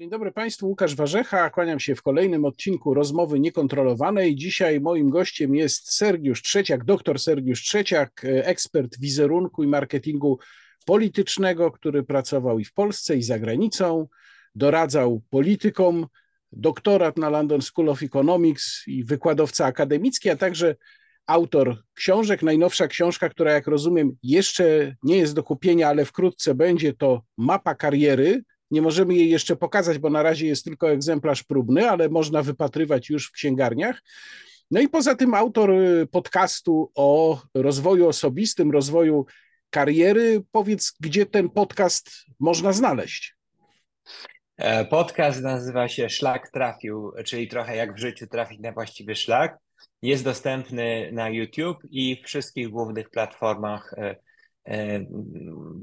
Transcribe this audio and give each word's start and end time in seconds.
Dzień 0.00 0.10
dobry 0.10 0.32
Państwu, 0.32 0.68
Łukasz 0.68 0.94
Warzecha. 0.94 1.50
Kłaniam 1.50 1.80
się 1.80 1.94
w 1.94 2.02
kolejnym 2.02 2.44
odcinku 2.44 2.94
Rozmowy 2.94 3.40
Niekontrolowanej. 3.40 4.36
Dzisiaj 4.36 4.80
moim 4.80 5.10
gościem 5.10 5.54
jest 5.54 5.94
Sergiusz 5.94 6.42
Trzeciak, 6.42 6.84
doktor 6.84 7.18
Sergiusz 7.18 7.62
Trzeciak, 7.62 8.22
ekspert 8.24 8.98
wizerunku 8.98 9.62
i 9.62 9.66
marketingu 9.66 10.38
politycznego, 10.86 11.70
który 11.70 12.02
pracował 12.02 12.58
i 12.58 12.64
w 12.64 12.72
Polsce, 12.72 13.16
i 13.16 13.22
za 13.22 13.38
granicą. 13.38 14.08
Doradzał 14.54 15.22
politykom, 15.30 16.06
doktorat 16.52 17.16
na 17.16 17.30
London 17.30 17.62
School 17.62 17.88
of 17.88 18.02
Economics 18.02 18.82
i 18.86 19.04
wykładowca 19.04 19.66
akademicki, 19.66 20.30
a 20.30 20.36
także 20.36 20.76
autor 21.26 21.82
książek. 21.94 22.42
Najnowsza 22.42 22.88
książka, 22.88 23.28
która 23.28 23.52
jak 23.52 23.66
rozumiem 23.66 24.16
jeszcze 24.22 24.96
nie 25.02 25.16
jest 25.16 25.34
do 25.34 25.42
kupienia, 25.42 25.88
ale 25.88 26.04
wkrótce 26.04 26.54
będzie, 26.54 26.92
to 26.92 27.22
Mapa 27.36 27.74
Kariery 27.74 28.42
nie 28.70 28.82
możemy 28.82 29.14
jej 29.14 29.30
jeszcze 29.30 29.56
pokazać, 29.56 29.98
bo 29.98 30.10
na 30.10 30.22
razie 30.22 30.46
jest 30.46 30.64
tylko 30.64 30.90
egzemplarz 30.90 31.42
próbny, 31.42 31.90
ale 31.90 32.08
można 32.08 32.42
wypatrywać 32.42 33.10
już 33.10 33.28
w 33.28 33.32
księgarniach. 33.32 34.02
No 34.70 34.80
i 34.80 34.88
poza 34.88 35.14
tym 35.14 35.34
autor 35.34 35.70
y, 35.70 36.06
podcastu 36.06 36.92
o 36.94 37.40
rozwoju 37.54 38.08
osobistym, 38.08 38.70
rozwoju 38.70 39.26
kariery. 39.70 40.42
Powiedz, 40.52 40.92
gdzie 41.00 41.26
ten 41.26 41.50
podcast 41.50 42.10
można 42.40 42.72
znaleźć? 42.72 43.36
E, 44.56 44.84
podcast 44.84 45.42
nazywa 45.42 45.88
się 45.88 46.08
Szlak 46.08 46.50
Trafił, 46.50 47.12
czyli 47.24 47.48
trochę 47.48 47.76
jak 47.76 47.94
w 47.94 47.98
życiu 47.98 48.26
trafić 48.26 48.60
na 48.60 48.72
właściwy 48.72 49.14
szlak. 49.14 49.58
Jest 50.02 50.24
dostępny 50.24 51.10
na 51.12 51.28
YouTube 51.28 51.78
i 51.90 52.22
wszystkich 52.24 52.68
głównych 52.68 53.10
platformach 53.10 53.94
E, 53.96 54.16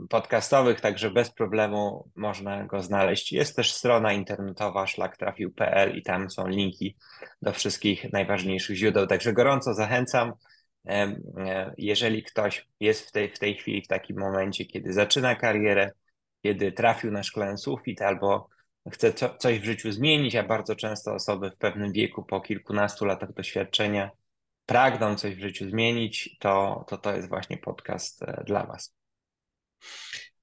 podcastowych, 0.10 0.82
także 0.82 1.12
bez 1.12 1.32
problemu 1.32 2.10
można 2.16 2.66
go 2.66 2.84
znaleźć. 2.84 3.32
Jest 3.32 3.56
też 3.56 3.74
strona 3.74 4.14
internetowa 4.14 4.88
szlaktrafił.pl 4.88 5.98
i 5.98 6.04
tam 6.04 6.30
są 6.30 6.48
linki 6.48 6.96
do 7.42 7.54
wszystkich 7.54 8.14
najważniejszych 8.14 8.76
źródeł. 8.76 9.08
Także 9.08 9.34
gorąco 9.34 9.74
zachęcam. 9.74 10.34
E, 10.88 11.16
e, 11.38 11.74
jeżeli 11.78 12.24
ktoś 12.24 12.68
jest 12.80 13.10
w 13.10 13.12
tej, 13.12 13.30
w 13.30 13.40
tej 13.40 13.56
chwili 13.56 13.82
w 13.82 13.88
takim 13.88 14.20
momencie, 14.20 14.66
kiedy 14.66 14.94
zaczyna 14.94 15.36
karierę, 15.36 15.92
kiedy 16.44 16.72
trafił 16.72 17.12
na 17.12 17.24
szklany 17.24 17.58
sufit 17.58 18.02
albo 18.02 18.48
chce 18.92 19.14
co, 19.14 19.38
coś 19.38 19.60
w 19.60 19.64
życiu 19.64 19.92
zmienić, 19.92 20.36
a 20.36 20.44
bardzo 20.44 20.76
często 20.76 21.14
osoby 21.14 21.50
w 21.50 21.58
pewnym 21.58 21.92
wieku 21.92 22.24
po 22.24 22.42
kilkunastu 22.42 23.06
latach 23.06 23.34
doświadczenia 23.34 24.12
pragną 24.68 25.16
coś 25.16 25.36
w 25.36 25.40
życiu 25.40 25.70
zmienić, 25.70 26.38
to 26.40 26.86
to, 26.88 26.98
to 26.98 27.16
jest 27.16 27.30
właśnie 27.30 27.58
podcast 27.58 28.24
e, 28.24 28.44
dla 28.48 28.66
Was. 28.66 28.96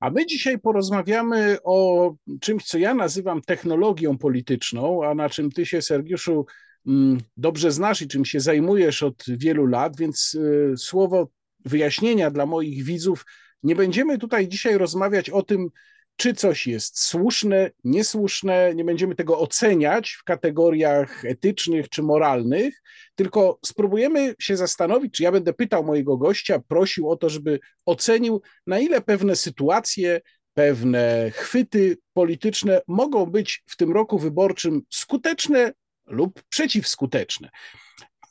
A 0.01 0.11
my 0.11 0.27
dzisiaj 0.27 0.59
porozmawiamy 0.59 1.57
o 1.65 2.15
czymś, 2.41 2.65
co 2.65 2.79
ja 2.79 2.95
nazywam 2.95 3.43
technologią 3.43 4.19
polityczną, 4.19 5.05
a 5.05 5.15
na 5.15 5.29
czym 5.29 5.51
Ty 5.51 5.67
się, 5.67 5.83
Sergiuszu, 5.83 6.47
mm, 6.87 7.19
dobrze 7.37 7.73
znasz 7.73 8.03
i 8.03 8.09
czym 8.09 8.25
się 8.25 8.41
zajmujesz 8.41 9.03
od 9.03 9.25
wielu 9.29 9.67
lat, 9.67 9.97
więc 9.97 10.37
e, 10.73 10.77
słowo 10.77 11.29
wyjaśnienia 11.65 12.31
dla 12.31 12.47
moich 12.47 12.85
widzów. 12.85 13.25
Nie 13.63 13.77
będziemy 13.77 14.19
tutaj 14.19 14.49
dzisiaj 14.49 14.79
rozmawiać 14.79 15.31
o 15.31 15.43
tym, 15.43 15.69
czy 16.17 16.35
coś 16.35 16.67
jest 16.67 17.01
słuszne, 17.01 17.71
niesłuszne, 17.85 18.75
nie 18.75 18.85
będziemy 18.85 19.15
tego 19.15 19.39
oceniać 19.39 20.11
w 20.11 20.25
kategoriach 20.25 21.25
etycznych 21.25 21.89
czy 21.89 22.03
moralnych, 22.03 22.83
tylko 23.15 23.59
spróbujemy 23.65 24.35
się 24.39 24.57
zastanowić, 24.57 25.15
czy 25.15 25.23
ja 25.23 25.33
będę 25.33 25.53
pytał 25.53 25.85
mojego 25.85 26.17
gościa, 26.17 26.61
prosił 26.69 27.11
o 27.11 27.17
to, 27.17 27.29
żeby 27.29 27.61
ocenił, 27.87 28.43
na 28.67 28.79
ile 28.79 29.01
pewne 29.01 29.37
sytuacje, 29.37 30.21
pewne 30.55 31.31
chwyty 31.31 31.99
polityczne 32.13 32.83
mogą 32.89 33.27
być 33.27 33.63
w 33.67 33.77
tym 33.77 33.93
roku 33.93 34.19
wyborczym 34.19 34.83
skuteczne 34.91 35.73
lub 36.07 36.43
przeciwskuteczne. 36.49 37.49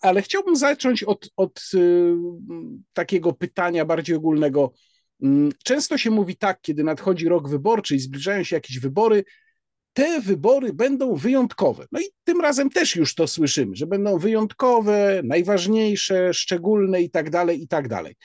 Ale 0.01 0.21
chciałbym 0.21 0.55
zacząć 0.55 1.03
od, 1.03 1.29
od 1.37 1.61
y, 1.73 2.13
takiego 2.93 3.33
pytania 3.33 3.85
bardziej 3.85 4.15
ogólnego 4.15 4.73
często 5.63 5.97
się 5.97 6.11
mówi 6.11 6.35
tak, 6.35 6.61
kiedy 6.61 6.83
nadchodzi 6.83 7.27
rok 7.27 7.49
wyborczy 7.49 7.95
i 7.95 7.99
zbliżają 7.99 8.43
się 8.43 8.55
jakieś 8.55 8.79
wybory, 8.79 9.23
te 9.93 10.21
wybory 10.21 10.73
będą 10.73 11.15
wyjątkowe. 11.15 11.85
No 11.91 11.99
i 11.99 12.03
tym 12.23 12.41
razem 12.41 12.69
też 12.69 12.95
już 12.95 13.15
to 13.15 13.27
słyszymy, 13.27 13.75
że 13.75 13.87
będą 13.87 14.17
wyjątkowe, 14.17 15.21
najważniejsze, 15.23 16.33
szczególne 16.33 17.01
i 17.01 17.09
tak 17.09 17.29
dalej, 17.29 17.61
i 17.63 17.67
tak 17.67 17.87
dalej. 17.87 18.15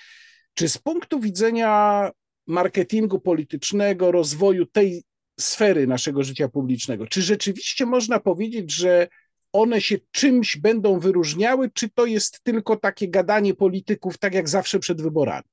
Czy 0.55 0.69
z 0.69 0.79
punktu 0.79 1.21
widzenia 1.21 2.11
marketingu 2.47 3.21
politycznego, 3.21 4.13
rozwoju 4.13 4.67
tej 4.67 5.05
sfery 5.41 5.87
naszego 5.87 6.23
życia 6.23 6.49
publicznego, 6.49 7.07
czy 7.07 7.23
rzeczywiście 7.23 7.87
można 7.87 8.21
powiedzieć, 8.21 8.73
że 8.73 9.09
one 9.53 9.81
się 9.81 9.99
czymś 10.11 10.57
będą 10.57 11.01
wyróżniały, 11.01 11.71
czy 11.71 11.89
to 11.89 12.07
jest 12.07 12.43
tylko 12.43 12.77
takie 12.77 13.09
gadanie 13.09 13.55
polityków, 13.55 14.19
tak 14.19 14.35
jak 14.35 14.49
zawsze 14.49 14.79
przed 14.79 15.03
wyborami? 15.03 15.45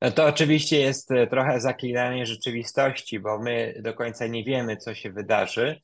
No 0.00 0.10
to 0.10 0.26
oczywiście 0.26 0.80
jest 0.80 1.12
e, 1.12 1.26
trochę 1.26 1.60
zaklinanie 1.60 2.26
rzeczywistości, 2.26 3.20
bo 3.20 3.38
my 3.38 3.74
do 3.82 3.94
końca 3.94 4.26
nie 4.26 4.44
wiemy, 4.44 4.76
co 4.76 4.94
się 4.94 5.12
wydarzy. 5.12 5.80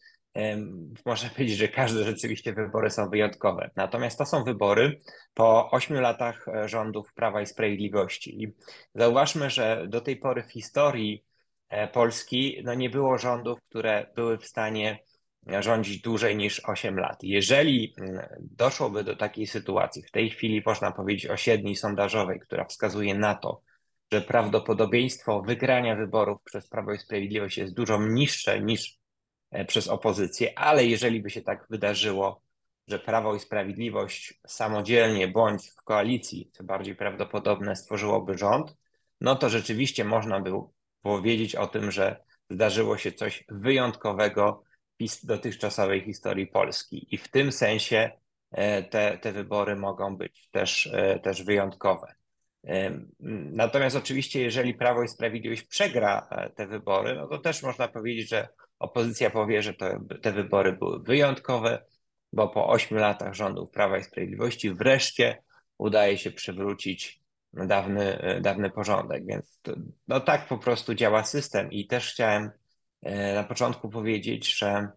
Można 1.07 1.29
powiedzieć, 1.37 1.59
że 1.59 1.69
każde 1.69 2.05
rzeczywiście 2.05 2.53
wybory 2.53 2.91
są 2.91 3.11
wyjątkowe. 3.11 3.71
Natomiast 3.77 4.19
to 4.19 4.27
są 4.27 4.45
wybory 4.45 5.01
po 5.35 5.71
ośmiu 5.71 6.01
latach 6.01 6.49
e, 6.49 6.69
rządów 6.69 7.13
Prawa 7.15 7.43
i 7.43 7.47
Sprawiedliwości. 7.47 8.43
I 8.43 8.53
zauważmy, 8.95 9.51
że 9.51 9.87
do 9.89 10.01
tej 10.01 10.17
pory 10.17 10.43
w 10.43 10.53
historii 10.53 11.25
e, 11.69 11.89
Polski 11.89 12.63
no 12.65 12.75
nie 12.75 12.91
było 12.91 13.19
rządów, 13.19 13.59
które 13.69 14.07
były 14.15 14.39
w 14.39 14.47
stanie 14.47 14.99
rządzić 15.47 16.01
dłużej 16.01 16.37
niż 16.37 16.61
8 16.65 16.99
lat. 16.99 17.23
Jeżeli 17.23 17.95
mm, 17.99 18.27
doszłoby 18.41 19.05
do 19.05 19.17
takiej 19.17 19.47
sytuacji, 19.47 20.03
w 20.03 20.11
tej 20.11 20.31
chwili 20.31 20.63
można 20.67 20.93
powiedzieć 20.93 21.27
o 21.27 21.37
średniej 21.37 21.77
sondażowej, 21.77 22.41
która 22.41 22.65
wskazuje 22.65 23.15
na 23.15 23.35
to, 23.35 23.63
że 24.13 24.21
prawdopodobieństwo 24.21 25.43
wygrania 25.43 25.97
wyborów 25.97 26.43
przez 26.45 26.69
Prawo 26.69 26.93
i 26.93 26.99
Sprawiedliwość 26.99 27.59
jest 27.59 27.75
dużo 27.75 27.99
niższe 28.07 28.61
niż 28.61 28.99
e, 29.51 29.65
przez 29.65 29.89
opozycję, 29.89 30.59
ale 30.59 30.87
jeżeli 30.87 31.23
by 31.23 31.31
się 31.31 31.43
tak 31.43 31.67
wydarzyło, 31.71 32.43
że 32.89 32.99
Prawo 32.99 33.35
i 33.35 33.41
Sprawiedliwość 33.41 34.41
samodzielnie 34.47 35.29
bądź 35.29 35.71
w 35.71 35.83
koalicji, 35.83 36.51
co 36.53 36.65
bardziej 36.65 36.97
prawdopodobne, 36.97 37.77
stworzyłoby 37.77 38.39
rząd, 38.39 38.77
no 39.21 39.37
to 39.37 39.49
rzeczywiście 39.49 40.05
można 40.05 40.41
by 40.41 40.51
powiedzieć 41.03 41.55
o 41.55 41.67
tym, 41.67 41.91
że 41.91 42.25
zdarzyło 42.51 42.99
się 42.99 43.13
coś 43.13 43.45
wyjątkowego 43.49 44.63
dotychczasowej 45.23 46.05
historii 46.05 46.47
Polski. 46.47 47.15
I 47.15 47.19
w 47.19 47.29
tym 47.29 47.53
sensie 47.53 48.11
e, 48.51 48.83
te, 48.83 49.19
te 49.19 49.33
wybory 49.33 49.77
mogą 49.77 50.17
być 50.17 50.49
też, 50.51 50.87
e, 50.93 51.21
też 51.21 51.43
wyjątkowe. 51.43 52.15
Natomiast 53.53 53.97
oczywiście, 53.97 54.41
jeżeli 54.41 54.75
Prawo 54.75 55.03
i 55.03 55.09
Sprawiedliwość 55.09 55.63
przegra 55.63 56.29
e, 56.31 56.51
te 56.51 56.67
wybory, 56.67 57.15
no 57.15 57.27
to 57.27 57.39
też 57.39 57.63
można 57.63 57.89
powiedzieć, 57.89 58.29
że 58.29 58.49
opozycja 58.79 59.31
powie, 59.31 59.63
że 59.63 59.75
to, 59.75 59.87
te 60.23 60.33
wybory 60.33 60.73
były 60.73 61.03
wyjątkowe, 61.03 61.85
bo 62.33 62.49
po 62.49 62.69
ośmiu 62.69 62.99
latach 62.99 63.35
rządów 63.35 63.71
Prawa 63.71 63.99
i 63.99 64.05
Sprawiedliwości 64.05 64.75
wreszcie 64.75 65.43
udaje 65.79 66.19
się 66.19 66.31
przywrócić 66.31 67.23
dawny, 67.53 68.19
e, 68.19 68.41
dawny 68.41 68.71
porządek. 68.71 69.27
Więc 69.27 69.61
to, 69.63 69.73
no 70.09 70.21
tak 70.21 70.49
po 70.49 70.59
prostu 70.59 70.95
działa 70.95 71.25
system. 71.25 71.73
I 71.73 71.87
też 71.87 72.13
chciałem 72.13 72.45
e, 72.45 72.51
na 73.35 73.45
początku 73.45 73.89
powiedzieć, 73.89 74.59
że 74.59 74.89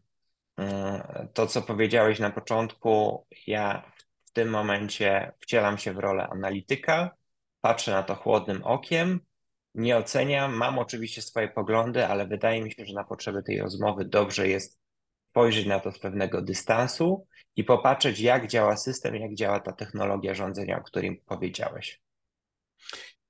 mm, 0.57 1.01
to, 1.33 1.47
co 1.47 1.61
powiedziałeś 1.61 2.19
na 2.19 2.31
początku, 2.31 3.25
ja 3.47 3.91
w 4.25 4.31
tym 4.31 4.49
momencie 4.49 5.31
wcielam 5.39 5.77
się 5.77 5.93
w 5.93 5.97
rolę 5.97 6.27
analityka 6.27 7.15
patrzę 7.61 7.91
na 7.91 8.03
to 8.03 8.15
chłodnym 8.15 8.63
okiem, 8.63 9.19
nie 9.75 9.97
oceniam, 9.97 10.53
mam 10.53 10.79
oczywiście 10.79 11.21
swoje 11.21 11.47
poglądy, 11.47 12.05
ale 12.07 12.27
wydaje 12.27 12.63
mi 12.63 12.71
się, 12.71 12.85
że 12.85 12.93
na 12.93 13.03
potrzeby 13.03 13.43
tej 13.43 13.59
rozmowy 13.59 14.05
dobrze 14.05 14.47
jest 14.47 14.79
spojrzeć 15.29 15.65
na 15.65 15.79
to 15.79 15.91
z 15.91 15.99
pewnego 15.99 16.41
dystansu 16.41 17.27
i 17.55 17.63
popatrzeć, 17.63 18.19
jak 18.19 18.47
działa 18.47 18.77
system, 18.77 19.15
jak 19.15 19.35
działa 19.35 19.59
ta 19.59 19.73
technologia 19.73 20.33
rządzenia, 20.33 20.79
o 20.79 20.83
którym 20.83 21.17
powiedziałeś. 21.25 22.01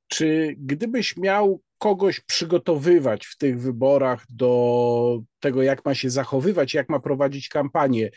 Czy 0.07 0.55
gdybyś 0.57 1.17
miał 1.17 1.61
kogoś 1.77 2.19
przygotowywać 2.19 3.25
w 3.25 3.37
tych 3.37 3.61
wyborach 3.61 4.25
do 4.29 5.19
tego, 5.39 5.63
jak 5.63 5.85
ma 5.85 5.95
się 5.95 6.09
zachowywać, 6.09 6.73
jak 6.73 6.89
ma 6.89 6.99
prowadzić 6.99 7.49
kampanię, 7.49 8.09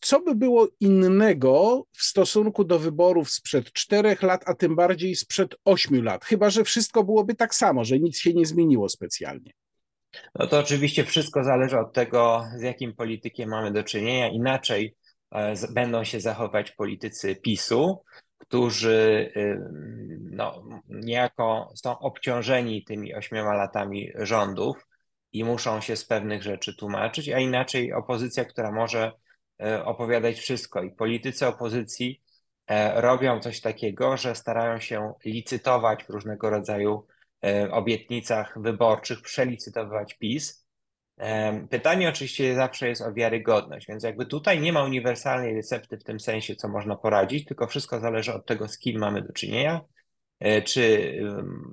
co 0.00 0.20
by 0.20 0.34
było 0.34 0.68
innego 0.80 1.84
w 1.92 2.02
stosunku 2.02 2.64
do 2.64 2.78
wyborów 2.78 3.30
sprzed 3.30 3.72
czterech 3.72 4.22
lat, 4.22 4.42
a 4.46 4.54
tym 4.54 4.76
bardziej 4.76 5.16
sprzed 5.16 5.54
ośmiu 5.64 6.02
lat? 6.02 6.24
Chyba, 6.24 6.50
że 6.50 6.64
wszystko 6.64 7.04
byłoby 7.04 7.34
tak 7.34 7.54
samo, 7.54 7.84
że 7.84 7.98
nic 7.98 8.18
się 8.18 8.34
nie 8.34 8.46
zmieniło 8.46 8.88
specjalnie. 8.88 9.52
No 10.34 10.46
to 10.46 10.58
oczywiście 10.58 11.04
wszystko 11.04 11.44
zależy 11.44 11.78
od 11.78 11.92
tego, 11.92 12.44
z 12.56 12.62
jakim 12.62 12.94
politykiem 12.94 13.48
mamy 13.48 13.72
do 13.72 13.84
czynienia. 13.84 14.28
Inaczej 14.28 14.96
e, 15.32 15.54
będą 15.70 16.04
się 16.04 16.20
zachować 16.20 16.70
politycy 16.70 17.36
PiSu, 17.36 18.02
którzy 18.40 19.32
no, 20.30 20.62
niejako 20.88 21.72
są 21.74 21.98
obciążeni 21.98 22.84
tymi 22.84 23.14
ośmioma 23.14 23.54
latami 23.54 24.12
rządów 24.14 24.86
i 25.32 25.44
muszą 25.44 25.80
się 25.80 25.96
z 25.96 26.04
pewnych 26.04 26.42
rzeczy 26.42 26.76
tłumaczyć, 26.76 27.28
a 27.28 27.38
inaczej 27.38 27.92
opozycja, 27.92 28.44
która 28.44 28.72
może 28.72 29.12
e, 29.62 29.84
opowiadać 29.84 30.38
wszystko. 30.38 30.82
I 30.82 30.90
politycy 30.90 31.46
opozycji 31.46 32.22
e, 32.66 33.00
robią 33.00 33.40
coś 33.40 33.60
takiego, 33.60 34.16
że 34.16 34.34
starają 34.34 34.80
się 34.80 35.12
licytować 35.24 36.04
w 36.04 36.10
różnego 36.10 36.50
rodzaju 36.50 37.06
e, 37.44 37.70
obietnicach 37.70 38.62
wyborczych, 38.62 39.22
przelicytować 39.22 40.14
PiS. 40.14 40.66
Pytanie 41.70 42.08
oczywiście 42.08 42.54
zawsze 42.54 42.88
jest 42.88 43.02
o 43.02 43.12
wiarygodność, 43.12 43.86
więc 43.86 44.04
jakby 44.04 44.26
tutaj 44.26 44.60
nie 44.60 44.72
ma 44.72 44.84
uniwersalnej 44.84 45.54
recepty 45.54 45.98
w 45.98 46.04
tym 46.04 46.20
sensie, 46.20 46.56
co 46.56 46.68
można 46.68 46.96
poradzić, 46.96 47.44
tylko 47.44 47.66
wszystko 47.66 48.00
zależy 48.00 48.34
od 48.34 48.46
tego, 48.46 48.68
z 48.68 48.78
kim 48.78 49.00
mamy 49.00 49.22
do 49.22 49.32
czynienia, 49.32 49.80
E, 50.40 50.62
czy 50.62 51.12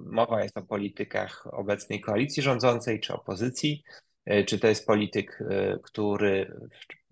mowa 0.05 0.43
jest 0.43 0.57
o 0.57 0.61
politykach 0.61 1.47
obecnej 1.51 2.01
koalicji 2.01 2.43
rządzącej, 2.43 2.99
czy 2.99 3.13
opozycji, 3.13 3.83
e, 4.25 4.43
czy 4.43 4.59
to 4.59 4.67
jest 4.67 4.87
polityk, 4.87 5.43
e, 5.49 5.79
który 5.83 6.59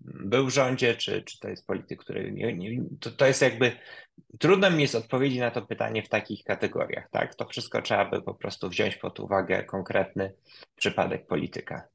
był 0.00 0.46
w 0.46 0.54
rządzie, 0.54 0.94
czy, 0.94 1.22
czy 1.22 1.40
to 1.40 1.48
jest 1.48 1.66
polityk, 1.66 2.00
który 2.00 2.32
nie, 2.32 2.52
nie 2.52 2.82
to, 3.00 3.10
to 3.10 3.26
jest 3.26 3.42
jakby 3.42 3.72
trudno 4.38 4.70
mi 4.70 4.82
jest 4.82 4.94
odpowiedzieć 4.94 5.38
na 5.38 5.50
to 5.50 5.62
pytanie 5.62 6.02
w 6.02 6.08
takich 6.08 6.44
kategoriach, 6.44 7.10
tak? 7.10 7.34
To 7.34 7.46
wszystko 7.46 7.82
trzeba 7.82 8.04
by 8.04 8.22
po 8.22 8.34
prostu 8.34 8.68
wziąć 8.68 8.96
pod 8.96 9.20
uwagę 9.20 9.64
konkretny 9.64 10.32
przypadek 10.76 11.26
polityka. 11.26 11.88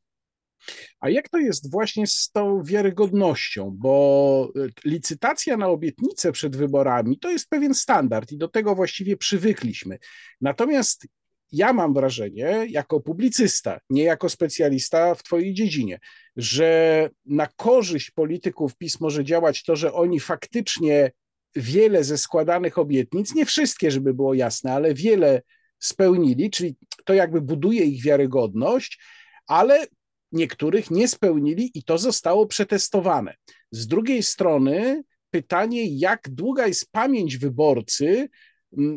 A 1.00 1.10
jak 1.10 1.30
to 1.30 1.38
jest 1.38 1.72
właśnie 1.72 2.08
z 2.08 2.32
tą 2.32 2.64
wiarygodnością? 2.64 3.72
Bo 3.78 4.52
e, 4.56 4.90
licytacja 4.90 5.58
na 5.58 5.68
obietnice 5.68 6.32
przed 6.32 6.56
wyborami 6.56 7.20
to 7.20 7.32
jest 7.32 7.50
pewien 7.50 7.74
standard 7.74 8.32
i 8.32 8.38
do 8.38 8.48
tego 8.48 8.76
właściwie 8.76 9.18
przywykliśmy. 9.18 9.98
Natomiast 10.42 11.08
ja 11.52 11.74
mam 11.74 11.94
wrażenie, 11.94 12.66
jako 12.70 13.00
publicysta, 13.00 13.80
nie 13.90 14.04
jako 14.04 14.30
specjalista 14.30 15.16
w 15.16 15.24
Twojej 15.24 15.54
dziedzinie, 15.54 16.00
że 16.36 17.10
na 17.26 17.48
korzyść 17.48 18.12
polityków 18.12 18.78
PiS 18.78 19.00
może 19.00 19.24
działać 19.24 19.64
to, 19.64 19.76
że 19.76 19.94
oni 19.94 20.20
faktycznie 20.20 21.12
wiele 21.56 22.04
ze 22.04 22.18
składanych 22.18 22.78
obietnic, 22.78 23.36
nie 23.36 23.46
wszystkie, 23.46 23.92
żeby 23.92 24.14
było 24.14 24.34
jasne, 24.34 24.74
ale 24.74 24.94
wiele 24.94 25.42
spełnili, 25.80 26.50
czyli 26.50 26.76
to 27.06 27.14
jakby 27.14 27.42
buduje 27.42 27.84
ich 27.84 28.04
wiarygodność, 28.04 29.00
ale 29.48 29.86
niektórych 30.32 30.92
nie 30.92 31.08
spełnili 31.08 31.72
i 31.74 31.84
to 31.84 31.98
zostało 31.98 32.46
przetestowane. 32.46 33.36
Z 33.72 33.88
drugiej 33.88 34.24
strony 34.24 35.04
pytanie, 35.30 35.98
jak 35.98 36.30
długa 36.30 36.68
jest 36.68 36.92
pamięć 36.92 37.38
wyborcy, 37.38 38.30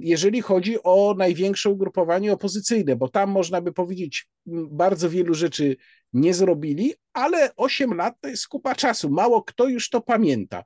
jeżeli 0.00 0.42
chodzi 0.42 0.82
o 0.82 1.14
największe 1.18 1.70
ugrupowanie 1.70 2.32
opozycyjne, 2.32 2.96
bo 2.96 3.08
tam 3.08 3.30
można 3.30 3.60
by 3.60 3.72
powiedzieć, 3.72 4.28
bardzo 4.70 5.10
wielu 5.10 5.34
rzeczy 5.34 5.76
nie 6.12 6.34
zrobili, 6.34 6.94
ale 7.12 7.56
8 7.56 7.94
lat 7.94 8.14
to 8.20 8.28
jest 8.28 8.48
kupa 8.48 8.74
czasu. 8.74 9.10
Mało 9.10 9.42
kto 9.42 9.68
już 9.68 9.90
to 9.90 10.00
pamięta. 10.00 10.64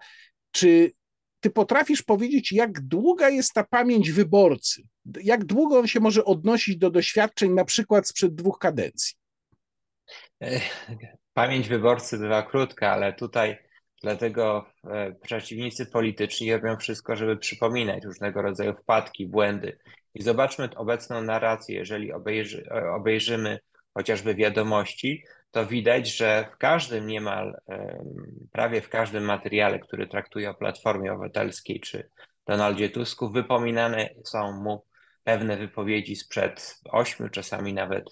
Czy 0.51 0.93
ty 1.41 1.51
potrafisz 1.51 2.03
powiedzieć, 2.03 2.53
jak 2.53 2.81
długa 2.81 3.29
jest 3.29 3.53
ta 3.53 3.65
pamięć 3.65 4.13
wyborcy? 4.13 4.83
Jak 5.23 5.45
długo 5.45 5.79
on 5.79 5.87
się 5.87 6.01
może 6.01 6.25
odnosić 6.25 6.77
do 6.77 6.91
doświadczeń, 6.91 7.53
na 7.53 7.65
przykład 7.65 8.09
sprzed 8.09 8.35
dwóch 8.35 8.59
kadencji? 8.59 9.17
Pamięć 11.35 11.69
wyborcy 11.69 12.19
bywa 12.19 12.43
krótka, 12.43 12.91
ale 12.93 13.13
tutaj 13.13 13.59
dlatego 14.03 14.67
e, 14.85 15.13
przeciwnicy 15.13 15.87
polityczni 15.87 16.53
robią 16.53 16.77
wszystko, 16.77 17.17
żeby 17.17 17.37
przypominać 17.37 18.05
różnego 18.05 18.43
rodzaju 18.43 18.75
wpadki, 18.75 19.27
błędy. 19.27 19.79
I 20.15 20.23
zobaczmy 20.23 20.69
obecną 20.77 21.23
narrację. 21.23 21.77
Jeżeli 21.77 22.13
obejrzy, 22.13 22.67
e, 22.71 22.91
obejrzymy 22.91 23.59
chociażby 23.95 24.35
wiadomości, 24.35 25.25
to 25.51 25.67
widać, 25.67 26.17
że 26.17 26.49
w 26.55 26.57
każdym 26.57 27.07
niemal, 27.07 27.61
prawie 28.53 28.81
w 28.81 28.89
każdym 28.89 29.25
materiale, 29.25 29.79
który 29.79 30.07
traktuje 30.07 30.51
o 30.51 30.55
Platformie 30.55 31.13
Obywatelskiej 31.13 31.81
czy 31.81 32.11
Donaldzie 32.47 32.91
Tusku, 32.91 33.31
wypominane 33.31 34.09
są 34.25 34.53
mu 34.53 34.85
pewne 35.25 35.57
wypowiedzi 35.57 36.17
sprzed 36.17 36.81
ośmiu, 36.85 37.29
czasami 37.29 37.75
nawet 37.75 38.05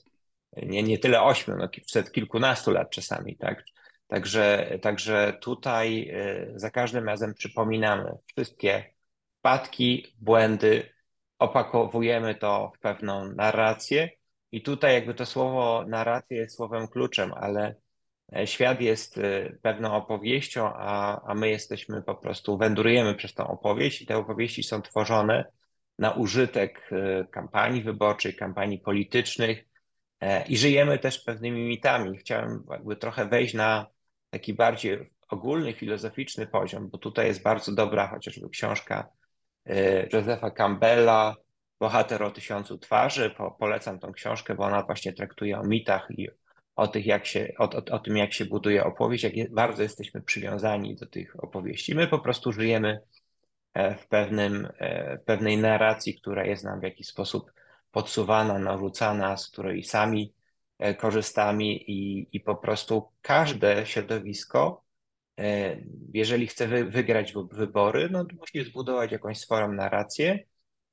nie, 0.62 0.82
nie 0.82 0.98
tyle 0.98 1.22
ośmiu, 1.22 1.56
no 1.56 1.68
przed 1.86 2.12
kilkunastu 2.12 2.70
lat 2.70 2.90
czasami, 2.90 3.36
tak? 3.36 3.64
Także, 4.08 4.78
także 4.82 5.38
tutaj 5.40 6.10
y, 6.10 6.52
za 6.54 6.70
każdym 6.70 7.06
razem 7.06 7.34
przypominamy 7.34 8.12
wszystkie 8.26 8.94
wpadki, 9.38 10.14
błędy, 10.20 10.92
opakowujemy 11.38 12.34
to 12.34 12.72
w 12.76 12.78
pewną 12.78 13.32
narrację 13.32 14.10
i 14.52 14.62
tutaj 14.62 14.94
jakby 14.94 15.14
to 15.14 15.26
słowo 15.26 15.84
narracja 15.88 16.36
jest 16.36 16.56
słowem 16.56 16.88
kluczem, 16.88 17.32
ale 17.36 17.74
e, 18.36 18.46
świat 18.46 18.80
jest 18.80 19.18
y, 19.18 19.58
pewną 19.62 19.94
opowieścią, 19.94 20.72
a, 20.74 21.20
a 21.26 21.34
my 21.34 21.48
jesteśmy 21.48 22.02
po 22.02 22.14
prostu, 22.14 22.58
wędrujemy 22.58 23.14
przez 23.14 23.34
tą 23.34 23.46
opowieść 23.46 24.02
i 24.02 24.06
te 24.06 24.16
opowieści 24.16 24.62
są 24.62 24.82
tworzone 24.82 25.44
na 25.98 26.10
użytek 26.10 26.90
kampanii 27.30 27.82
wyborczej, 27.82 28.36
kampanii 28.36 28.78
politycznych, 28.78 29.64
E, 29.64 29.75
I 30.48 30.56
żyjemy 30.56 30.98
też 30.98 31.18
pewnymi 31.18 31.68
mitami. 31.68 32.18
Chciałem 32.18 32.64
jakby 32.70 32.96
trochę 32.96 33.26
wejść 33.26 33.54
na 33.54 33.86
taki 34.30 34.54
bardziej 34.54 35.10
ogólny, 35.28 35.72
filozoficzny 35.72 36.46
poziom, 36.46 36.88
bo 36.88 36.98
tutaj 36.98 37.26
jest 37.26 37.42
bardzo 37.42 37.72
dobra 37.72 38.08
chociażby 38.08 38.48
książka 38.48 39.08
e, 39.66 40.06
Josepha 40.12 40.50
Campbella, 40.50 41.36
Bohater 41.80 42.22
o 42.22 42.30
tysiącu 42.30 42.78
twarzy. 42.78 43.30
Po, 43.30 43.50
polecam 43.50 43.98
tą 43.98 44.12
książkę, 44.12 44.54
bo 44.54 44.64
ona 44.64 44.82
właśnie 44.82 45.12
traktuje 45.12 45.58
o 45.58 45.64
mitach 45.64 46.10
i 46.10 46.28
o, 46.76 46.88
tych, 46.88 47.06
jak 47.06 47.26
się, 47.26 47.48
o, 47.58 47.64
o, 47.64 47.82
o 47.90 47.98
tym, 47.98 48.16
jak 48.16 48.32
się 48.32 48.44
buduje 48.44 48.84
opowieść, 48.84 49.24
jak 49.24 49.36
je, 49.36 49.48
bardzo 49.50 49.82
jesteśmy 49.82 50.22
przywiązani 50.22 50.96
do 50.96 51.06
tych 51.06 51.44
opowieści. 51.44 51.94
My 51.94 52.06
po 52.06 52.18
prostu 52.18 52.52
żyjemy 52.52 53.00
e, 53.74 53.94
w, 53.94 54.08
pewnym, 54.08 54.68
w 55.20 55.24
pewnej 55.24 55.58
narracji, 55.58 56.20
która 56.20 56.44
jest 56.46 56.64
nam 56.64 56.80
w 56.80 56.82
jakiś 56.82 57.06
sposób 57.06 57.52
podsuwana, 57.96 58.58
narzucana, 58.58 59.36
z 59.36 59.48
której 59.48 59.84
sami 59.84 60.34
e, 60.78 60.94
korzystamy 60.94 61.64
i, 61.64 62.28
i 62.36 62.40
po 62.40 62.56
prostu 62.56 63.08
każde 63.22 63.86
środowisko, 63.86 64.84
e, 65.38 65.76
jeżeli 66.14 66.46
chce 66.46 66.68
wy, 66.68 66.84
wygrać 66.84 67.34
wybory, 67.52 68.08
no 68.10 68.26
musi 68.40 68.64
zbudować 68.70 69.12
jakąś 69.12 69.38
swoją 69.38 69.72
narrację 69.72 70.38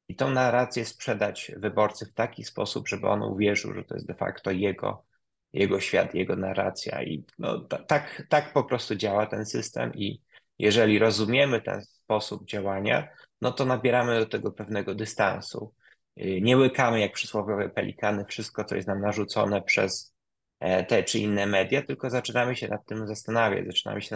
i 0.08 0.16
tą 0.16 0.30
narrację 0.30 0.86
sprzedać 0.86 1.52
wyborcy 1.58 2.06
w 2.06 2.14
taki 2.14 2.44
sposób, 2.44 2.88
żeby 2.88 3.08
on 3.08 3.22
uwierzył, 3.22 3.74
że 3.74 3.84
to 3.84 3.96
jest 3.96 4.08
de 4.08 4.16
facto 4.16 4.52
jego, 4.52 5.06
jego 5.54 5.80
świat, 5.80 6.16
jego 6.16 6.36
narracja. 6.36 7.04
I 7.04 7.26
no, 7.40 7.60
tak, 7.60 8.24
tak 8.30 8.54
po 8.54 8.64
prostu 8.64 8.96
działa 8.96 9.26
ten 9.26 9.46
system 9.46 9.94
i 9.94 10.22
jeżeli 10.60 11.00
rozumiemy 11.00 11.62
ten 11.62 11.82
sposób 11.82 12.46
działania, 12.46 13.08
no 13.42 13.52
to 13.52 13.66
nabieramy 13.66 14.20
do 14.20 14.26
tego 14.26 14.52
pewnego 14.52 14.96
dystansu. 14.96 15.74
Y, 16.22 16.42
nie 16.42 16.58
łykamy 16.58 17.00
jak 17.00 17.14
przysłowiowe 17.14 17.70
pelikany 17.70 18.26
wszystko, 18.26 18.64
co 18.64 18.76
jest 18.76 18.88
nam 18.88 19.02
narzucone 19.02 19.62
przez 19.62 20.14
e, 20.60 20.84
te 20.84 21.04
czy 21.04 21.20
inne 21.20 21.46
media, 21.46 21.82
tylko 21.82 22.10
zaczynamy 22.10 22.56
się 22.56 22.68
nad 22.68 22.86
tym 22.86 23.08
zastanawiać, 23.08 23.66
zaczynamy 23.66 24.02
się 24.02 24.16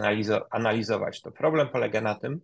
analizować. 0.50 1.20
To 1.20 1.32
problem 1.32 1.68
polega 1.68 2.00
na 2.00 2.14
tym, 2.14 2.40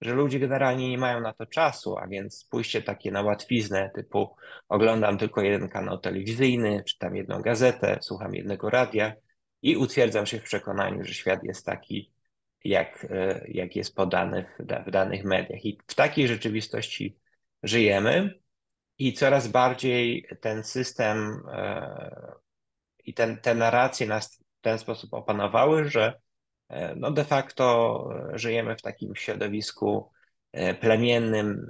że 0.00 0.14
ludzie 0.14 0.38
generalnie 0.38 0.90
nie 0.90 0.98
mają 0.98 1.20
na 1.20 1.32
to 1.32 1.46
czasu, 1.46 1.98
a 1.98 2.08
więc 2.08 2.46
pójście 2.50 2.82
takie 2.82 3.10
na 3.10 3.22
łatwiznę 3.22 3.90
typu 3.94 4.36
oglądam 4.68 5.18
tylko 5.18 5.42
jeden 5.42 5.68
kanał 5.68 5.98
telewizyjny, 5.98 6.82
czytam 6.86 7.16
jedną 7.16 7.42
gazetę, 7.42 7.98
słucham 8.00 8.34
jednego 8.34 8.70
radia 8.70 9.12
i 9.62 9.76
utwierdzam 9.76 10.26
się 10.26 10.38
w 10.38 10.42
przekonaniu, 10.42 11.04
że 11.04 11.14
świat 11.14 11.44
jest 11.44 11.66
taki, 11.66 12.12
jak, 12.64 13.06
e, 13.10 13.44
jak 13.48 13.76
jest 13.76 13.94
podany 13.94 14.44
w, 14.58 14.64
w 14.86 14.90
danych 14.90 15.24
mediach. 15.24 15.64
I 15.64 15.78
w 15.86 15.94
takiej 15.94 16.28
rzeczywistości 16.28 17.16
żyjemy. 17.62 18.41
I 18.98 19.12
coraz 19.12 19.48
bardziej 19.48 20.28
ten 20.40 20.64
system 20.64 21.42
e, 21.52 22.32
i 23.04 23.14
ten, 23.14 23.36
te 23.36 23.54
narracje 23.54 24.06
nas 24.06 24.36
w 24.36 24.60
ten 24.60 24.78
sposób 24.78 25.14
opanowały, 25.14 25.90
że 25.90 26.20
e, 26.68 26.94
no 26.94 27.10
de 27.10 27.24
facto 27.24 28.08
żyjemy 28.32 28.76
w 28.76 28.82
takim 28.82 29.16
środowisku 29.16 30.10
e, 30.52 30.74
plemiennym, 30.74 31.66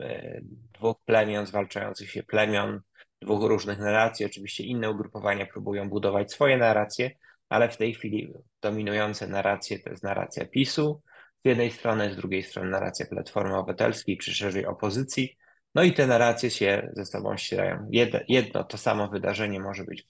dwóch 0.72 0.96
plemion, 1.04 1.46
zwalczających 1.46 2.10
się 2.10 2.22
plemion, 2.22 2.80
dwóch 3.22 3.42
różnych 3.42 3.78
narracji. 3.78 4.26
Oczywiście 4.26 4.64
inne 4.64 4.90
ugrupowania 4.90 5.46
próbują 5.46 5.88
budować 5.88 6.32
swoje 6.32 6.56
narracje, 6.56 7.10
ale 7.48 7.68
w 7.68 7.76
tej 7.76 7.94
chwili 7.94 8.32
dominujące 8.60 9.26
narracje 9.26 9.78
to 9.78 9.90
jest 9.90 10.02
narracja 10.02 10.46
PiSu 10.46 11.02
z 11.44 11.48
jednej 11.48 11.70
strony, 11.70 12.12
z 12.12 12.16
drugiej 12.16 12.42
strony 12.42 12.70
narracja 12.70 13.06
Platformy 13.06 13.56
Obywatelskiej 13.56 14.18
czy 14.18 14.34
szerzej 14.34 14.66
opozycji. 14.66 15.36
No 15.74 15.82
i 15.82 15.92
te 15.92 16.06
narracje 16.06 16.50
się 16.50 16.92
ze 16.96 17.06
sobą 17.06 17.36
ścierają. 17.36 17.88
Jedno, 17.90 18.20
jedno 18.28 18.64
to 18.64 18.78
samo 18.78 19.08
wydarzenie 19.08 19.60
może 19.60 19.84
być 19.84 20.06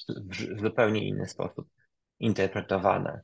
w 0.57 0.61
zupełnie 0.61 1.09
inny 1.09 1.29
sposób 1.29 1.69
interpretowane. 2.21 3.21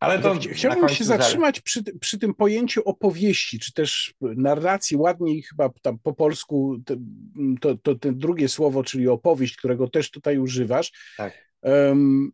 Ale 0.00 0.18
to 0.18 0.34
Chciałbym 0.52 0.88
się 0.88 1.04
zatrzymać 1.04 1.60
przy, 1.60 1.82
przy 2.00 2.18
tym 2.18 2.34
pojęciu 2.34 2.82
opowieści, 2.84 3.58
czy 3.58 3.72
też 3.72 4.14
narracji, 4.20 4.96
ładniej 4.96 5.42
chyba 5.42 5.70
tam 5.82 5.98
po 5.98 6.12
polsku 6.12 6.76
to, 7.60 7.76
to, 7.76 7.94
to 7.94 8.12
drugie 8.12 8.48
słowo, 8.48 8.84
czyli 8.84 9.08
opowieść, 9.08 9.56
którego 9.56 9.88
też 9.88 10.10
tutaj 10.10 10.38
używasz. 10.38 10.92
Tak. 11.16 11.46
Um, 11.62 12.32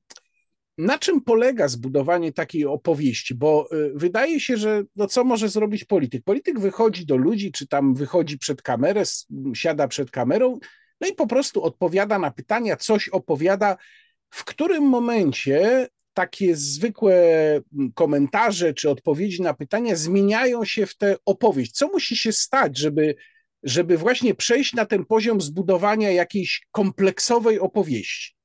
na 0.78 0.98
czym 0.98 1.20
polega 1.20 1.68
zbudowanie 1.68 2.32
takiej 2.32 2.66
opowieści? 2.66 3.34
Bo 3.34 3.68
y, 3.72 3.92
wydaje 3.94 4.40
się, 4.40 4.56
że 4.56 4.82
no 4.96 5.06
co 5.06 5.24
może 5.24 5.48
zrobić 5.48 5.84
polityk? 5.84 6.24
Polityk 6.24 6.60
wychodzi 6.60 7.06
do 7.06 7.16
ludzi, 7.16 7.52
czy 7.52 7.68
tam 7.68 7.94
wychodzi 7.94 8.38
przed 8.38 8.62
kamerę, 8.62 9.02
siada 9.54 9.88
przed 9.88 10.10
kamerą, 10.10 10.58
no 11.00 11.08
i 11.08 11.14
po 11.14 11.26
prostu 11.26 11.62
odpowiada 11.62 12.18
na 12.18 12.30
pytania, 12.30 12.76
coś 12.76 13.08
opowiada. 13.08 13.76
W 14.30 14.44
którym 14.44 14.84
momencie 14.84 15.88
takie 16.14 16.56
zwykłe 16.56 17.16
komentarze 17.94 18.74
czy 18.74 18.90
odpowiedzi 18.90 19.42
na 19.42 19.54
pytania 19.54 19.96
zmieniają 19.96 20.64
się 20.64 20.86
w 20.86 20.96
tę 20.96 21.16
opowieść? 21.26 21.72
Co 21.72 21.88
musi 21.88 22.16
się 22.16 22.32
stać, 22.32 22.78
żeby, 22.78 23.14
żeby 23.62 23.98
właśnie 23.98 24.34
przejść 24.34 24.72
na 24.72 24.86
ten 24.86 25.04
poziom 25.04 25.40
zbudowania 25.40 26.10
jakiejś 26.10 26.66
kompleksowej 26.70 27.60
opowieści? 27.60 28.41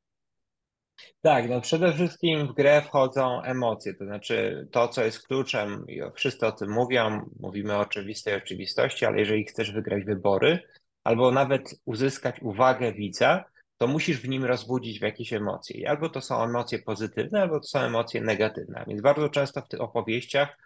Tak, 1.27 1.49
no 1.49 1.61
przede 1.61 1.93
wszystkim 1.93 2.47
w 2.47 2.53
grę 2.53 2.81
wchodzą 2.81 3.41
emocje, 3.41 3.93
to 3.93 4.05
znaczy 4.05 4.67
to, 4.71 4.87
co 4.87 5.03
jest 5.03 5.27
kluczem, 5.27 5.85
i 5.87 6.01
wszyscy 6.15 6.47
o 6.47 6.51
tym 6.51 6.71
mówią, 6.71 7.29
mówimy 7.39 7.75
o 7.75 7.79
oczywistej 7.79 8.35
oczywistości, 8.35 9.05
ale 9.05 9.19
jeżeli 9.19 9.45
chcesz 9.45 9.71
wygrać 9.71 10.03
wybory 10.03 10.59
albo 11.03 11.31
nawet 11.31 11.81
uzyskać 11.85 12.41
uwagę 12.41 12.93
widza, 12.93 13.43
to 13.77 13.87
musisz 13.87 14.21
w 14.21 14.29
nim 14.29 14.45
rozbudzić 14.45 14.99
w 14.99 15.01
jakieś 15.01 15.33
emocje. 15.33 15.79
I 15.79 15.85
albo 15.85 16.09
to 16.09 16.21
są 16.21 16.43
emocje 16.43 16.79
pozytywne, 16.79 17.41
albo 17.41 17.59
to 17.59 17.67
są 17.67 17.79
emocje 17.79 18.21
negatywne. 18.21 18.85
Więc 18.87 19.01
bardzo 19.01 19.29
często 19.29 19.61
w 19.61 19.67
tych 19.67 19.81
opowieściach 19.81 20.57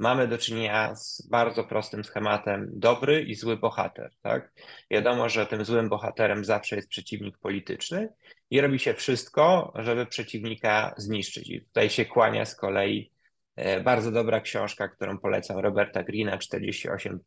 mamy 0.00 0.28
do 0.28 0.38
czynienia 0.38 0.94
z 0.94 1.26
bardzo 1.30 1.64
prostym 1.64 2.04
schematem 2.04 2.70
dobry 2.72 3.22
i 3.22 3.34
zły 3.34 3.56
bohater. 3.56 4.10
Tak? 4.22 4.52
Wiadomo, 4.90 5.28
że 5.28 5.46
tym 5.46 5.64
złym 5.64 5.88
bohaterem 5.88 6.44
zawsze 6.44 6.76
jest 6.76 6.88
przeciwnik 6.88 7.38
polityczny 7.38 8.08
i 8.50 8.60
robi 8.60 8.78
się 8.78 8.94
wszystko, 8.94 9.72
żeby 9.74 10.06
przeciwnika 10.06 10.94
zniszczyć. 10.96 11.50
I 11.50 11.60
tutaj 11.60 11.90
się 11.90 12.04
kłania 12.04 12.44
z 12.44 12.56
kolei 12.56 13.10
e, 13.56 13.80
bardzo 13.80 14.12
dobra 14.12 14.40
książka, 14.40 14.88
którą 14.88 15.18
polecam 15.18 15.58
Roberta 15.58 16.02
Greena, 16.02 16.38
48 16.38 17.20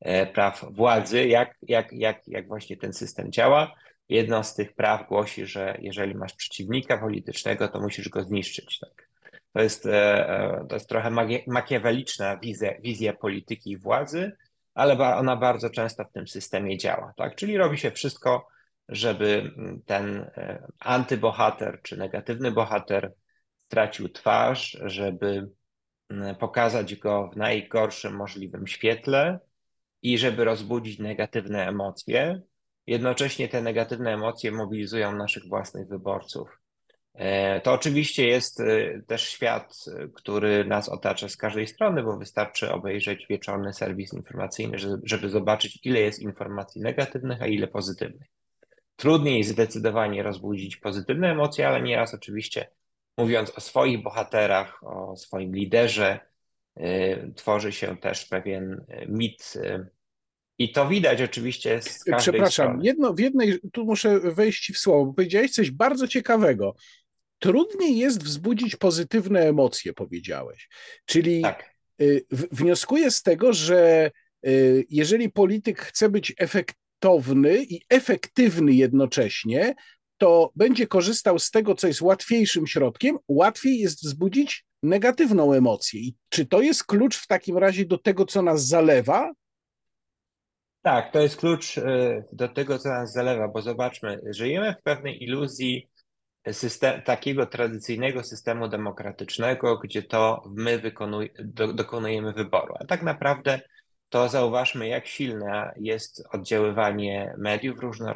e, 0.00 0.26
praw 0.26 0.64
władzy, 0.70 1.26
jak, 1.26 1.56
jak, 1.62 1.92
jak, 1.92 2.28
jak 2.28 2.48
właśnie 2.48 2.76
ten 2.76 2.92
system 2.92 3.32
działa. 3.32 3.74
Jedno 4.08 4.44
z 4.44 4.54
tych 4.54 4.74
praw 4.74 5.08
głosi, 5.08 5.46
że 5.46 5.78
jeżeli 5.80 6.14
masz 6.14 6.34
przeciwnika 6.34 6.98
politycznego, 6.98 7.68
to 7.68 7.80
musisz 7.80 8.08
go 8.08 8.22
zniszczyć. 8.22 8.78
Tak? 8.78 9.05
To, 9.56 9.62
jest, 9.62 9.86
e, 9.86 10.66
to 10.68 10.76
jest 10.76 10.88
trochę 10.88 11.10
makiaweliczna 11.46 12.36
wizja, 12.36 12.80
wizja 12.80 13.12
polityki 13.12 13.70
i 13.70 13.76
władzy, 13.76 14.32
ale 14.74 15.16
ona 15.16 15.36
bardzo 15.36 15.70
często 15.70 16.04
w 16.04 16.12
tym 16.12 16.28
systemie 16.28 16.78
działa. 16.78 17.12
Tak? 17.16 17.34
Czyli 17.34 17.56
robi 17.56 17.78
się 17.78 17.90
wszystko, 17.90 18.46
żeby 18.88 19.50
ten 19.86 20.18
e, 20.18 20.66
antybohater 20.78 21.80
czy 21.82 21.96
negatywny 21.96 22.52
bohater 22.52 23.12
stracił 23.56 24.08
twarz, 24.08 24.78
żeby 24.84 25.50
pokazać 26.38 26.96
go 26.96 27.30
w 27.32 27.36
najgorszym 27.36 28.16
możliwym 28.16 28.66
świetle 28.66 29.38
i 30.02 30.18
żeby 30.18 30.44
rozbudzić 30.44 30.98
negatywne 30.98 31.68
emocje. 31.68 32.42
Jednocześnie 32.86 33.48
te 33.48 33.62
negatywne 33.62 34.14
emocje 34.14 34.52
mobilizują 34.52 35.16
naszych 35.16 35.48
własnych 35.48 35.88
wyborców. 35.88 36.65
E, 37.16 37.60
to 37.60 37.72
oczywiście 37.72 38.28
jest 38.28 38.60
e, 38.60 39.02
też 39.06 39.28
świat, 39.28 39.84
który 40.14 40.64
nas 40.64 40.88
otacza 40.88 41.28
z 41.28 41.36
każdej 41.36 41.66
strony, 41.66 42.02
bo 42.02 42.16
wystarczy 42.16 42.72
obejrzeć 42.72 43.26
wieczorny 43.30 43.72
serwis 43.72 44.12
informacyjny, 44.12 44.78
żeby 45.02 45.28
zobaczyć, 45.28 45.80
ile 45.84 46.00
jest 46.00 46.22
informacji 46.22 46.80
negatywnych, 46.80 47.42
a 47.42 47.46
ile 47.46 47.68
pozytywnych. 47.68 48.28
Trudniej 48.96 49.44
zdecydowanie 49.44 50.22
rozbudzić 50.22 50.76
pozytywne 50.76 51.30
emocje, 51.30 51.68
ale 51.68 51.82
nieraz 51.82 52.14
oczywiście 52.14 52.70
mówiąc 53.16 53.50
o 53.50 53.60
swoich 53.60 54.02
bohaterach, 54.02 54.84
o 54.84 55.16
swoim 55.16 55.54
liderze, 55.54 56.20
y, 56.80 57.32
tworzy 57.36 57.72
się 57.72 57.96
też 57.96 58.24
pewien 58.24 58.84
mit. 59.08 59.54
I 60.58 60.72
to 60.72 60.88
widać 60.88 61.22
oczywiście 61.22 61.82
z 61.82 62.04
każdej 62.04 62.18
Przepraszam, 62.18 62.66
strony. 62.66 62.84
jedno 62.84 63.14
w 63.14 63.18
jednej, 63.18 63.60
tu 63.72 63.84
muszę 63.84 64.20
wejść 64.20 64.72
w 64.72 64.78
słowo, 64.78 65.06
bo 65.06 65.12
powiedziałeś 65.12 65.50
coś 65.50 65.70
bardzo 65.70 66.08
ciekawego. 66.08 66.74
Trudniej 67.38 67.98
jest 67.98 68.22
wzbudzić 68.22 68.76
pozytywne 68.76 69.40
emocje, 69.40 69.92
powiedziałeś. 69.92 70.68
Czyli 71.06 71.42
tak. 71.42 71.74
wnioskuję 72.30 73.10
z 73.10 73.22
tego, 73.22 73.52
że 73.52 74.10
jeżeli 74.90 75.30
polityk 75.30 75.80
chce 75.80 76.08
być 76.08 76.34
efektowny 76.38 77.64
i 77.64 77.80
efektywny 77.88 78.72
jednocześnie, 78.72 79.74
to 80.18 80.52
będzie 80.56 80.86
korzystał 80.86 81.38
z 81.38 81.50
tego, 81.50 81.74
co 81.74 81.86
jest 81.86 82.02
łatwiejszym 82.02 82.66
środkiem, 82.66 83.18
łatwiej 83.28 83.78
jest 83.78 84.04
wzbudzić 84.04 84.64
negatywną 84.82 85.52
emocję. 85.52 86.00
I 86.00 86.14
czy 86.28 86.46
to 86.46 86.62
jest 86.62 86.84
klucz 86.84 87.16
w 87.16 87.26
takim 87.26 87.58
razie 87.58 87.84
do 87.84 87.98
tego, 87.98 88.24
co 88.24 88.42
nas 88.42 88.66
zalewa? 88.66 89.32
Tak, 90.82 91.12
to 91.12 91.20
jest 91.20 91.36
klucz 91.36 91.78
y, 91.78 92.24
do 92.32 92.48
tego, 92.48 92.78
co 92.78 92.88
nas 92.88 93.12
zalewa, 93.12 93.48
bo 93.48 93.62
zobaczmy, 93.62 94.20
żyjemy 94.30 94.74
w 94.80 94.82
pewnej 94.82 95.24
iluzji 95.24 95.88
system, 96.52 97.02
takiego 97.02 97.46
tradycyjnego 97.46 98.24
systemu 98.24 98.68
demokratycznego, 98.68 99.78
gdzie 99.78 100.02
to 100.02 100.42
my 100.50 100.78
wykonuj, 100.78 101.30
do, 101.38 101.72
dokonujemy 101.72 102.32
wyboru. 102.32 102.74
A 102.80 102.84
tak 102.84 103.02
naprawdę 103.02 103.60
to 104.08 104.28
zauważmy, 104.28 104.88
jak 104.88 105.06
silne 105.06 105.72
jest 105.76 106.24
oddziaływanie 106.32 107.34
mediów, 107.38 107.78
różnych 107.80 108.14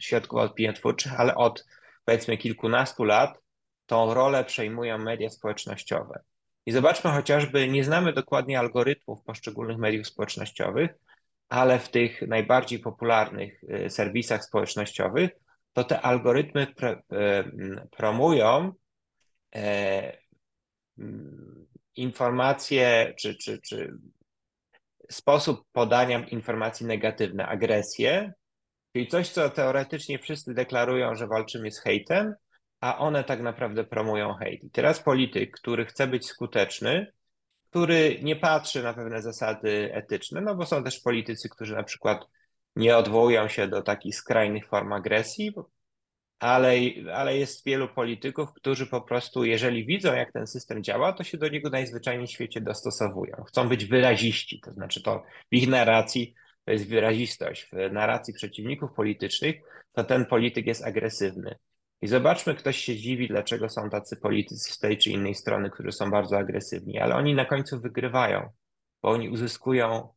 środków 0.00 0.40
opiniotwórczych, 0.40 1.20
ale 1.20 1.34
od 1.34 1.66
powiedzmy 2.04 2.36
kilkunastu 2.36 3.04
lat 3.04 3.38
tą 3.86 4.14
rolę 4.14 4.44
przejmują 4.44 4.98
media 4.98 5.30
społecznościowe. 5.30 6.20
I 6.66 6.72
zobaczmy 6.72 7.10
chociażby, 7.10 7.68
nie 7.68 7.84
znamy 7.84 8.12
dokładnie 8.12 8.58
algorytmów 8.58 9.22
poszczególnych 9.24 9.78
mediów 9.78 10.06
społecznościowych, 10.06 10.90
ale 11.48 11.78
w 11.78 11.88
tych 11.88 12.22
najbardziej 12.22 12.78
popularnych 12.78 13.64
y, 13.64 13.90
serwisach 13.90 14.44
społecznościowych, 14.44 15.30
to 15.72 15.84
te 15.84 16.00
algorytmy 16.00 16.66
y, 16.66 17.88
promują 17.90 18.72
e, 19.54 20.18
informacje 21.96 23.14
czy, 23.18 23.36
czy, 23.36 23.60
czy 23.60 23.92
sposób 25.10 25.64
podania 25.72 26.26
informacji 26.26 26.86
negatywne, 26.86 27.46
agresję, 27.46 28.32
czyli 28.92 29.08
coś, 29.08 29.28
co 29.28 29.50
teoretycznie 29.50 30.18
wszyscy 30.18 30.54
deklarują, 30.54 31.14
że 31.14 31.26
walczymy 31.26 31.70
z 31.70 31.80
hejtem, 31.80 32.34
a 32.80 32.98
one 32.98 33.24
tak 33.24 33.40
naprawdę 33.40 33.84
promują 33.84 34.34
hejt. 34.34 34.64
I 34.64 34.70
teraz 34.70 35.00
polityk, 35.00 35.56
który 35.56 35.86
chce 35.86 36.06
być 36.06 36.26
skuteczny, 36.26 37.12
który 37.70 38.18
nie 38.22 38.36
patrzy 38.36 38.82
na 38.82 38.94
pewne 38.94 39.22
zasady 39.22 39.90
etyczne, 39.94 40.40
no 40.40 40.54
bo 40.54 40.66
są 40.66 40.84
też 40.84 41.00
politycy, 41.00 41.48
którzy 41.48 41.74
na 41.74 41.82
przykład 41.82 42.24
nie 42.76 42.96
odwołują 42.96 43.48
się 43.48 43.68
do 43.68 43.82
takich 43.82 44.14
skrajnych 44.14 44.68
form 44.68 44.92
agresji, 44.92 45.52
ale, 46.38 46.72
ale 47.14 47.38
jest 47.38 47.64
wielu 47.66 47.88
polityków, 47.88 48.52
którzy 48.52 48.86
po 48.86 49.00
prostu, 49.00 49.44
jeżeli 49.44 49.86
widzą, 49.86 50.14
jak 50.14 50.32
ten 50.32 50.46
system 50.46 50.82
działa, 50.82 51.12
to 51.12 51.24
się 51.24 51.38
do 51.38 51.48
niego 51.48 51.70
najzwyczajniej 51.70 52.26
w 52.26 52.30
świecie 52.30 52.60
dostosowują. 52.60 53.44
Chcą 53.48 53.68
być 53.68 53.84
wyraziści, 53.84 54.60
to 54.60 54.72
znaczy 54.72 55.02
to 55.02 55.22
w 55.52 55.54
ich 55.54 55.68
narracji 55.68 56.34
to 56.64 56.72
jest 56.72 56.88
wyrazistość. 56.88 57.68
W 57.72 57.92
narracji 57.92 58.34
przeciwników 58.34 58.92
politycznych 58.92 59.56
to 59.92 60.04
ten 60.04 60.26
polityk 60.26 60.66
jest 60.66 60.84
agresywny. 60.84 61.54
I 62.02 62.08
zobaczmy, 62.08 62.54
ktoś 62.54 62.76
się 62.76 62.96
dziwi, 62.96 63.28
dlaczego 63.28 63.68
są 63.68 63.90
tacy 63.90 64.16
politycy 64.16 64.72
z 64.72 64.78
tej 64.78 64.98
czy 64.98 65.10
innej 65.10 65.34
strony, 65.34 65.70
którzy 65.70 65.92
są 65.92 66.10
bardzo 66.10 66.38
agresywni, 66.38 66.98
ale 66.98 67.14
oni 67.14 67.34
na 67.34 67.44
końcu 67.44 67.80
wygrywają, 67.80 68.50
bo 69.02 69.10
oni 69.10 69.28
uzyskują 69.28 70.08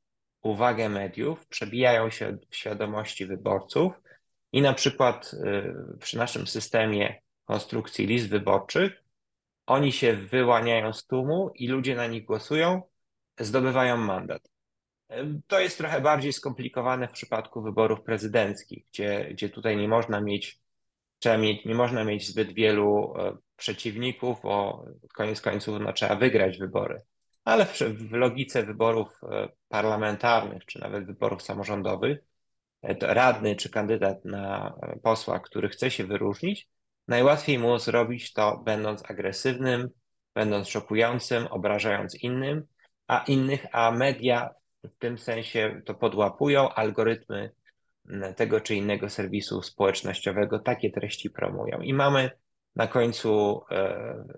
uwagę 0.45 0.89
mediów, 0.89 1.47
przebijają 1.47 2.09
się 2.09 2.37
w 2.49 2.55
świadomości 2.55 3.25
wyborców 3.25 3.93
i 4.51 4.61
na 4.61 4.73
przykład 4.73 5.33
y, 5.33 5.97
przy 5.99 6.17
naszym 6.17 6.47
systemie 6.47 7.21
konstrukcji 7.45 8.07
list 8.07 8.29
wyborczych, 8.29 9.03
oni 9.65 9.91
się 9.91 10.13
wyłaniają 10.13 10.93
z 10.93 11.05
tłumu 11.05 11.51
i 11.55 11.67
ludzie 11.67 11.95
na 11.95 12.07
nich 12.07 12.25
głosują, 12.25 12.81
zdobywają 13.39 13.97
mandat. 13.97 14.49
Y, 15.11 15.41
to 15.47 15.59
jest 15.59 15.77
trochę 15.77 16.01
bardziej 16.01 16.33
skomplikowane 16.33 17.07
w 17.07 17.11
przypadku 17.11 17.61
wyborów 17.61 18.01
prezydenckich, 18.01 18.85
gdzie, 18.91 19.27
gdzie 19.31 19.49
tutaj 19.49 19.77
nie 19.77 19.87
można 19.87 20.21
mieć, 20.21 20.59
trzeba 21.19 21.37
mieć, 21.37 21.65
nie 21.65 21.75
można 21.75 22.03
mieć 22.03 22.27
zbyt 22.27 22.53
wielu 22.53 23.13
y, 23.17 23.37
przeciwników, 23.57 24.41
bo 24.43 24.85
koniec 25.13 25.41
końców 25.41 25.79
no, 25.79 25.93
trzeba 25.93 26.15
wygrać 26.15 26.57
wybory. 26.57 27.01
Ale 27.45 27.65
w, 27.65 27.79
w 27.79 28.11
logice 28.11 28.63
wyborów 28.63 29.21
parlamentarnych, 29.69 30.65
czy 30.65 30.79
nawet 30.79 31.05
wyborów 31.05 31.41
samorządowych, 31.41 32.19
radny 33.01 33.55
czy 33.55 33.69
kandydat 33.69 34.25
na 34.25 34.73
posła, 35.03 35.39
który 35.39 35.69
chce 35.69 35.91
się 35.91 36.03
wyróżnić, 36.03 36.69
najłatwiej 37.07 37.59
mu 37.59 37.79
zrobić 37.79 38.33
to 38.33 38.57
będąc 38.65 39.11
agresywnym, 39.11 39.89
będąc 40.35 40.69
szokującym, 40.69 41.47
obrażając 41.47 42.15
innym, 42.15 42.63
a 43.07 43.23
innych, 43.27 43.65
a 43.71 43.91
media 43.91 44.49
w 44.83 44.97
tym 44.97 45.17
sensie 45.17 45.81
to 45.85 45.93
podłapują, 45.93 46.69
algorytmy 46.69 47.51
tego 48.35 48.61
czy 48.61 48.75
innego 48.75 49.09
serwisu 49.09 49.61
społecznościowego 49.61 50.59
takie 50.59 50.91
treści 50.91 51.29
promują. 51.29 51.81
I 51.81 51.93
mamy 51.93 52.31
na 52.75 52.87
końcu 52.87 53.61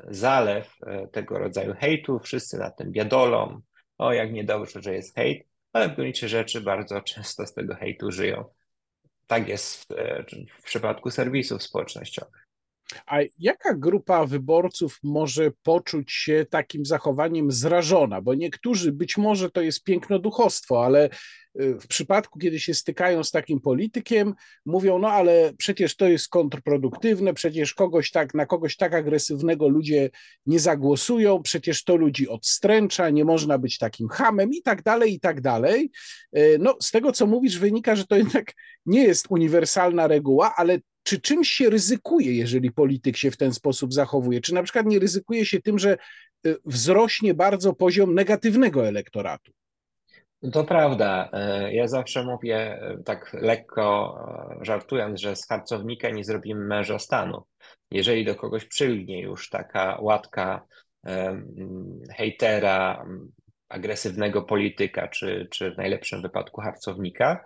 zalew 0.09 0.75
tego 1.11 1.39
rodzaju 1.39 1.73
hejtu, 1.73 2.19
wszyscy 2.19 2.57
na 2.57 2.71
tym 2.71 2.91
biadolą, 2.91 3.61
o 3.97 4.13
jak 4.13 4.31
niedobrze, 4.33 4.81
że 4.81 4.93
jest 4.93 5.15
hejt, 5.15 5.47
ale 5.73 5.89
w 5.89 5.95
gruncie 5.95 6.29
rzeczy 6.29 6.61
bardzo 6.61 7.01
często 7.13 7.47
z 7.47 7.53
tego 7.53 7.75
hejtu 7.75 8.11
żyją. 8.11 8.45
Tak 9.27 9.47
jest 9.47 9.83
w, 9.83 9.87
w 10.49 10.63
przypadku 10.63 11.11
serwisów 11.11 11.63
społecznościowych. 11.63 12.46
A 13.05 13.19
jaka 13.39 13.73
grupa 13.73 14.25
wyborców 14.25 14.99
może 15.03 15.51
poczuć 15.63 16.11
się 16.11 16.45
takim 16.49 16.85
zachowaniem 16.85 17.51
zrażona? 17.51 18.21
Bo 18.21 18.33
niektórzy, 18.33 18.91
być 18.91 19.17
może 19.17 19.51
to 19.51 19.61
jest 19.61 19.83
pięknoduchostwo, 19.83 20.85
ale 20.85 21.09
y, 21.61 21.79
w 21.79 21.87
przypadku, 21.87 22.39
kiedy 22.39 22.59
się 22.59 22.73
stykają 22.73 23.23
z 23.23 23.31
takim 23.31 23.59
politykiem, 23.59 24.33
mówią, 24.65 24.99
no 24.99 25.09
ale 25.09 25.53
przecież 25.57 25.95
to 25.95 26.07
jest 26.07 26.29
kontrproduktywne, 26.29 27.33
przecież 27.33 27.73
kogoś 27.73 28.11
tak, 28.11 28.33
na 28.33 28.45
kogoś 28.45 28.75
tak 28.75 28.93
agresywnego 28.93 29.67
ludzie 29.67 30.09
nie 30.45 30.59
zagłosują, 30.59 31.41
przecież 31.41 31.83
to 31.83 31.95
ludzi 31.95 32.29
odstręcza, 32.29 33.09
nie 33.09 33.25
można 33.25 33.57
być 33.57 33.77
takim 33.77 34.07
hamem 34.07 34.49
i 34.53 34.61
tak 34.61 34.83
dalej, 34.83 35.13
i 35.13 35.19
tak 35.19 35.41
dalej. 35.41 35.91
Y, 36.37 36.57
no, 36.59 36.77
z 36.81 36.91
tego, 36.91 37.11
co 37.11 37.27
mówisz, 37.27 37.59
wynika, 37.59 37.95
że 37.95 38.05
to 38.05 38.15
jednak 38.15 38.53
nie 38.85 39.03
jest 39.03 39.25
uniwersalna 39.29 40.07
reguła, 40.07 40.55
ale 40.55 40.79
czy 41.07 41.21
czymś 41.21 41.49
się 41.49 41.69
ryzykuje, 41.69 42.33
jeżeli 42.33 42.71
polityk 42.71 43.17
się 43.17 43.31
w 43.31 43.37
ten 43.37 43.53
sposób 43.53 43.93
zachowuje? 43.93 44.41
Czy 44.41 44.53
na 44.53 44.63
przykład 44.63 44.85
nie 44.85 44.99
ryzykuje 44.99 45.45
się 45.45 45.61
tym, 45.61 45.79
że 45.79 45.97
y, 46.47 46.57
wzrośnie 46.65 47.33
bardzo 47.33 47.73
poziom 47.73 48.13
negatywnego 48.13 48.87
elektoratu? 48.87 49.51
To 50.51 50.63
prawda. 50.63 51.29
E, 51.33 51.73
ja 51.73 51.87
zawsze 51.87 52.23
mówię 52.23 52.57
e, 52.57 52.97
tak 53.05 53.33
lekko 53.33 54.17
e, 54.61 54.65
żartując, 54.65 55.21
że 55.21 55.35
z 55.35 55.47
harcownika 55.47 56.09
nie 56.09 56.23
zrobimy 56.23 56.65
męża 56.65 56.99
stanu. 56.99 57.43
Jeżeli 57.91 58.25
do 58.25 58.35
kogoś 58.35 58.65
przylgnie 58.65 59.21
już 59.21 59.49
taka 59.49 59.97
łatka 60.01 60.65
hejtera, 62.17 63.05
agresywnego 63.69 64.41
polityka, 64.41 65.07
czy, 65.07 65.47
czy 65.51 65.71
w 65.71 65.77
najlepszym 65.77 66.21
wypadku 66.21 66.61
harcownika, 66.61 67.45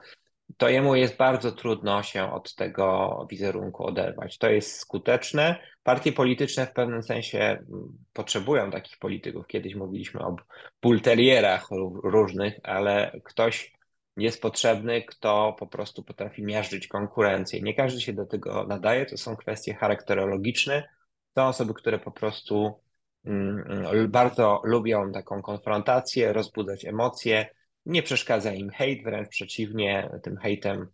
to 0.58 0.70
jemu 0.70 0.96
jest 0.96 1.18
bardzo 1.18 1.52
trudno 1.52 2.04
się 2.04 2.32
od 2.32 2.56
tego 2.56 3.28
wizerunku 3.30 3.86
oderwać. 3.86 4.38
To 4.38 4.50
jest 4.50 4.80
skuteczne. 4.80 5.60
Partie 5.84 6.12
polityczne 6.12 6.68
w 6.68 6.74
pewnym 6.74 7.04
sensie 7.04 7.40
mm, 7.40 7.68
potrzebują 8.14 8.72
takich 8.72 8.98
polityków. 8.98 9.48
Kiedyś 9.48 9.76
mówiliśmy 9.76 10.20
o 10.20 10.36
bulterierach 10.82 11.68
różnych, 12.04 12.60
ale 12.64 13.20
ktoś 13.24 13.74
jest 14.18 14.42
potrzebny, 14.42 15.02
kto 15.02 15.56
po 15.60 15.68
prostu 15.68 16.04
potrafi 16.04 16.44
miażdżyć 16.44 16.88
konkurencję. 16.88 17.62
Nie 17.62 17.74
każdy 17.74 18.02
się 18.02 18.14
do 18.14 18.26
tego 18.26 18.66
nadaje, 18.68 19.06
to 19.06 19.18
są 19.18 19.36
kwestie 19.36 19.74
charakterologiczne. 19.74 20.90
To 21.34 21.48
osoby, 21.48 21.74
które 21.74 22.00
po 22.00 22.12
prostu 22.12 22.80
mm, 23.26 23.64
mm, 23.70 24.12
bardzo 24.12 24.62
lubią 24.64 25.12
taką 25.12 25.42
konfrontację, 25.42 26.34
rozbudzać 26.34 26.86
emocje, 26.86 27.50
nie 27.86 28.04
przeszkadza 28.04 28.54
im 28.54 28.70
hejt, 28.70 29.04
wręcz 29.04 29.30
przeciwnie, 29.30 30.10
tym 30.24 30.38
hejtem, 30.38 30.88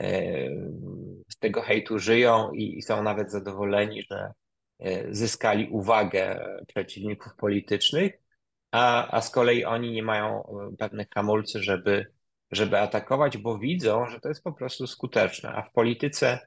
e, 0.00 0.32
z 1.28 1.38
tego 1.38 1.62
hejtu 1.62 1.98
żyją 1.98 2.52
i 2.52 2.82
są 2.82 3.02
nawet 3.02 3.32
zadowoleni, 3.32 4.02
że 4.10 4.32
e, 4.78 5.14
zyskali 5.14 5.68
uwagę 5.70 6.46
przeciwników 6.68 7.36
politycznych, 7.36 8.12
a, 8.70 9.16
a 9.16 9.20
z 9.20 9.30
kolei 9.30 9.64
oni 9.64 9.92
nie 9.92 10.02
mają 10.02 10.42
e, 10.42 10.76
pewnych 10.76 11.08
hamulcy, 11.14 11.62
żeby, 11.62 12.06
żeby 12.50 12.78
atakować, 12.78 13.38
bo 13.38 13.58
widzą, 13.58 14.06
że 14.06 14.20
to 14.20 14.28
jest 14.28 14.44
po 14.44 14.52
prostu 14.52 14.86
skuteczne. 14.86 15.52
A 15.52 15.62
w 15.62 15.72
polityce 15.72 16.38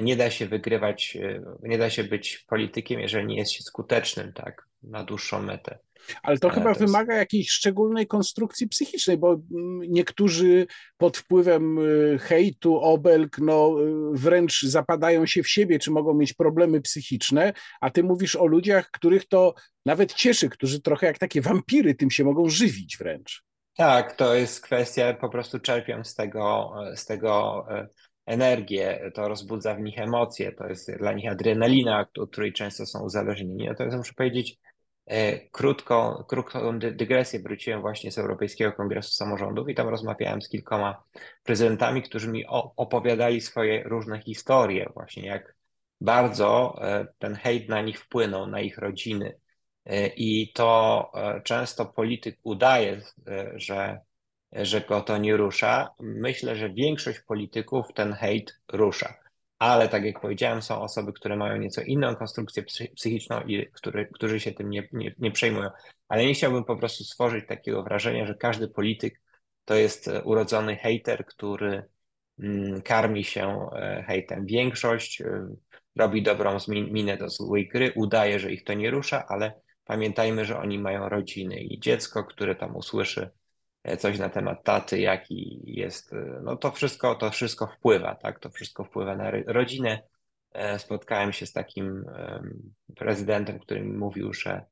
nie 0.00 0.16
da 0.16 0.30
się 0.30 0.46
wygrywać, 0.46 1.18
nie 1.62 1.78
da 1.78 1.90
się 1.90 2.04
być 2.04 2.38
politykiem, 2.38 3.00
jeżeli 3.00 3.26
nie 3.26 3.36
jest 3.36 3.52
się 3.52 3.62
skutecznym, 3.62 4.32
tak, 4.32 4.68
na 4.82 5.04
dłuższą 5.04 5.42
metę. 5.42 5.78
Ale 6.22 6.38
to 6.38 6.48
chyba 6.48 6.74
to 6.74 6.80
jest... 6.80 6.80
wymaga 6.80 7.14
jakiejś 7.14 7.50
szczególnej 7.50 8.06
konstrukcji 8.06 8.68
psychicznej, 8.68 9.18
bo 9.18 9.32
mm, 9.32 9.80
niektórzy 9.88 10.66
pod 10.96 11.16
wpływem 11.16 11.78
y, 11.78 12.18
hejtu, 12.18 12.80
obelg, 12.80 13.38
no 13.38 13.76
y, 14.14 14.18
wręcz 14.18 14.62
zapadają 14.62 15.26
się 15.26 15.42
w 15.42 15.48
siebie, 15.48 15.78
czy 15.78 15.90
mogą 15.90 16.14
mieć 16.14 16.32
problemy 16.32 16.80
psychiczne, 16.80 17.52
a 17.80 17.90
ty 17.90 18.02
mówisz 18.02 18.36
o 18.36 18.46
ludziach, 18.46 18.90
których 18.90 19.28
to 19.28 19.54
nawet 19.86 20.14
cieszy, 20.14 20.48
którzy 20.48 20.80
trochę 20.80 21.06
jak 21.06 21.18
takie 21.18 21.40
wampiry 21.40 21.94
tym 21.94 22.10
się 22.10 22.24
mogą 22.24 22.48
żywić 22.48 22.96
wręcz. 22.98 23.46
Tak, 23.76 24.16
to 24.16 24.34
jest 24.34 24.60
kwestia, 24.60 25.14
po 25.14 25.28
prostu 25.28 25.60
czerpią 25.60 26.04
z 26.04 26.14
tego, 26.14 26.74
z 26.94 27.06
tego 27.06 27.64
e, 27.70 27.88
energię, 28.26 29.10
to 29.14 29.28
rozbudza 29.28 29.74
w 29.74 29.80
nich 29.80 29.98
emocje, 29.98 30.52
to 30.52 30.66
jest 30.66 30.92
dla 30.98 31.12
nich 31.12 31.30
adrenalina, 31.30 32.06
od 32.18 32.30
której 32.30 32.52
często 32.52 32.86
są 32.86 33.04
uzależnieni. 33.04 33.66
Natomiast 33.66 33.96
muszę 33.96 34.12
powiedzieć, 34.16 34.58
krótką, 35.52 36.24
krótką 36.28 36.78
dygresję 36.78 37.40
wróciłem 37.40 37.80
właśnie 37.80 38.12
z 38.12 38.18
Europejskiego 38.18 38.72
Kongresu 38.72 39.10
Samorządów 39.10 39.68
i 39.68 39.74
tam 39.74 39.88
rozmawiałem 39.88 40.42
z 40.42 40.48
kilkoma 40.48 41.02
prezydentami, 41.42 42.02
którzy 42.02 42.28
mi 42.28 42.44
opowiadali 42.76 43.40
swoje 43.40 43.82
różne 43.82 44.20
historie, 44.20 44.90
właśnie 44.94 45.26
jak 45.26 45.56
bardzo 46.00 46.78
e, 46.80 47.06
ten 47.18 47.34
hejt 47.34 47.68
na 47.68 47.82
nich 47.82 48.00
wpłynął, 48.00 48.46
na 48.46 48.60
ich 48.60 48.78
rodziny. 48.78 49.38
E, 49.84 50.06
I 50.06 50.52
to 50.52 51.12
często 51.44 51.86
polityk 51.86 52.38
udaje, 52.42 53.00
że, 53.54 54.00
że 54.52 54.80
go 54.80 55.00
to 55.00 55.18
nie 55.18 55.36
rusza. 55.36 55.94
Myślę, 56.00 56.56
że 56.56 56.70
większość 56.70 57.20
polityków 57.20 57.86
ten 57.94 58.12
hejt 58.12 58.60
rusza 58.72 59.25
ale 59.58 59.88
tak 59.88 60.04
jak 60.04 60.20
powiedziałem, 60.20 60.62
są 60.62 60.80
osoby, 60.80 61.12
które 61.12 61.36
mają 61.36 61.56
nieco 61.56 61.82
inną 61.82 62.16
konstrukcję 62.16 62.62
psychiczną 62.96 63.40
i 63.40 63.66
które, 63.72 64.06
którzy 64.06 64.40
się 64.40 64.52
tym 64.52 64.70
nie, 64.70 64.88
nie, 64.92 65.14
nie 65.18 65.30
przejmują. 65.30 65.70
Ale 66.08 66.26
nie 66.26 66.34
chciałbym 66.34 66.64
po 66.64 66.76
prostu 66.76 67.04
stworzyć 67.04 67.46
takiego 67.46 67.82
wrażenia, 67.82 68.26
że 68.26 68.34
każdy 68.34 68.68
polityk 68.68 69.20
to 69.64 69.74
jest 69.74 70.08
e, 70.08 70.22
urodzony 70.22 70.76
hater, 70.76 71.26
który 71.26 71.84
mm, 72.38 72.82
karmi 72.82 73.24
się 73.24 73.68
e, 73.72 74.04
hejtem. 74.06 74.46
Większość 74.46 75.20
e, 75.20 75.48
robi 75.96 76.22
dobrą 76.22 76.58
minę 76.68 77.16
do 77.16 77.28
złej 77.28 77.68
gry, 77.68 77.92
udaje, 77.96 78.40
że 78.40 78.52
ich 78.52 78.64
to 78.64 78.74
nie 78.74 78.90
rusza, 78.90 79.24
ale 79.28 79.60
pamiętajmy, 79.84 80.44
że 80.44 80.58
oni 80.58 80.78
mają 80.78 81.08
rodziny 81.08 81.60
i 81.60 81.80
dziecko, 81.80 82.24
które 82.24 82.54
tam 82.54 82.76
usłyszy 82.76 83.30
coś 83.98 84.18
na 84.18 84.28
temat 84.28 84.64
taty, 84.64 85.00
jaki 85.00 85.60
jest, 85.64 86.14
no 86.42 86.56
to 86.56 86.72
wszystko, 86.72 87.14
to 87.14 87.30
wszystko 87.30 87.66
wpływa, 87.66 88.14
tak, 88.14 88.38
to 88.40 88.50
wszystko 88.50 88.84
wpływa 88.84 89.16
na 89.16 89.30
rodzinę. 89.46 90.02
E, 90.52 90.78
spotkałem 90.78 91.32
się 91.32 91.46
z 91.46 91.52
takim 91.52 92.04
prezydentem, 92.96 93.58
który 93.58 93.80
mi 93.80 93.92
mówił, 93.92 94.32
że 94.32 94.64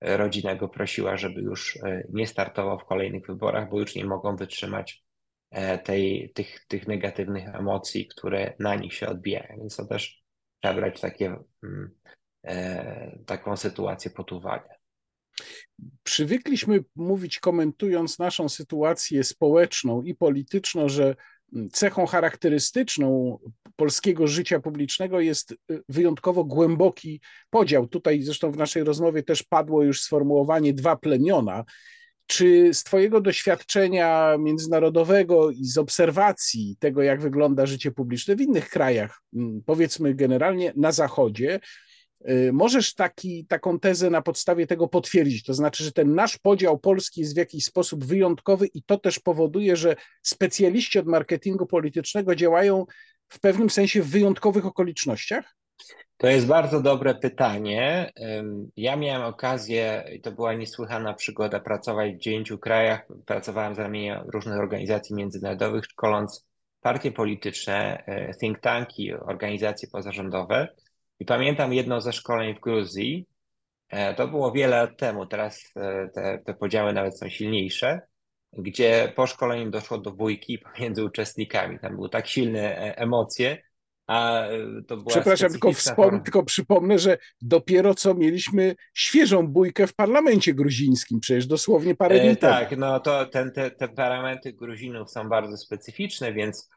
rodzina 0.00 0.56
go 0.56 0.68
prosiła, 0.68 1.16
żeby 1.16 1.40
już 1.40 1.76
e, 1.76 2.04
nie 2.08 2.26
startował 2.26 2.78
w 2.78 2.84
kolejnych 2.84 3.26
wyborach, 3.26 3.70
bo 3.70 3.80
już 3.80 3.94
nie 3.94 4.04
mogą 4.04 4.36
wytrzymać 4.36 5.04
e, 5.50 5.78
tej, 5.78 6.32
tych, 6.34 6.66
tych 6.66 6.88
negatywnych 6.88 7.54
emocji, 7.54 8.06
które 8.06 8.54
na 8.58 8.74
nich 8.74 8.94
się 8.94 9.08
odbijają. 9.08 9.56
Więc 9.58 9.76
to 9.76 9.86
też 9.86 10.22
trzeba 10.60 10.74
brać 10.74 11.00
takie, 11.00 11.36
mm, 11.62 11.90
taką 13.26 13.56
sytuację 13.56 14.10
pod 14.10 14.32
uwagę. 14.32 14.79
Przywykliśmy 16.02 16.84
mówić, 16.96 17.38
komentując 17.38 18.18
naszą 18.18 18.48
sytuację 18.48 19.24
społeczną 19.24 20.02
i 20.02 20.14
polityczną, 20.14 20.88
że 20.88 21.16
cechą 21.72 22.06
charakterystyczną 22.06 23.38
polskiego 23.76 24.26
życia 24.26 24.60
publicznego 24.60 25.20
jest 25.20 25.52
y, 25.52 25.56
wyjątkowo 25.88 26.44
głęboki 26.44 27.20
podział. 27.50 27.88
Tutaj 27.88 28.22
zresztą 28.22 28.52
w 28.52 28.56
naszej 28.56 28.84
rozmowie 28.84 29.22
też 29.22 29.42
padło 29.42 29.82
już 29.82 30.02
sformułowanie 30.02 30.74
dwa 30.74 30.96
plemiona. 30.96 31.64
Czy 32.26 32.74
z 32.74 32.84
Twojego 32.84 33.20
doświadczenia 33.20 34.36
międzynarodowego 34.38 35.50
i 35.50 35.64
z 35.64 35.78
obserwacji 35.78 36.76
tego, 36.78 37.02
jak 37.02 37.20
wygląda 37.20 37.66
życie 37.66 37.90
publiczne 37.90 38.36
w 38.36 38.40
innych 38.40 38.68
krajach, 38.68 39.22
powiedzmy 39.66 40.14
generalnie 40.14 40.72
na 40.76 40.92
Zachodzie, 40.92 41.60
możesz 42.52 42.94
taki, 42.94 43.46
taką 43.46 43.78
tezę 43.80 44.10
na 44.10 44.22
podstawie 44.22 44.66
tego 44.66 44.88
potwierdzić, 44.88 45.44
to 45.44 45.54
znaczy, 45.54 45.84
że 45.84 45.92
ten 45.92 46.14
nasz 46.14 46.38
podział 46.38 46.78
Polski 46.78 47.20
jest 47.20 47.34
w 47.34 47.38
jakiś 47.38 47.64
sposób 47.64 48.04
wyjątkowy 48.04 48.66
i 48.66 48.82
to 48.82 48.98
też 48.98 49.18
powoduje, 49.18 49.76
że 49.76 49.96
specjaliści 50.22 50.98
od 50.98 51.06
marketingu 51.06 51.66
politycznego 51.66 52.34
działają 52.34 52.86
w 53.28 53.40
pewnym 53.40 53.70
sensie 53.70 54.02
w 54.02 54.10
wyjątkowych 54.10 54.66
okolicznościach? 54.66 55.54
To 56.16 56.26
jest 56.26 56.46
bardzo 56.46 56.80
dobre 56.80 57.14
pytanie. 57.14 58.12
Ja 58.76 58.96
miałem 58.96 59.22
okazję, 59.22 60.04
i 60.14 60.20
to 60.20 60.32
była 60.32 60.54
niesłychana 60.54 61.14
przygoda, 61.14 61.60
pracować 61.60 62.14
w 62.14 62.18
dziewięciu 62.18 62.58
krajach. 62.58 63.06
Pracowałem 63.26 63.74
z 63.74 63.78
ramienia 63.78 64.24
różnych 64.32 64.58
organizacji 64.58 65.14
międzynarodowych, 65.14 65.84
szkoląc 65.84 66.46
partie 66.80 67.12
polityczne, 67.12 68.04
e, 68.06 68.34
think 68.34 68.60
tanki, 68.60 69.12
organizacje 69.12 69.88
pozarządowe. 69.88 70.68
I 71.20 71.24
pamiętam 71.24 71.72
jedno 71.72 72.00
ze 72.00 72.12
szkoleń 72.12 72.54
w 72.54 72.60
Gruzji, 72.60 73.26
e, 73.88 74.14
to 74.14 74.28
było 74.28 74.52
wiele 74.52 74.76
lat 74.76 74.98
temu, 74.98 75.26
teraz 75.26 75.72
e, 75.76 76.08
te, 76.14 76.42
te 76.46 76.54
podziały 76.54 76.92
nawet 76.92 77.18
są 77.18 77.28
silniejsze, 77.28 78.00
gdzie 78.52 79.12
po 79.16 79.26
szkoleniu 79.26 79.70
doszło 79.70 79.98
do 79.98 80.10
bójki 80.10 80.58
pomiędzy 80.58 81.04
uczestnikami. 81.04 81.78
Tam 81.78 81.96
były 81.96 82.08
tak 82.08 82.26
silne 82.26 82.78
e, 82.78 82.98
emocje, 82.98 83.62
A 84.06 84.44
to 84.88 84.96
była 84.96 85.10
Przepraszam, 85.10 85.50
tylko, 85.50 85.68
wspom- 85.70 86.22
tylko 86.22 86.42
przypomnę, 86.42 86.98
że 86.98 87.18
dopiero 87.42 87.94
co 87.94 88.14
mieliśmy 88.14 88.74
świeżą 88.94 89.48
bójkę 89.48 89.86
w 89.86 89.94
parlamencie 89.94 90.54
gruzińskim, 90.54 91.20
przecież 91.20 91.46
dosłownie 91.46 91.94
parę 91.94 92.20
dni 92.20 92.28
e, 92.28 92.36
temu. 92.36 92.52
Tak, 92.52 92.76
no 92.78 93.00
to 93.00 93.26
ten, 93.26 93.52
te, 93.52 93.88
parlamenty 93.88 94.52
Gruzinów 94.52 95.10
są 95.10 95.28
bardzo 95.28 95.56
specyficzne, 95.56 96.32
więc 96.32 96.70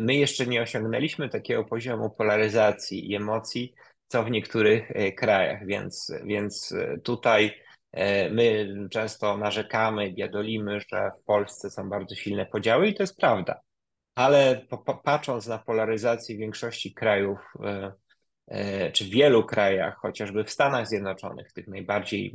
my 0.00 0.14
jeszcze 0.14 0.46
nie 0.46 0.62
osiągnęliśmy 0.62 1.28
takiego 1.28 1.64
poziomu 1.64 2.10
polaryzacji 2.10 3.10
i 3.10 3.16
emocji, 3.16 3.74
co 4.14 4.24
w 4.24 4.30
niektórych 4.30 4.90
e, 4.90 5.12
krajach, 5.12 5.66
więc, 5.66 6.12
więc 6.24 6.72
e, 6.72 6.98
tutaj 6.98 7.60
e, 7.92 8.30
my 8.30 8.68
często 8.90 9.36
narzekamy, 9.36 10.12
biadolimy, 10.12 10.80
że 10.80 11.10
w 11.20 11.24
Polsce 11.24 11.70
są 11.70 11.88
bardzo 11.88 12.14
silne 12.14 12.46
podziały 12.46 12.88
i 12.88 12.94
to 12.94 13.02
jest 13.02 13.16
prawda. 13.16 13.60
Ale 14.14 14.66
patrząc 15.04 15.46
na 15.46 15.58
polaryzację 15.58 16.36
większości 16.36 16.94
krajów, 16.94 17.38
czy 18.92 19.04
w 19.04 19.08
wielu 19.08 19.44
krajach, 19.44 19.96
chociażby 19.96 20.44
w 20.44 20.50
Stanach 20.50 20.88
Zjednoczonych, 20.88 21.52
tych 21.52 21.68
najbardziej, 21.68 22.34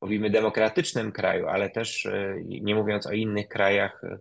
mówimy, 0.00 0.30
demokratycznym 0.30 1.12
kraju, 1.12 1.46
ale 1.46 1.70
też 1.70 2.08
nie 2.44 2.74
mówiąc 2.74 3.06
o 3.06 3.12
innych 3.12 3.48
krajach 3.48 4.02
E, 4.04 4.18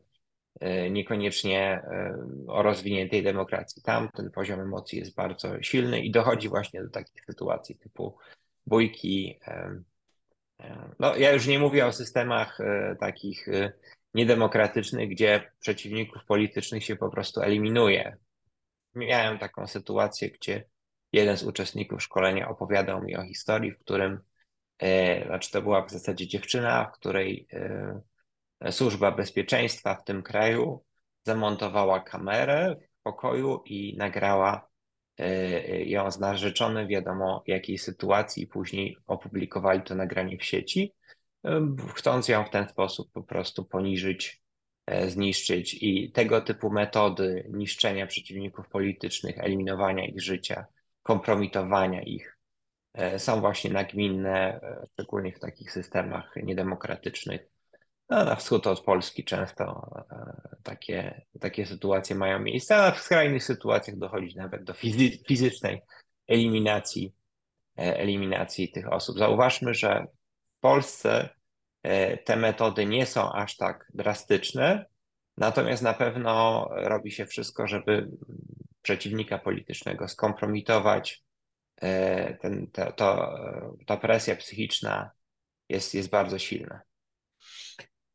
niekoniecznie 0.89 1.59
e, 1.59 2.17
o 2.47 2.63
rozwiniętej 2.63 3.23
demokracji. 3.23 3.81
Tam 3.81 4.09
ten 4.09 4.31
poziom 4.31 4.59
emocji 4.59 4.99
jest 4.99 5.15
bardzo 5.15 5.61
silny 5.61 6.01
i 6.01 6.11
dochodzi 6.11 6.49
właśnie 6.49 6.83
do 6.83 6.89
takich 6.89 7.25
sytuacji 7.25 7.75
typu 7.75 8.17
bójki. 8.65 9.39
E, 9.47 9.81
no, 10.99 11.15
ja 11.15 11.31
już 11.31 11.47
nie 11.47 11.59
mówię 11.59 11.85
o 11.85 11.91
systemach 11.91 12.57
takich 12.99 13.47
niedemokratycznych, 14.13 15.09
gdzie 15.09 15.51
przeciwników 15.59 16.25
politycznych 16.25 16.83
się 16.83 16.95
po 16.95 17.09
prostu 17.09 17.41
eliminuje. 17.41 18.17
Miałem 18.95 19.39
taką 19.39 19.67
sytuację, 19.67 20.29
gdzie 20.29 20.63
jeden 21.13 21.37
z 21.37 21.43
uczestników 21.43 22.03
szkolenia 22.03 22.49
opowiadał 22.49 23.03
mi 23.03 23.15
o 23.15 23.23
historii, 23.23 23.71
w 23.71 23.79
którym, 23.79 24.19
znaczy 25.25 25.51
to 25.51 25.61
była 25.61 25.85
w 25.85 25.91
zasadzie 25.91 26.27
dziewczyna, 26.27 26.85
w 26.85 26.99
której 26.99 27.47
służba 28.71 29.11
bezpieczeństwa 29.11 29.95
w 29.95 30.03
tym 30.03 30.23
kraju 30.23 30.83
zamontowała 31.23 31.99
kamerę 31.99 32.75
w 32.99 33.03
pokoju 33.03 33.63
i 33.65 33.97
nagrała 33.97 34.67
e, 35.17 35.83
ją 35.83 36.11
z 36.11 36.19
narzeczony, 36.19 36.87
wiadomo 36.87 37.43
jakiej 37.47 37.77
sytuacji, 37.77 38.47
później 38.47 38.97
opublikowali 39.07 39.81
to 39.81 39.95
nagranie 39.95 40.37
w 40.37 40.43
sieci, 40.43 40.93
e, 41.45 41.75
chcąc 41.95 42.27
ją 42.27 42.45
w 42.45 42.49
ten 42.49 42.67
sposób 42.67 43.11
po 43.11 43.23
prostu 43.23 43.65
poniżyć, 43.65 44.41
e, 44.85 45.09
zniszczyć. 45.09 45.77
I 45.81 46.11
tego 46.11 46.41
typu 46.41 46.69
metody 46.69 47.49
niszczenia 47.53 48.07
przeciwników 48.07 48.69
politycznych, 48.69 49.39
eliminowania 49.39 50.05
ich 50.05 50.21
życia, 50.21 50.65
kompromitowania 51.03 52.01
ich, 52.01 52.37
są 53.17 53.39
właśnie 53.39 53.71
nagminne, 53.71 54.59
szczególnie 54.93 55.31
w 55.31 55.39
takich 55.39 55.71
systemach 55.71 56.35
niedemokratycznych 56.35 57.41
no, 58.09 58.25
na 58.25 58.35
wschód 58.35 58.67
od 58.67 58.81
Polski 58.81 59.23
często 59.23 59.91
e, 60.11 60.55
takie, 60.63 61.21
takie 61.39 61.65
sytuacje 61.65 62.15
mają 62.15 62.39
miejsce, 62.39 62.75
a 62.75 62.91
w 62.91 62.99
skrajnych 62.99 63.43
sytuacjach 63.43 63.97
dochodzi 63.97 64.35
nawet 64.35 64.63
do 64.63 64.73
fizycznej 65.27 65.81
eliminacji, 66.27 67.13
e, 67.77 67.99
eliminacji 67.99 68.71
tych 68.71 68.91
osób. 68.91 69.17
Zauważmy, 69.17 69.73
że 69.73 70.05
w 70.57 70.59
Polsce 70.59 71.29
e, 71.83 72.17
te 72.17 72.35
metody 72.35 72.85
nie 72.85 73.05
są 73.05 73.31
aż 73.31 73.57
tak 73.57 73.91
drastyczne, 73.93 74.85
natomiast 75.37 75.83
na 75.83 75.93
pewno 75.93 76.67
robi 76.71 77.11
się 77.11 77.25
wszystko, 77.25 77.67
żeby 77.67 78.09
przeciwnika 78.81 79.37
politycznego 79.37 80.07
skompromitować. 80.07 81.23
Ten, 82.41 82.67
to, 82.71 82.91
to, 82.91 83.35
ta 83.85 83.97
presja 83.97 84.35
psychiczna 84.35 85.11
jest, 85.69 85.93
jest 85.93 86.09
bardzo 86.09 86.39
silna. 86.39 86.81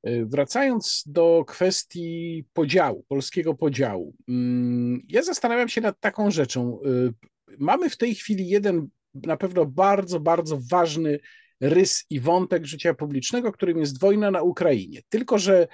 E, 0.03 0.25
wracając 0.25 1.03
do 1.07 1.45
kwestii 1.47 2.45
podziału, 2.53 3.05
polskiego 3.09 3.55
podziału, 3.55 4.15
mm, 4.29 5.03
ja 5.09 5.23
zastanawiam 5.23 5.69
się 5.69 5.81
nad 5.81 6.01
taką 6.01 6.31
rzeczą. 6.31 6.81
E, 6.85 7.13
mamy 7.59 7.91
w 7.91 7.97
tej 7.97 8.15
chwili 8.15 8.49
jeden 8.49 8.89
na 9.15 9.37
pewno 9.37 9.67
bardzo, 9.67 10.21
bardzo 10.21 10.59
ważny 10.71 11.19
rys 11.61 12.05
i 12.11 12.21
wątek 12.21 12.67
życia 12.67 12.95
publicznego, 12.95 13.53
którym 13.53 13.79
jest 13.79 14.01
wojna 14.01 14.31
na 14.31 14.43
Ukrainie. 14.43 15.01
Tylko, 15.09 15.39
że 15.39 15.69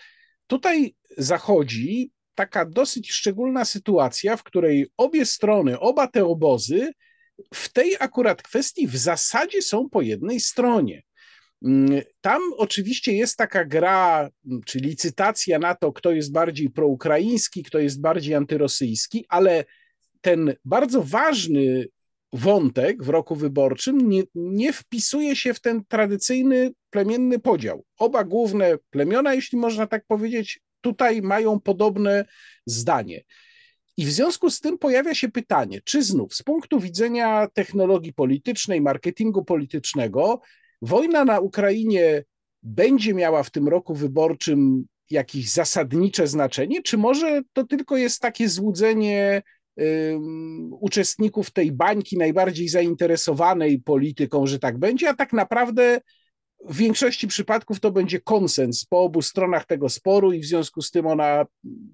tutaj 0.47 0.95
zachodzi 1.19 2.11
taka 2.35 2.65
dosyć 2.65 3.11
szczególna 3.13 3.65
sytuacja, 3.65 4.37
w 4.37 4.43
której 4.43 4.87
obie 4.97 5.27
strony, 5.27 5.81
oba 5.81 6.07
te 6.07 6.25
obozy 6.25 6.93
w 7.55 7.73
tej 7.73 7.97
akurat 8.01 8.43
kwestii 8.43 8.87
w 8.87 8.97
zasadzie 8.97 9.63
są 9.63 9.89
po 9.89 10.03
jednej 10.03 10.41
stronie. 10.41 11.03
Mm, 11.63 12.03
tam 12.21 12.43
oczywiście 12.57 13.13
jest 13.13 13.37
taka 13.37 13.65
gra, 13.65 14.31
mm, 14.47 14.61
czy 14.67 14.79
licytacja 14.79 15.59
na 15.59 15.75
to, 15.75 15.93
kto 15.93 16.13
jest 16.13 16.33
bardziej 16.33 16.71
proukraiński, 16.71 17.63
kto 17.63 17.79
jest 17.79 18.01
bardziej 18.01 18.35
antyrosyjski, 18.35 19.25
ale 19.29 19.65
ten 20.21 20.55
bardzo 20.65 21.03
ważny 21.03 21.87
wątek 22.33 23.05
w 23.05 23.09
roku 23.09 23.37
wyborczym 23.37 24.09
nie, 24.09 24.23
nie 24.35 24.73
wpisuje 24.73 25.37
się 25.37 25.55
w 25.55 25.61
ten 25.61 25.85
tradycyjny 25.89 26.71
plemienny 26.91 27.39
podział. 27.39 27.85
Oba 27.99 28.25
główne 28.25 28.79
plemiona, 28.91 29.35
jeśli 29.35 29.59
można 29.59 29.87
tak 29.87 30.07
powiedzieć, 30.07 30.61
tutaj 30.81 31.23
mają 31.23 31.61
podobne 31.61 32.25
zdanie. 32.67 33.25
I 33.97 34.07
w 34.07 34.11
związku 34.11 34.51
z 34.51 34.61
tym 34.61 34.79
pojawia 34.79 35.15
się 35.15 35.29
pytanie, 35.29 35.81
czy 35.85 36.03
znów 36.03 36.35
z 36.35 36.43
punktu 36.43 36.81
widzenia 36.81 37.49
technologii 37.55 38.13
politycznej, 38.13 38.81
marketingu 38.81 39.45
politycznego, 39.45 40.41
Wojna 40.83 41.25
na 41.25 41.41
Ukrainie 41.41 42.25
będzie 42.63 43.15
miała 43.15 43.43
w 43.43 43.51
tym 43.51 43.69
roku 43.69 43.95
wyborczym 43.95 44.87
jakieś 45.11 45.51
zasadnicze 45.51 46.27
znaczenie, 46.27 46.83
czy 46.83 46.99
może 46.99 47.43
to 47.53 47.65
tylko 47.65 47.97
jest 47.97 48.21
takie 48.21 48.49
złudzenie 48.49 49.43
um, 49.77 50.71
uczestników 50.81 51.51
tej 51.51 51.73
bańki 51.73 52.19
najbardziej 52.19 52.69
zainteresowanej 52.69 53.81
polityką, 53.81 54.47
że 54.47 54.59
tak 54.59 54.79
będzie, 54.79 55.09
a 55.09 55.15
tak 55.15 55.33
naprawdę 55.33 56.01
w 56.65 56.77
większości 56.77 57.29
przypadków 57.29 57.81
to 57.81 57.91
będzie 57.91 58.21
konsens 58.21 58.85
po 58.85 59.03
obu 59.03 59.23
stronach 59.23 59.67
tego 59.67 59.89
sporu 59.89 60.33
i 60.33 60.41
w 60.41 60.47
związku 60.47 60.83
z 60.83 60.91
tym 60.91 61.07
ona 61.07 61.47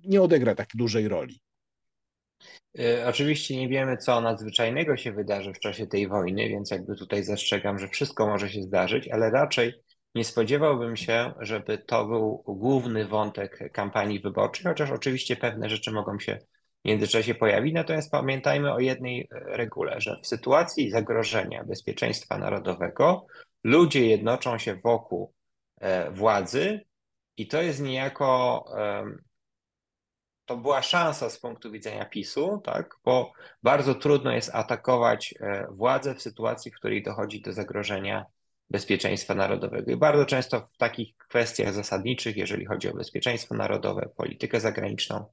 nie 0.05 0.23
odegra 0.23 0.55
tak 0.55 0.69
dużej 0.75 1.09
roli. 1.09 1.41
E, 2.79 3.09
oczywiście 3.09 3.57
nie 3.57 3.69
wiemy, 3.69 3.97
co 3.97 4.21
nadzwyczajnego 4.21 4.97
się 4.97 5.13
wydarzy 5.13 5.53
w 5.53 5.59
czasie 5.59 5.87
tej 5.87 6.09
wojny, 6.09 6.49
więc 6.49 6.71
jakby 6.71 6.97
tutaj 6.97 7.25
zastrzegam, 7.25 7.79
że 7.79 7.89
wszystko 7.89 8.27
może 8.27 8.51
się 8.51 8.63
zdarzyć, 8.63 9.09
ale 9.09 9.31
raczej 9.31 9.73
nie 10.15 10.25
spodziewałbym 10.25 10.97
się, 10.97 11.33
żeby 11.41 11.79
to 11.79 12.05
był 12.05 12.43
główny 12.47 13.07
wątek 13.07 13.73
kampanii 13.73 14.21
wyborczej, 14.21 14.67
chociaż 14.67 14.91
oczywiście 14.91 15.37
pewne 15.37 15.71
rzeczy 15.71 15.93
mogą 15.93 16.19
się 16.19 16.39
w 16.85 16.89
międzyczasie 16.89 17.35
pojawić. 17.35 17.75
Natomiast 17.75 18.11
pamiętajmy 18.11 18.73
o 18.73 18.81
jednej 18.81 19.29
regule, 19.31 20.01
że 20.01 20.17
w 20.23 20.27
sytuacji 20.27 20.91
zagrożenia 20.91 21.65
bezpieczeństwa 21.65 22.39
narodowego 22.39 23.27
ludzie 23.65 24.07
jednoczą 24.07 24.59
się 24.59 24.77
wokół 24.85 25.33
e, 25.81 26.11
władzy 26.11 26.81
i 27.37 27.47
to 27.47 27.63
jest 27.63 27.83
niejako 27.83 28.65
to 30.47 30.57
była 30.57 30.83
szansa 30.83 31.31
z 31.31 31.39
punktu 31.39 31.71
widzenia 31.71 32.05
PiSu, 32.05 32.61
tak? 32.65 32.97
bo 33.05 33.33
bardzo 33.63 33.95
trudno 33.95 34.33
jest 34.33 34.55
atakować 34.55 35.35
e, 35.41 35.67
władzę 35.71 36.15
w 36.15 36.23
sytuacji, 36.23 36.71
w 36.71 36.75
której 36.75 37.03
dochodzi 37.03 37.43
do 37.43 37.53
zagrożenia 37.53 38.27
bezpieczeństwa 38.71 39.35
narodowego. 39.35 39.93
I 39.93 39.97
bardzo 39.97 40.27
często 40.27 40.69
w 40.75 40.77
takich 40.77 41.17
kwestiach 41.17 41.73
zasadniczych, 41.73 42.37
jeżeli 42.37 42.67
chodzi 42.67 42.89
o 42.89 42.95
bezpieczeństwo 42.95 43.55
narodowe, 43.55 44.09
politykę 44.17 44.61
zagraniczną, 44.61 45.27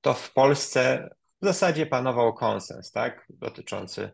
to 0.00 0.14
w 0.14 0.32
Polsce 0.32 1.08
w 1.42 1.44
zasadzie 1.46 1.86
panował 1.86 2.34
konsens 2.34 2.92
tak? 2.92 3.26
dotyczący 3.30 4.10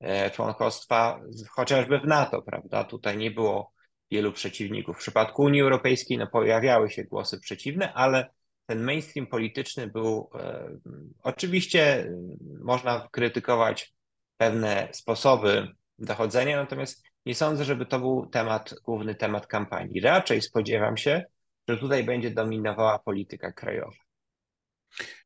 e, 0.00 0.30
członkostwa 0.30 1.20
chociażby 1.50 2.00
w 2.00 2.06
NATO, 2.06 2.42
prawda? 2.42 2.84
Tutaj 2.84 3.16
nie 3.16 3.30
było 3.30 3.72
wielu 4.10 4.32
przeciwników. 4.32 4.96
W 4.96 5.00
przypadku 5.00 5.42
Unii 5.42 5.60
Europejskiej 5.60 6.18
no, 6.18 6.26
pojawiały 6.26 6.90
się 6.90 7.04
głosy 7.04 7.40
przeciwne, 7.40 7.92
ale 7.94 8.30
ten 8.66 8.82
mainstream 8.82 9.26
polityczny 9.26 9.86
był, 9.86 10.30
e, 10.34 10.78
oczywiście 11.22 12.12
można 12.60 13.08
krytykować 13.10 13.94
pewne 14.36 14.88
sposoby 14.92 15.68
dochodzenia, 15.98 16.56
natomiast 16.56 17.04
nie 17.26 17.34
sądzę, 17.34 17.64
żeby 17.64 17.86
to 17.86 17.98
był 17.98 18.26
temat, 18.26 18.74
główny 18.84 19.14
temat 19.14 19.46
kampanii. 19.46 20.00
Raczej 20.00 20.42
spodziewam 20.42 20.96
się, 20.96 21.24
że 21.68 21.76
tutaj 21.76 22.04
będzie 22.04 22.30
dominowała 22.30 22.98
polityka 22.98 23.52
krajowa. 23.52 23.96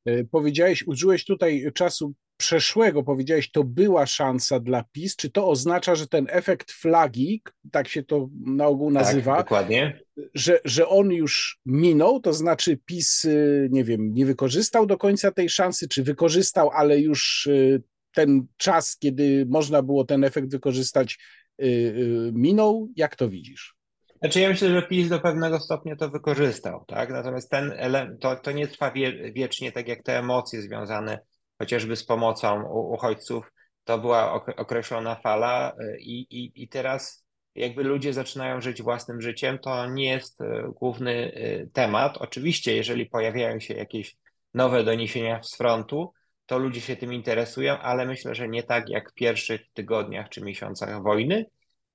E, 0.05 0.25
powiedziałeś, 0.25 0.87
użyłeś 0.87 1.25
tutaj 1.25 1.73
czasu 1.75 2.15
przeszłego 2.37 3.03
powiedziałeś, 3.03 3.51
to 3.51 3.65
była 3.65 4.07
szansa 4.07 4.61
dla 4.61 4.85
PiS. 4.93 5.17
Czy 5.17 5.31
to 5.31 5.49
oznacza, 5.49 5.95
że 5.95 6.07
ten 6.07 6.27
efekt 6.31 6.73
flagi, 6.73 7.43
tak 7.73 7.89
się 7.89 8.03
to 8.03 8.29
na 8.47 8.67
ogół 8.67 8.93
tak, 8.93 9.03
nazywa, 9.03 9.37
tak, 9.37 9.45
dokładnie. 9.45 10.01
Że, 10.35 10.61
że 10.65 10.89
on 10.89 11.13
już 11.13 11.59
minął, 11.67 12.21
to 12.21 12.33
znaczy 12.33 12.79
PiS, 12.87 13.25
y, 13.25 13.69
nie 13.71 13.85
wiem, 13.85 14.15
nie 14.15 14.27
wykorzystał 14.27 14.87
do 14.87 14.99
końca 14.99 15.31
tej 15.31 15.49
szansy, 15.49 15.89
czy 15.89 16.03
wykorzystał, 16.03 16.71
ale 16.71 17.01
już 17.01 17.47
y, 17.47 17.83
ten 18.15 18.47
czas, 18.57 18.99
kiedy 18.99 19.47
można 19.49 19.83
było 19.83 20.05
ten 20.05 20.25
efekt 20.25 20.51
wykorzystać, 20.51 21.19
y, 21.63 22.31
minął? 22.35 22.89
Jak 22.97 23.17
to 23.17 23.29
widzisz? 23.29 23.77
Znaczy 24.19 24.41
ja 24.41 24.49
myślę, 24.49 24.69
że 24.69 24.83
PiS 24.83 25.09
do 25.09 25.21
pewnego 25.21 25.61
stopnia 25.61 25.97
to 25.97 26.11
wykorzystał, 26.11 26.85
tak? 26.87 27.11
Natomiast 27.11 27.51
ten 27.51 27.73
element, 27.77 28.21
to, 28.21 28.37
to 28.37 28.53
nie 28.53 28.69
trwa 28.69 28.91
wie, 28.91 29.33
wiecznie, 29.33 29.73
tak 29.73 29.89
jak 29.89 30.03
te 30.03 30.19
emocje 30.19 30.63
związane 30.63 31.19
chociażby 31.59 31.97
z 31.97 32.05
pomocą 32.05 32.63
uchodźców, 32.69 33.53
to 33.85 33.99
była 33.99 34.33
określona 34.57 35.15
fala 35.15 35.73
y, 35.81 35.99
i, 36.01 36.21
i, 36.21 36.63
i 36.63 36.69
teraz 36.69 37.27
jakby 37.55 37.85
ludzie 37.85 38.13
zaczynają 38.13 38.61
żyć 38.61 38.83
własnym 38.83 39.21
życiem, 39.21 39.59
to 39.59 39.87
nie 39.87 40.09
jest 40.09 40.41
y, 40.41 40.45
główny 40.75 41.13
y, 41.13 41.71
temat. 41.73 42.19
Oczywiście, 42.19 42.77
jeżeli 42.77 43.07
pojawiają 43.07 43.61
się 43.61 43.75
jakieś 43.75 44.17
nowe 44.55 44.85
doniesienia 44.85 45.43
z 45.43 45.57
frontu, 45.57 46.13
to 46.47 46.59
ludzie 46.59 46.81
się 46.81 46.97
tym 46.97 47.13
interesują, 47.13 47.79
ale 47.79 48.07
myślę, 48.07 48.35
że 48.35 48.49
nie 48.49 48.63
tak 48.63 48.89
jak 48.89 49.11
w 49.11 49.15
pierwszych 49.15 49.61
tygodniach 49.73 50.29
czy 50.29 50.43
miesiącach 50.43 51.03
wojny. 51.03 51.47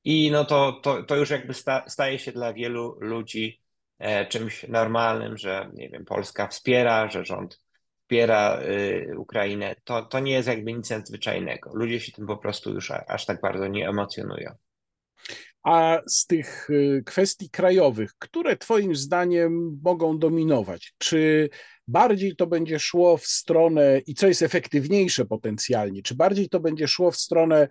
I 0.03 0.31
no 0.31 0.45
to, 0.45 0.79
to, 0.83 1.03
to 1.03 1.15
już 1.15 1.29
jakby 1.29 1.53
sta, 1.53 1.83
staje 1.87 2.19
się 2.19 2.31
dla 2.31 2.53
wielu 2.53 2.97
ludzi 2.99 3.61
e, 3.99 4.25
czymś 4.25 4.67
normalnym, 4.67 5.37
że 5.37 5.69
nie 5.73 5.89
wiem, 5.89 6.05
Polska 6.05 6.47
wspiera, 6.47 7.09
że 7.09 7.25
rząd 7.25 7.59
wspiera 8.11 8.61
y, 8.61 9.17
Ukrainę, 9.17 9.75
to, 9.83 10.01
to 10.01 10.19
nie 10.19 10.31
jest 10.31 10.47
jakby 10.47 10.73
nic 10.73 10.89
nadzwyczajnego. 10.89 11.71
Ludzie 11.73 11.99
się 11.99 12.11
tym 12.11 12.27
po 12.27 12.37
prostu 12.37 12.73
już 12.73 12.91
aż 12.91 13.25
tak 13.25 13.41
bardzo 13.41 13.67
nie 13.67 13.89
emocjonują. 13.89 14.51
A 15.63 15.99
z 16.07 16.25
tych 16.27 16.69
y, 16.69 17.03
kwestii 17.05 17.49
krajowych, 17.49 18.13
które 18.19 18.57
Twoim 18.57 18.95
zdaniem 18.95 19.79
mogą 19.83 20.19
dominować? 20.19 20.93
Czy 20.97 21.49
bardziej 21.87 22.35
to 22.35 22.47
będzie 22.47 22.79
szło 22.79 23.17
w 23.17 23.25
stronę, 23.25 23.99
i 24.07 24.13
co 24.13 24.27
jest 24.27 24.41
efektywniejsze 24.41 25.25
potencjalnie, 25.25 26.01
czy 26.01 26.15
bardziej 26.15 26.49
to 26.49 26.59
będzie 26.59 26.87
szło 26.87 27.11
w 27.11 27.17
stronę 27.17 27.67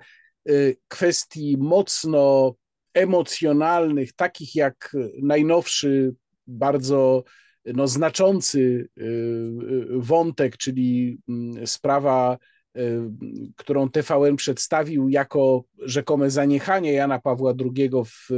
y, 0.51 0.77
kwestii 0.89 1.57
mocno 1.59 2.55
emocjonalnych, 2.95 4.13
takich 4.13 4.55
jak 4.55 4.97
najnowszy, 5.23 6.15
bardzo 6.47 7.25
no, 7.65 7.89
znaczący 7.89 8.59
y, 8.99 9.03
y, 9.03 9.87
wątek, 9.91 10.57
czyli 10.57 11.19
mm, 11.29 11.67
sprawa, 11.67 12.39
y, 12.77 13.01
którą 13.57 13.91
TVN 13.91 14.37
przedstawił 14.37 15.09
jako 15.09 15.65
rzekome 15.79 16.31
zaniechanie 16.31 16.93
Jana 16.93 17.19
Pawła 17.19 17.55
II 17.77 17.91
w 18.07 18.29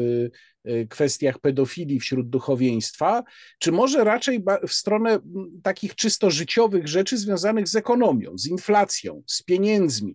kwestiach 0.88 1.38
pedofilii 1.38 2.00
wśród 2.00 2.30
duchowieństwa, 2.30 3.22
czy 3.58 3.72
może 3.72 4.04
raczej 4.04 4.44
w 4.68 4.72
stronę 4.72 5.18
takich 5.62 5.94
czysto 5.94 6.30
życiowych 6.30 6.88
rzeczy 6.88 7.18
związanych 7.18 7.68
z 7.68 7.76
ekonomią, 7.76 8.38
z 8.38 8.46
inflacją, 8.46 9.22
z 9.26 9.42
pieniędzmi. 9.42 10.14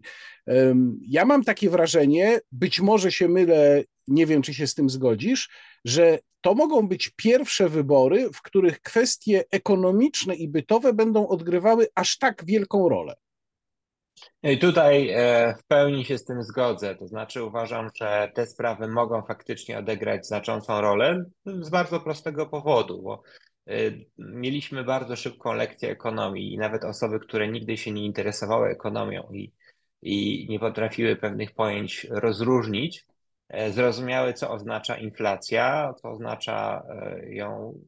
Ja 1.01 1.25
mam 1.25 1.43
takie 1.43 1.69
wrażenie, 1.69 2.39
być 2.51 2.81
może 2.81 3.11
się 3.11 3.27
mylę, 3.27 3.83
nie 4.07 4.25
wiem, 4.25 4.41
czy 4.41 4.53
się 4.53 4.67
z 4.67 4.73
tym 4.73 4.89
zgodzisz, 4.89 5.49
że 5.85 6.19
to 6.41 6.55
mogą 6.55 6.87
być 6.87 7.09
pierwsze 7.09 7.69
wybory, 7.69 8.29
w 8.33 8.41
których 8.41 8.81
kwestie 8.81 9.43
ekonomiczne 9.51 10.35
i 10.35 10.47
bytowe 10.47 10.93
będą 10.93 11.27
odgrywały 11.27 11.87
aż 11.95 12.17
tak 12.17 12.45
wielką 12.45 12.89
rolę. 12.89 13.15
I 14.43 14.57
tutaj 14.57 15.09
e, 15.09 15.55
w 15.59 15.63
pełni 15.63 16.05
się 16.05 16.17
z 16.17 16.25
tym 16.25 16.43
zgodzę. 16.43 16.95
To 16.95 17.07
znaczy, 17.07 17.43
uważam, 17.43 17.89
że 17.95 18.31
te 18.35 18.47
sprawy 18.47 18.87
mogą 18.87 19.21
faktycznie 19.21 19.77
odegrać 19.77 20.27
znaczącą 20.27 20.81
rolę 20.81 21.25
z 21.45 21.69
bardzo 21.69 21.99
prostego 21.99 22.45
powodu, 22.45 23.01
bo 23.01 23.23
e, 23.67 23.73
mieliśmy 24.17 24.83
bardzo 24.83 25.15
szybką 25.15 25.53
lekcję 25.53 25.89
ekonomii 25.89 26.53
i 26.53 26.57
nawet 26.57 26.83
osoby, 26.83 27.19
które 27.19 27.47
nigdy 27.47 27.77
się 27.77 27.91
nie 27.91 28.05
interesowały 28.05 28.69
ekonomią 28.69 29.29
i, 29.31 29.51
i 30.01 30.47
nie 30.49 30.59
potrafiły 30.59 31.15
pewnych 31.15 31.51
pojęć 31.51 32.07
rozróżnić, 32.09 33.05
zrozumiały, 33.71 34.33
co 34.33 34.51
oznacza 34.51 34.97
inflacja, 34.97 35.93
co 36.01 36.11
oznacza 36.11 36.83
e, 36.89 37.35
ją 37.35 37.79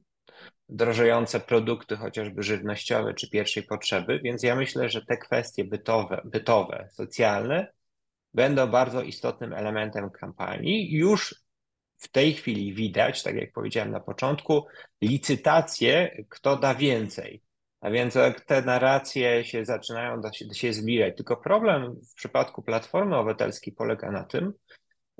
drożejące 0.70 1.40
produkty, 1.40 1.96
chociażby 1.96 2.44
żywnościowe 2.44 3.14
czy 3.14 3.30
pierwszej 3.30 3.64
potrzeby, 3.64 4.20
więc 4.24 4.44
ja 4.44 4.56
myślę, 4.56 4.90
że 4.90 5.06
te 5.06 5.18
kwestie 5.18 5.66
bytowe, 5.66 6.22
bytowe 6.26 6.88
socjalne 6.92 7.68
będą 8.34 8.68
bardzo 8.68 9.02
istotnym 9.02 9.54
elementem 9.54 10.10
kampanii. 10.10 10.92
Już 10.92 11.36
w 11.98 12.12
tej 12.12 12.34
chwili 12.34 12.74
widać, 12.74 13.24
tak 13.24 13.36
jak 13.36 13.52
powiedziałem 13.52 13.92
na 13.92 14.00
początku, 14.00 14.66
licytacje, 15.02 16.24
kto 16.30 16.58
da 16.58 16.76
więcej. 16.76 17.42
A 17.82 17.90
więc 17.90 18.18
te 18.46 18.62
narracje 18.62 19.44
się 19.46 19.66
zaczynają 19.66 20.22
się, 20.34 20.46
się 20.54 20.74
zbierać. 20.74 21.18
Tylko 21.18 21.38
problem 21.38 21.96
w 22.12 22.14
przypadku 22.14 22.62
Platformy 22.62 23.18
Obywatelskiej 23.18 23.74
polega 23.74 24.12
na 24.12 24.24
tym, 24.24 24.54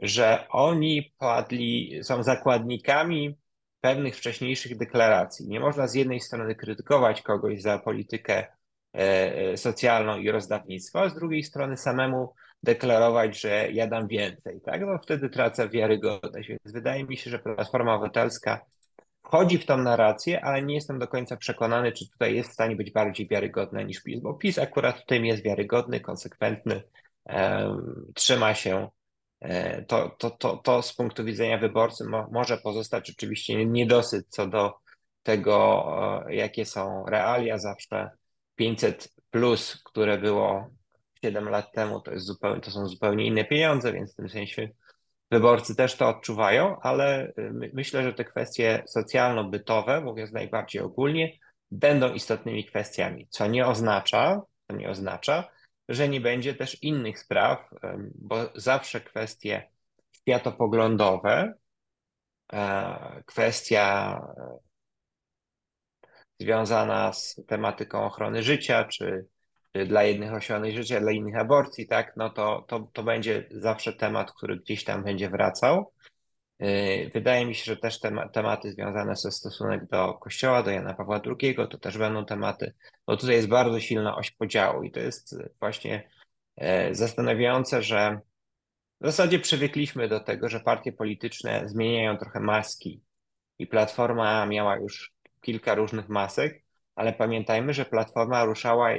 że 0.02 0.46
oni 0.50 1.14
padli, 1.18 2.00
są 2.04 2.24
zakładnikami 2.24 3.38
pewnych 3.82 4.18
wcześniejszych 4.18 4.78
deklaracji. 4.78 5.48
Nie 5.48 5.60
można 5.60 5.88
z 5.88 5.94
jednej 5.94 6.20
strony 6.20 6.56
krytykować 6.56 7.22
kogoś 7.22 7.62
za 7.62 7.80
politykę 7.80 8.38
e, 8.38 8.48
e, 8.96 9.58
socjalną 9.58 10.18
i 10.18 10.32
rozdawnictwo, 10.32 11.02
a 11.02 11.10
z 11.10 11.16
drugiej 11.16 11.44
strony 11.44 11.78
samemu 11.78 12.34
deklarować, 12.64 13.42
że 13.42 13.72
ja 13.72 13.88
dam 13.88 14.08
więcej, 14.08 14.62
tak? 14.62 14.82
No 14.82 14.98
wtedy 15.04 15.30
tracę 15.30 15.70
wiarygodność. 15.70 16.50
Więc 16.50 16.62
wydaje 16.66 17.04
mi 17.04 17.18
się, 17.18 17.30
że 17.30 17.40
Platforma 17.40 17.96
Obywatelska 17.96 18.66
wchodzi 19.24 19.58
w 19.58 19.66
tą 19.66 19.78
narrację, 19.78 20.46
ale 20.46 20.62
nie 20.62 20.76
jestem 20.76 21.00
do 21.00 21.08
końca 21.08 21.38
przekonany, 21.38 21.92
czy 21.92 22.10
tutaj 22.10 22.36
jest 22.36 22.50
w 22.50 22.54
stanie 22.54 22.76
być 22.76 22.92
bardziej 22.92 23.28
wiarygodna 23.28 23.82
niż 23.82 24.04
PiS, 24.04 24.20
bo 24.22 24.34
PiS 24.34 24.60
akurat 24.60 25.00
tutaj 25.00 25.24
jest 25.24 25.44
wiarygodny, 25.44 26.00
konsekwentny, 26.00 26.84
um, 27.26 28.06
trzyma 28.16 28.54
się 28.54 28.90
to, 29.88 30.10
to, 30.10 30.30
to, 30.32 30.58
to 30.58 30.82
z 30.82 30.96
punktu 30.96 31.24
widzenia 31.24 31.58
wyborcy 31.58 32.06
mo, 32.06 32.28
może 32.32 32.58
pozostać 32.58 33.10
oczywiście 33.10 33.66
niedosyt 33.66 34.28
co 34.30 34.48
do 34.48 34.74
tego, 35.24 35.86
e, 36.28 36.36
jakie 36.36 36.66
są 36.66 37.06
realia. 37.06 37.58
Zawsze 37.58 38.10
500 38.56 39.14
plus, 39.32 39.84
które 39.86 40.18
było 40.18 40.70
7 41.24 41.50
lat 41.50 41.72
temu, 41.72 42.02
to, 42.02 42.12
jest 42.12 42.26
zupełnie, 42.26 42.62
to 42.62 42.72
są 42.72 42.88
zupełnie 42.88 43.26
inne 43.26 43.46
pieniądze, 43.46 43.94
więc 43.94 44.14
w 44.14 44.16
tym 44.16 44.30
sensie 44.30 44.70
wyborcy 45.32 45.76
też 45.76 45.96
to 45.96 46.10
odczuwają, 46.10 46.80
ale 46.82 47.34
e, 47.38 47.52
my, 47.54 47.72
myślę, 47.74 48.04
że 48.04 48.14
te 48.14 48.26
kwestie 48.26 48.84
socjalno-bytowe, 48.88 50.02
mówiąc 50.02 50.32
najbardziej 50.32 50.82
ogólnie, 50.82 51.38
będą 51.72 52.14
istotnymi 52.14 52.66
kwestiami, 52.66 53.28
co 53.30 53.48
nie 53.48 53.68
oznacza, 53.68 54.42
co 54.68 54.76
nie 54.76 54.90
oznacza, 54.90 55.50
że 55.90 56.10
nie 56.10 56.22
będzie 56.22 56.56
też 56.56 56.84
innych 56.84 57.20
spraw, 57.20 57.70
bo 58.16 58.38
zawsze 58.56 59.02
kwestie 59.02 59.70
światopoglądowe, 60.16 61.54
e, 62.54 63.24
kwestia 63.26 64.20
e, 64.38 64.58
związana 66.40 67.14
z 67.14 67.42
tematyką 67.48 68.04
ochrony 68.06 68.44
życia, 68.44 68.84
czy, 68.84 69.26
dla 69.88 70.04
jednych 70.04 70.34
ochrony 70.34 70.72
życia, 70.72 71.00
dla 71.00 71.12
innych 71.12 71.36
aborcji, 71.36 71.88
tak, 71.88 72.14
no 72.18 72.30
to, 72.30 72.66
to, 72.68 72.90
to 72.94 73.04
będzie 73.04 73.48
zawsze 73.52 73.94
temat, 73.94 74.32
który 74.32 74.60
gdzieś 74.60 74.84
tam 74.84 75.04
będzie 75.04 75.30
wracał. 75.30 75.94
E, 76.60 77.10
wydaje 77.10 77.46
mi 77.46 77.56
się, 77.56 77.66
że 77.66 77.78
też 77.78 78.00
te 78.00 78.30
tematy 78.34 78.72
związane 78.72 79.16
ze 79.16 79.32
stosunek 79.32 79.86
do 79.86 80.14
Kościoła, 80.14 80.64
do 80.64 80.72
Jana 80.72 80.94
Pawła 80.94 81.22
II, 81.26 81.56
to 81.56 81.78
też 81.78 81.98
będą 81.98 82.26
tematy, 82.26 82.74
bo 83.08 83.18
tutaj 83.18 83.36
jest 83.36 83.48
bardzo 83.48 83.80
silna 83.80 84.16
oś 84.16 84.32
podziału 84.32 84.84
i 84.84 84.92
to 84.92 85.00
jest 85.00 85.36
właśnie 85.60 86.10
e, 86.58 86.96
zastanawiające, 86.96 87.84
że 87.84 88.20
w 89.02 89.06
zasadzie 89.06 89.40
przywykliśmy 89.40 90.08
do 90.08 90.20
tego, 90.20 90.50
że 90.50 90.60
partie 90.60 90.92
polityczne 90.92 91.70
zmieniają 91.70 92.18
trochę 92.18 92.40
maski 92.40 93.02
i 93.60 93.68
Platforma 93.68 94.46
miała 94.46 94.78
już 94.78 95.14
kilka 95.42 95.76
różnych 95.76 96.10
masek, 96.10 96.64
ale 96.96 97.14
pamiętajmy, 97.14 97.74
że 97.74 97.86
Platforma 97.86 98.46
ruszała 98.46 98.90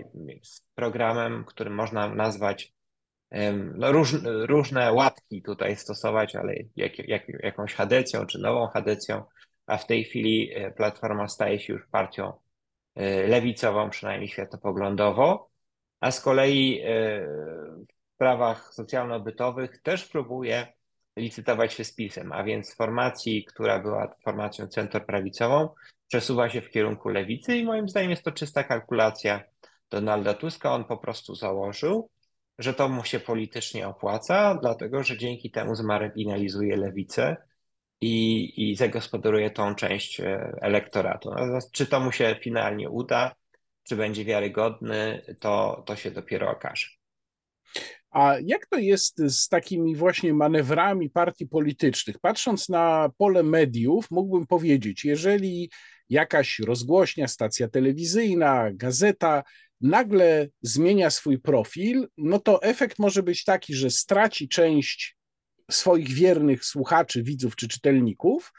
z 0.42 0.60
programem, 0.74 1.44
który 1.44 1.70
można 1.70 2.14
nazwać 2.14 2.72
no 3.74 3.92
róż, 3.92 4.14
różne 4.24 4.92
łatki 4.92 5.42
tutaj 5.42 5.76
stosować, 5.76 6.36
ale 6.36 6.54
jak, 6.76 7.08
jak, 7.08 7.28
jakąś 7.28 7.74
hadecją 7.74 8.26
czy 8.26 8.38
nową 8.38 8.66
hadecją, 8.66 9.24
a 9.66 9.76
w 9.76 9.86
tej 9.86 10.04
chwili 10.04 10.50
e, 10.54 10.70
Platforma 10.70 11.28
staje 11.28 11.60
się 11.60 11.72
już 11.72 11.86
partią 11.86 12.32
e, 12.94 13.26
lewicową, 13.26 13.90
przynajmniej 13.90 14.28
światopoglądowo, 14.28 15.50
a 16.00 16.10
z 16.10 16.20
kolei 16.20 16.80
e, 16.80 16.86
w 17.86 18.14
sprawach 18.14 18.74
socjalno-bytowych 18.74 19.82
też 19.82 20.08
próbuje 20.08 20.66
licytować 21.16 21.72
się 21.72 21.84
z 21.84 21.94
PiSem, 21.94 22.32
a 22.32 22.44
więc 22.44 22.74
formacji, 22.74 23.44
która 23.44 23.78
była 23.78 24.14
formacją 24.24 24.66
centroprawicową, 24.66 25.68
przesuwa 26.08 26.48
się 26.48 26.60
w 26.60 26.70
kierunku 26.70 27.08
lewicy 27.08 27.56
i 27.56 27.64
moim 27.64 27.88
zdaniem 27.88 28.10
jest 28.10 28.22
to 28.22 28.32
czysta 28.32 28.64
kalkulacja 28.64 29.40
Donalda 29.90 30.34
Tuska, 30.34 30.74
on 30.74 30.84
po 30.84 30.96
prostu 30.96 31.34
założył, 31.34 32.10
że 32.60 32.74
to 32.74 32.88
mu 32.88 33.04
się 33.04 33.20
politycznie 33.20 33.88
opłaca, 33.88 34.58
dlatego 34.62 35.02
że 35.02 35.18
dzięki 35.18 35.50
temu 35.50 35.74
zmarginalizuje 35.74 36.76
lewicę 36.76 37.36
i, 38.00 38.70
i 38.70 38.76
zagospodaruje 38.76 39.50
tą 39.50 39.74
część 39.74 40.20
e, 40.20 40.58
elektoratu. 40.60 41.30
Natomiast 41.30 41.72
czy 41.72 41.86
to 41.86 42.00
mu 42.00 42.12
się 42.12 42.36
finalnie 42.42 42.90
uda, 42.90 43.34
czy 43.82 43.96
będzie 43.96 44.24
wiarygodny, 44.24 45.22
to, 45.40 45.82
to 45.86 45.96
się 45.96 46.10
dopiero 46.10 46.50
okaże. 46.50 46.86
A 48.10 48.36
jak 48.44 48.66
to 48.66 48.78
jest 48.78 49.18
z 49.18 49.48
takimi 49.48 49.96
właśnie 49.96 50.34
manewrami 50.34 51.10
partii 51.10 51.46
politycznych? 51.46 52.18
Patrząc 52.18 52.68
na 52.68 53.10
pole 53.18 53.42
mediów, 53.42 54.10
mógłbym 54.10 54.46
powiedzieć, 54.46 55.04
jeżeli 55.04 55.70
jakaś 56.08 56.58
rozgłośnia, 56.58 57.28
stacja 57.28 57.68
telewizyjna, 57.68 58.70
gazeta 58.72 59.42
nagle 59.80 60.48
zmienia 60.62 61.10
swój 61.10 61.38
profil, 61.38 62.08
no 62.18 62.38
to 62.38 62.62
efekt 62.62 62.98
może 62.98 63.22
być 63.22 63.44
taki, 63.44 63.74
że 63.74 63.90
straci 63.90 64.48
część 64.48 65.16
swoich 65.70 66.08
wiernych 66.08 66.64
słuchaczy, 66.64 67.22
widzów 67.22 67.56
czy 67.56 67.68
czytelników, 67.68 68.52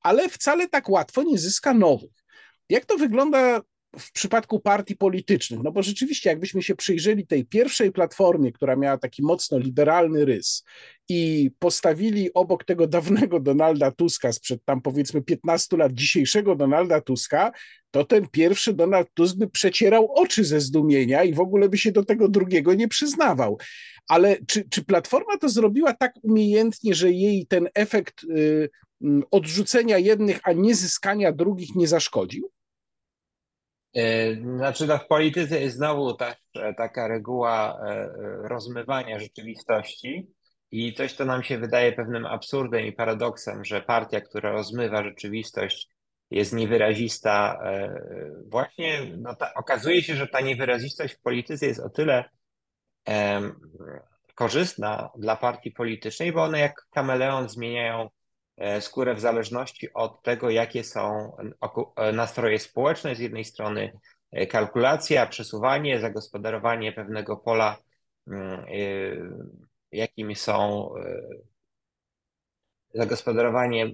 ale 0.00 0.28
wcale 0.28 0.68
tak 0.68 0.88
łatwo 0.88 1.22
nie 1.22 1.38
zyska 1.38 1.74
nowych. 1.74 2.24
Jak 2.68 2.84
to 2.84 2.96
wygląda 2.96 3.60
w 3.98 4.12
przypadku 4.12 4.60
partii 4.60 4.96
politycznych, 4.96 5.60
no 5.62 5.72
bo 5.72 5.82
rzeczywiście, 5.82 6.30
jakbyśmy 6.30 6.62
się 6.62 6.76
przyjrzeli 6.76 7.26
tej 7.26 7.44
pierwszej 7.44 7.92
platformie, 7.92 8.52
która 8.52 8.76
miała 8.76 8.98
taki 8.98 9.22
mocno 9.22 9.58
liberalny 9.58 10.24
rys 10.24 10.64
i 11.08 11.50
postawili 11.58 12.32
obok 12.34 12.64
tego 12.64 12.86
dawnego 12.86 13.40
Donalda 13.40 13.90
Tuska 13.90 14.32
sprzed 14.32 14.64
tam 14.64 14.80
powiedzmy 14.82 15.22
15 15.22 15.76
lat 15.76 15.92
dzisiejszego 15.92 16.56
Donalda 16.56 17.00
Tuska, 17.00 17.52
to 17.96 18.04
ten 18.04 18.28
pierwszy 18.28 18.72
Donald 18.74 19.08
Tusk 19.14 19.36
by 19.36 19.48
przecierał 19.48 20.12
oczy 20.12 20.44
ze 20.44 20.60
zdumienia 20.60 21.24
i 21.24 21.34
w 21.34 21.40
ogóle 21.40 21.68
by 21.68 21.78
się 21.78 21.92
do 21.92 22.04
tego 22.04 22.28
drugiego 22.28 22.74
nie 22.74 22.88
przyznawał. 22.88 23.58
Ale 24.08 24.36
czy, 24.46 24.68
czy 24.68 24.84
Platforma 24.84 25.38
to 25.40 25.48
zrobiła 25.48 25.92
tak 25.92 26.12
umiejętnie, 26.22 26.94
że 26.94 27.10
jej 27.10 27.46
ten 27.46 27.68
efekt 27.74 28.24
y, 28.24 28.68
odrzucenia 29.30 29.98
jednych, 29.98 30.40
a 30.42 30.52
nie 30.52 30.74
zyskania 30.74 31.32
drugich 31.32 31.74
nie 31.74 31.88
zaszkodził? 31.88 32.50
E, 33.94 34.34
znaczy, 34.34 34.86
no 34.86 34.98
w 34.98 35.06
polityce 35.06 35.60
jest 35.60 35.76
znowu 35.76 36.14
ta, 36.14 36.34
taka 36.76 37.08
reguła 37.08 37.80
e, 37.86 38.08
rozmywania 38.48 39.18
rzeczywistości 39.18 40.26
i 40.70 40.94
coś, 40.94 41.12
co 41.12 41.24
nam 41.24 41.42
się 41.42 41.58
wydaje 41.58 41.92
pewnym 41.92 42.26
absurdem 42.26 42.86
i 42.86 42.92
paradoksem, 42.92 43.64
że 43.64 43.80
partia, 43.80 44.20
która 44.20 44.52
rozmywa 44.52 45.04
rzeczywistość, 45.04 45.95
jest 46.30 46.52
niewyrazista. 46.52 47.60
E, 47.64 48.00
właśnie 48.46 49.16
no 49.18 49.34
ta, 49.34 49.54
okazuje 49.54 50.02
się, 50.02 50.16
że 50.16 50.26
ta 50.26 50.40
niewyrazistość 50.40 51.14
w 51.14 51.20
polityce 51.20 51.66
jest 51.66 51.80
o 51.80 51.90
tyle 51.90 52.24
korzystna 54.34 55.10
dla 55.18 55.36
partii 55.36 55.70
politycznej, 55.70 56.32
bo 56.32 56.42
one 56.42 56.58
jak 56.58 56.86
kameleon 56.90 57.48
zmieniają 57.48 58.08
E, 58.56 58.80
skórę 58.80 59.14
w 59.14 59.20
zależności 59.20 59.92
od 59.94 60.22
tego, 60.22 60.50
jakie 60.50 60.84
są 60.84 61.32
e, 61.96 62.12
nastroje 62.12 62.58
społeczne. 62.58 63.14
Z 63.14 63.18
jednej 63.18 63.44
strony 63.44 63.92
kalkulacja, 64.50 65.26
przesuwanie, 65.26 66.00
zagospodarowanie 66.00 66.92
pewnego 66.92 67.36
pola, 67.36 67.78
mm, 68.26 68.66
jakimi 69.92 70.36
są 70.36 70.90
zagospodarowanie 72.94 73.92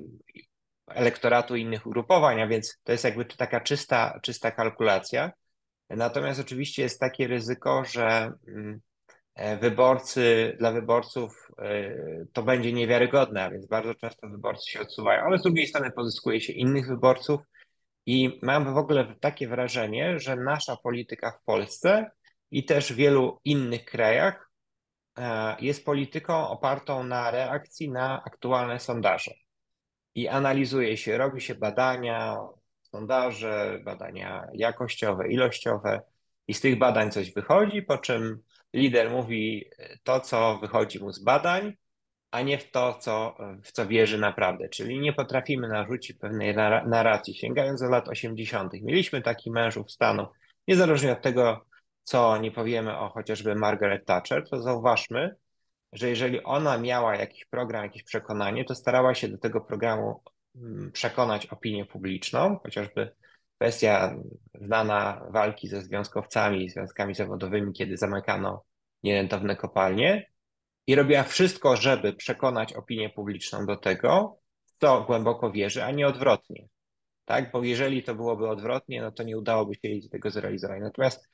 elektoratu 0.94 1.57
innych 1.57 1.87
ugrupowań, 1.87 2.40
a 2.40 2.46
więc 2.46 2.78
to 2.85 2.92
jest 2.92 3.05
jakby 3.05 3.24
taka 3.24 3.61
czysta, 3.61 4.20
czysta 4.22 4.50
kalkulacja. 4.50 5.33
Natomiast 5.90 6.40
oczywiście 6.40 6.83
jest 6.83 7.00
takie 7.00 7.26
ryzyko, 7.26 7.85
że 7.85 8.33
mm, 8.48 8.81
E, 9.35 9.57
wyborcy, 9.57 10.57
dla 10.59 10.72
wyborców 10.72 11.48
e, 11.59 11.94
to 12.33 12.42
będzie 12.42 12.72
niewiarygodne, 12.72 13.44
a 13.44 13.50
więc 13.50 13.66
bardzo 13.66 13.94
często 13.94 14.28
wyborcy 14.28 14.70
się 14.70 14.81
odsuwają, 14.81 15.22
ale 15.22 15.38
z 15.38 15.42
drugiej 15.42 15.66
strony 15.66 15.90
pozyskuje 15.90 16.40
się 16.40 16.52
innych 16.52 16.88
wyborców 16.88 17.40
i 18.07 18.38
mam 18.42 18.74
w 18.74 18.76
ogóle 18.76 19.14
takie 19.20 19.48
wrażenie, 19.48 20.18
że 20.18 20.37
nasza 20.37 20.76
polityka 20.76 21.31
w 21.31 21.44
Polsce 21.44 22.11
i 22.50 22.64
też 22.64 22.92
w 22.92 22.96
wielu 22.96 23.40
innych 23.44 23.85
krajach 23.85 24.50
e, 25.18 25.57
jest 25.61 25.85
polityką 25.85 26.48
opartą 26.48 27.05
na 27.05 27.31
reakcji 27.31 27.90
na 27.90 28.22
aktualne 28.24 28.81
sondaże. 28.81 29.31
I 30.14 30.29
analizuje 30.29 30.96
się, 30.96 31.18
robi 31.18 31.40
się 31.40 31.55
badania, 31.55 32.38
sondaże, 32.83 33.81
badania 33.85 34.46
jakościowe, 34.55 35.29
ilościowe, 35.29 36.01
i 36.48 36.55
z 36.55 36.61
tych 36.61 36.79
badań 36.79 37.11
coś 37.11 37.33
wychodzi, 37.33 37.83
po 37.83 37.98
czym 37.98 38.42
lider 38.75 39.11
mówi 39.11 39.70
to, 40.03 40.20
co 40.20 40.59
wychodzi 40.59 41.01
mu 41.01 41.12
z 41.12 41.25
badań, 41.25 41.72
a 42.31 42.42
nie 42.42 42.59
w 42.59 42.70
to, 42.70 42.94
co, 42.94 43.37
w 43.62 43.72
co 43.72 43.87
wierzy 43.87 44.18
naprawdę. 44.18 44.68
Czyli 44.68 45.01
nie 45.01 45.12
potrafimy 45.12 45.68
narzucić 45.68 46.18
pewnej 46.18 46.57
narracji. 46.87 47.35
Sięgając 47.35 47.81
do 47.81 47.88
lat 47.88 48.09
80., 48.09 48.72
mieliśmy 48.72 49.22
takich 49.22 49.53
mężów 49.53 49.92
stanu, 49.92 50.27
niezależnie 50.68 51.12
od 51.12 51.22
tego, 51.22 51.64
co 52.03 52.38
nie 52.38 52.51
powiemy 52.51 52.98
o 52.98 53.09
chociażby 53.09 53.55
Margaret 53.55 54.07
Thatcher, 54.07 54.48
to 54.48 54.62
zauważmy, 54.62 55.37
że 55.92 56.09
jeżeli 56.09 56.42
ona 56.42 56.78
miała 56.78 57.16
jakiś 57.16 57.44
program, 57.44 57.85
jakieś 57.85 58.02
przekonanie, 58.02 58.64
to 58.64 58.74
starała 58.74 59.14
się 59.14 59.28
do 59.28 59.38
tego 59.38 59.61
programu 59.61 60.22
mm, 60.57 60.92
przekonać 60.92 61.46
opinię 61.46 61.87
publiczną, 61.87 62.59
chociażby 62.62 63.14
kwestia 63.59 64.16
znana 64.55 65.26
walki 65.31 65.68
ze 65.68 65.83
związkowcami, 65.83 66.70
związkami 66.70 67.14
zawodowymi, 67.14 67.72
kiedy 67.72 67.96
zamykano 67.96 68.64
nierentowne 69.02 69.57
kopalnie 69.57 70.31
i 70.87 70.94
robiła 70.94 71.22
wszystko, 71.22 71.76
żeby 71.76 72.12
przekonać 72.12 72.72
opinię 72.72 73.11
publiczną 73.11 73.66
do 73.66 73.76
tego, 73.76 74.38
co 74.81 75.02
głęboko 75.02 75.52
wierzy, 75.52 75.85
a 75.85 75.90
nie 75.90 76.07
odwrotnie. 76.07 76.68
Tak? 77.24 77.52
Bo 77.52 77.64
jeżeli 77.64 78.02
to 78.02 78.14
byłoby 78.14 78.48
odwrotnie, 78.48 79.02
no 79.02 79.12
to 79.12 79.22
nie 79.22 79.38
udałoby 79.38 79.74
się 79.74 79.88
jej 79.88 80.09
tego 80.09 80.31
zrealizować. 80.31 80.81
Natomiast 80.81 81.28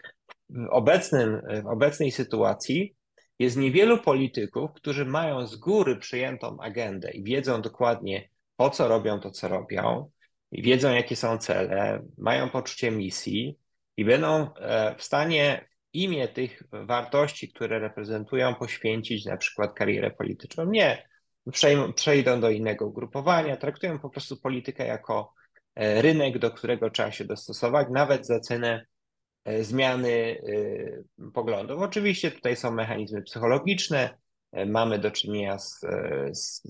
w, 0.51 0.66
obecnym, 0.71 1.42
w 1.62 1.66
obecnej 1.66 2.11
sytuacji 2.11 2.98
jest 3.38 3.57
niewielu 3.57 3.98
polityków, 3.98 4.72
którzy 4.72 5.05
mają 5.05 5.46
z 5.46 5.57
góry 5.57 5.96
przyjętą 5.96 6.61
agendę 6.61 7.11
i 7.11 7.24
wiedzą 7.24 7.62
dokładnie, 7.62 8.29
po 8.57 8.70
co 8.70 8.88
robią 8.88 9.20
to, 9.20 9.31
co 9.31 9.48
robią, 9.48 10.11
i 10.53 10.62
wiedzą, 10.62 10.94
jakie 10.94 11.16
są 11.16 11.38
cele, 11.38 12.03
mają 12.18 12.51
poczucie 12.51 12.90
misji 12.90 13.59
i 13.96 14.05
będą 14.05 14.55
e, 14.55 14.94
w 14.98 15.03
stanie 15.03 15.68
w 15.92 15.96
imię 15.96 16.29
tych 16.29 16.62
wartości, 16.72 17.48
które 17.48 17.79
reprezentują, 17.79 18.55
poświęcić 18.55 19.24
na 19.24 19.37
przykład 19.37 19.74
karierę 19.74 20.11
polityczną. 20.11 20.64
Nie, 20.70 21.09
przejdą 21.94 22.40
do 22.40 22.51
innego 22.51 22.87
ugrupowania, 22.87 23.57
traktują 23.57 23.98
po 23.98 24.11
prostu 24.11 24.37
politykę 24.37 24.87
jako 24.87 25.35
e, 25.74 26.03
rynek, 26.03 26.38
do 26.38 26.51
którego 26.51 26.90
trzeba 26.90 27.12
się 27.12 27.24
dostosować, 27.24 27.88
nawet 27.90 28.27
za 28.27 28.40
cenę 28.40 28.87
zmiany 29.61 30.42
poglądów. 31.35 31.83
Oczywiście 31.83 32.31
tutaj 32.31 32.57
są 32.57 32.70
mechanizmy 32.70 33.22
psychologiczne, 33.22 34.18
mamy 34.66 34.98
do 34.98 35.11
czynienia 35.11 35.59
z, 35.59 35.81
z 36.33 36.62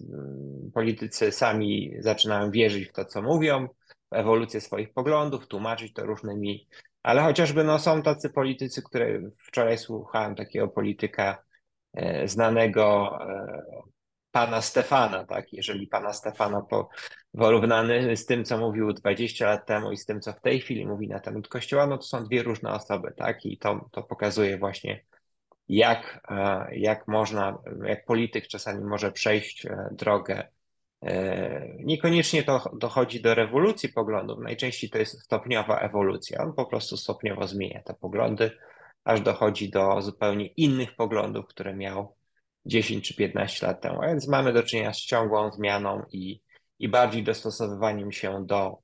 politycy 0.74 1.32
sami 1.32 1.94
zaczynają 1.98 2.50
wierzyć 2.50 2.88
w 2.88 2.92
to, 2.92 3.04
co 3.04 3.22
mówią, 3.22 3.68
w 4.10 4.14
ewolucję 4.14 4.60
swoich 4.60 4.92
poglądów, 4.92 5.46
tłumaczyć 5.46 5.92
to 5.92 6.06
różnymi, 6.06 6.68
ale 7.02 7.22
chociażby 7.22 7.64
no, 7.64 7.78
są 7.78 8.02
tacy 8.02 8.30
politycy, 8.30 8.82
które 8.82 9.20
wczoraj 9.38 9.78
słuchałem 9.78 10.34
takiego 10.34 10.68
polityka 10.68 11.42
e, 11.94 12.28
znanego 12.28 13.18
e, 13.20 13.62
pana 14.30 14.62
Stefana, 14.62 15.24
tak? 15.24 15.52
Jeżeli 15.52 15.86
pana 15.86 16.12
Stefana 16.12 16.60
po, 16.60 16.88
porównany 17.38 18.16
z 18.16 18.26
tym, 18.26 18.44
co 18.44 18.58
mówił 18.58 18.92
20 18.92 19.46
lat 19.46 19.66
temu 19.66 19.92
i 19.92 19.96
z 19.96 20.04
tym, 20.04 20.20
co 20.20 20.32
w 20.32 20.40
tej 20.40 20.60
chwili 20.60 20.86
mówi 20.86 21.08
na 21.08 21.20
temat 21.20 21.48
Kościoła, 21.48 21.86
no 21.86 21.98
to 21.98 22.02
są 22.02 22.24
dwie 22.24 22.42
różne 22.42 22.70
osoby, 22.70 23.12
tak? 23.16 23.46
I 23.46 23.58
to, 23.58 23.88
to 23.92 24.02
pokazuje 24.02 24.58
właśnie 24.58 25.04
jak, 25.68 26.20
e, 26.30 26.68
jak 26.76 27.08
można, 27.08 27.58
jak 27.84 28.04
polityk 28.04 28.46
czasami 28.46 28.84
może 28.84 29.12
przejść 29.12 29.66
e, 29.66 29.88
drogę. 29.92 30.48
E, 31.02 31.68
niekoniecznie 31.78 32.42
to 32.42 32.70
dochodzi 32.78 33.22
do 33.22 33.34
rewolucji 33.34 33.88
poglądów, 33.88 34.38
najczęściej 34.38 34.90
to 34.90 34.98
jest 34.98 35.22
stopniowa 35.22 35.78
ewolucja. 35.78 36.42
On 36.44 36.52
po 36.52 36.66
prostu 36.66 36.96
stopniowo 36.96 37.46
zmienia 37.46 37.82
te 37.82 37.94
poglądy, 37.94 38.50
aż 39.04 39.20
dochodzi 39.20 39.70
do 39.70 40.02
zupełnie 40.02 40.46
innych 40.46 40.96
poglądów, 40.96 41.46
które 41.46 41.74
miał 41.74 42.16
10 42.66 43.08
czy 43.08 43.14
15 43.14 43.66
lat 43.66 43.80
temu. 43.80 44.02
A 44.02 44.06
więc 44.06 44.28
mamy 44.28 44.52
do 44.52 44.62
czynienia 44.62 44.92
z 44.92 44.98
ciągłą 44.98 45.50
zmianą 45.50 46.02
i, 46.12 46.40
i 46.78 46.88
bardziej 46.88 47.22
dostosowywaniem 47.22 48.12
się 48.12 48.46
do 48.46 48.78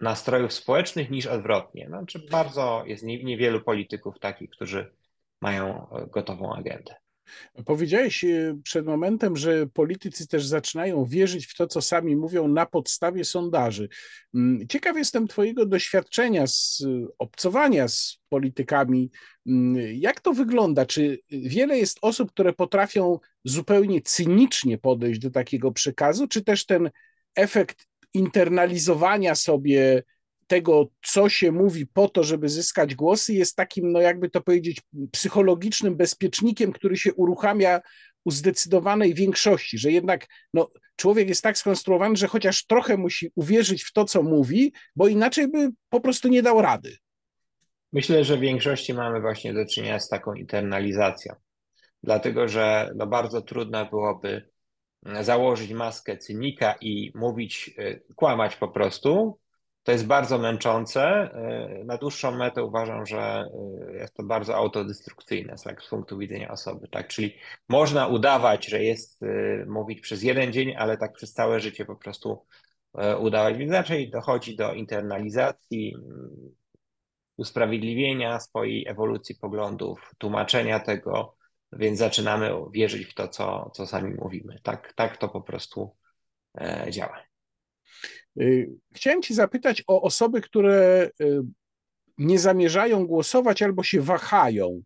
nastrojów 0.00 0.52
społecznych 0.52 1.10
niż 1.10 1.26
odwrotnie. 1.26 1.86
Znaczy 1.88 2.26
bardzo 2.30 2.84
jest 2.86 3.04
niewielu 3.04 3.60
polityków 3.60 4.18
takich, 4.18 4.50
którzy 4.50 4.92
mają 5.40 5.90
e, 5.90 6.06
gotową 6.06 6.54
agendę. 6.54 6.94
Powiedziałeś 7.66 8.24
e, 8.24 8.58
przed 8.64 8.86
momentem, 8.86 9.36
że 9.36 9.66
politycy 9.66 10.28
też 10.28 10.46
zaczynają 10.46 11.04
wierzyć 11.04 11.46
w 11.46 11.56
to, 11.56 11.66
co 11.66 11.82
sami 11.82 12.16
mówią 12.16 12.48
na 12.48 12.66
podstawie 12.66 13.24
sondaży. 13.24 13.88
Mm, 14.34 14.68
ciekaw 14.68 14.96
jestem 14.96 15.28
Twojego 15.28 15.66
doświadczenia 15.66 16.46
z 16.46 16.84
obcowania 17.18 17.88
z 17.88 18.18
politykami. 18.28 19.10
Mm, 19.46 19.76
jak 19.94 20.20
to 20.20 20.32
wygląda? 20.32 20.86
Czy 20.86 21.18
wiele 21.30 21.78
jest 21.78 21.98
osób, 22.02 22.32
które 22.32 22.52
potrafią 22.52 23.18
zupełnie 23.44 24.00
cynicznie 24.02 24.78
podejść 24.78 25.20
do 25.20 25.30
takiego 25.30 25.72
przekazu, 25.72 26.28
czy 26.28 26.44
też 26.44 26.66
ten 26.66 26.90
efekt 27.36 27.86
internalizowania 28.14 29.34
sobie 29.34 30.02
tego, 30.46 30.88
co 31.04 31.28
się 31.28 31.52
mówi 31.52 31.86
po 31.86 32.08
to, 32.08 32.24
żeby 32.24 32.48
zyskać 32.48 32.94
głosy, 32.94 33.34
jest 33.34 33.56
takim, 33.56 33.92
no 33.92 34.00
jakby 34.00 34.30
to 34.30 34.40
powiedzieć, 34.40 34.80
psychologicznym 35.12 35.96
bezpiecznikiem, 35.96 36.72
który 36.72 36.96
się 36.96 37.14
uruchamia 37.14 37.80
u 38.24 38.30
zdecydowanej 38.30 39.14
większości, 39.14 39.78
że 39.78 39.90
jednak 39.90 40.26
no, 40.54 40.70
człowiek 40.96 41.28
jest 41.28 41.42
tak 41.42 41.58
skonstruowany, 41.58 42.16
że 42.16 42.26
chociaż 42.26 42.66
trochę 42.66 42.96
musi 42.96 43.30
uwierzyć 43.34 43.84
w 43.84 43.92
to, 43.92 44.04
co 44.04 44.22
mówi, 44.22 44.72
bo 44.96 45.08
inaczej 45.08 45.48
by 45.48 45.70
po 45.88 46.00
prostu 46.00 46.28
nie 46.28 46.42
dał 46.42 46.62
rady. 46.62 46.96
Myślę, 47.92 48.24
że 48.24 48.36
w 48.36 48.40
większości 48.40 48.94
mamy 48.94 49.20
właśnie 49.20 49.54
do 49.54 49.66
czynienia 49.66 50.00
z 50.00 50.08
taką 50.08 50.34
internalizacją, 50.34 51.34
dlatego 52.02 52.48
że 52.48 52.90
no, 52.96 53.06
bardzo 53.06 53.42
trudno 53.42 53.86
byłoby 53.86 54.51
założyć 55.20 55.72
maskę 55.72 56.16
cynika 56.16 56.74
i 56.80 57.12
mówić, 57.14 57.70
y, 57.78 58.02
kłamać 58.16 58.56
po 58.56 58.68
prostu, 58.68 59.38
to 59.82 59.92
jest 59.92 60.06
bardzo 60.06 60.38
męczące. 60.38 61.02
E, 61.02 61.84
na 61.84 61.96
dłuższą 61.96 62.36
metę 62.36 62.64
uważam, 62.64 63.06
że 63.06 63.18
e, 63.18 63.92
jest 63.92 64.14
to 64.14 64.22
bardzo 64.22 64.56
autodestrukcyjne 64.56 65.54
tak, 65.64 65.82
z 65.82 65.88
punktu 65.88 66.18
widzenia 66.18 66.50
osoby. 66.50 66.88
Tak? 66.88 67.08
Czyli 67.08 67.34
można 67.68 68.06
udawać, 68.06 68.66
że 68.66 68.82
jest, 68.82 69.20
mówić 69.66 70.00
przez 70.00 70.22
jeden 70.22 70.52
dzień, 70.52 70.74
ale 70.76 70.96
tak 70.96 71.12
przez 71.12 71.32
całe 71.32 71.60
życie 71.60 71.84
po 71.84 71.96
prostu 71.96 72.46
udawać. 73.20 73.56
Więc 73.56 73.72
raczej 73.72 74.10
dochodzi 74.10 74.56
do 74.56 74.74
internalizacji, 74.74 75.96
usprawiedliwienia 77.36 78.40
swojej 78.40 78.88
ewolucji 78.88 79.34
poglądów, 79.34 80.14
tłumaczenia 80.18 80.80
tego, 80.80 81.36
więc 81.72 81.98
zaczynamy 81.98 82.50
wierzyć 82.72 83.06
w 83.06 83.14
to, 83.14 83.28
co, 83.28 83.70
co 83.74 83.86
sami 83.86 84.14
mówimy. 84.14 84.58
Tak, 84.62 84.92
tak 84.92 85.16
to 85.16 85.28
po 85.28 85.40
prostu 85.40 85.96
działa. 86.90 87.24
Y, 88.40 88.70
chciałem 88.94 89.22
Ci 89.22 89.34
zapytać 89.34 89.84
o 89.86 90.02
osoby, 90.02 90.40
które 90.40 91.10
y, 91.20 91.42
nie 92.18 92.38
zamierzają 92.38 93.06
głosować 93.06 93.62
albo 93.62 93.82
się 93.82 94.00
wahają. 94.00 94.82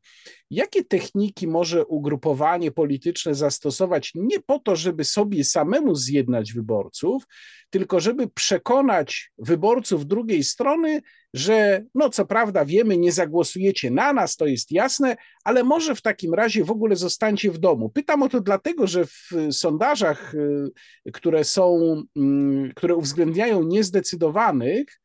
Jakie 0.51 0.85
techniki 0.85 1.47
może 1.47 1.87
ugrupowanie 1.87 2.71
polityczne 2.71 3.35
zastosować 3.35 4.13
nie 4.15 4.41
po 4.41 4.59
to, 4.59 4.77
żeby 4.77 5.05
sobie 5.05 5.45
samemu 5.45 5.95
zjednać 5.95 6.53
wyborców, 6.53 7.25
tylko 7.71 8.01
żeby 8.01 8.29
przekonać 8.29 9.31
wyborców 9.39 10.07
drugiej 10.07 10.45
strony, 10.45 11.03
że 11.35 11.85
no 11.95 12.11
co 12.11 12.27
prawda 12.27 12.65
wiemy, 12.65 12.99
nie 12.99 13.13
zagłosujecie 13.13 13.91
na 13.91 14.13
nas, 14.13 14.37
to 14.37 14.47
jest 14.47 14.73
jasne, 14.73 15.17
ale 15.45 15.65
może 15.65 15.95
w 15.95 16.03
takim 16.03 16.35
razie 16.35 16.65
w 16.65 16.71
ogóle 16.71 16.97
zostańcie 16.97 17.51
w 17.51 17.59
domu. 17.59 17.91
Pytam 17.91 18.23
o 18.23 18.29
to 18.29 18.41
dlatego, 18.41 18.87
że 18.87 19.07
w 19.07 19.31
sondażach, 19.51 20.35
y, 20.35 21.13
które 21.13 21.45
są, 21.45 21.79
mm, 22.17 22.73
które 22.75 22.95
uwzględniają 22.95 23.63
niezdecydowanych, 23.63 25.01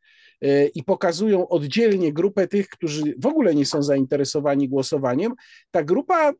i 0.76 0.84
pokazują 0.84 1.48
oddzielnie 1.48 2.14
grupę 2.14 2.48
tych, 2.48 2.70
którzy 2.70 3.16
w 3.18 3.26
ogóle 3.26 3.56
nie 3.56 3.66
są 3.66 3.84
zainteresowani 3.84 4.70
głosowaniem, 4.70 5.34
ta 5.72 5.84
grupa 5.84 6.34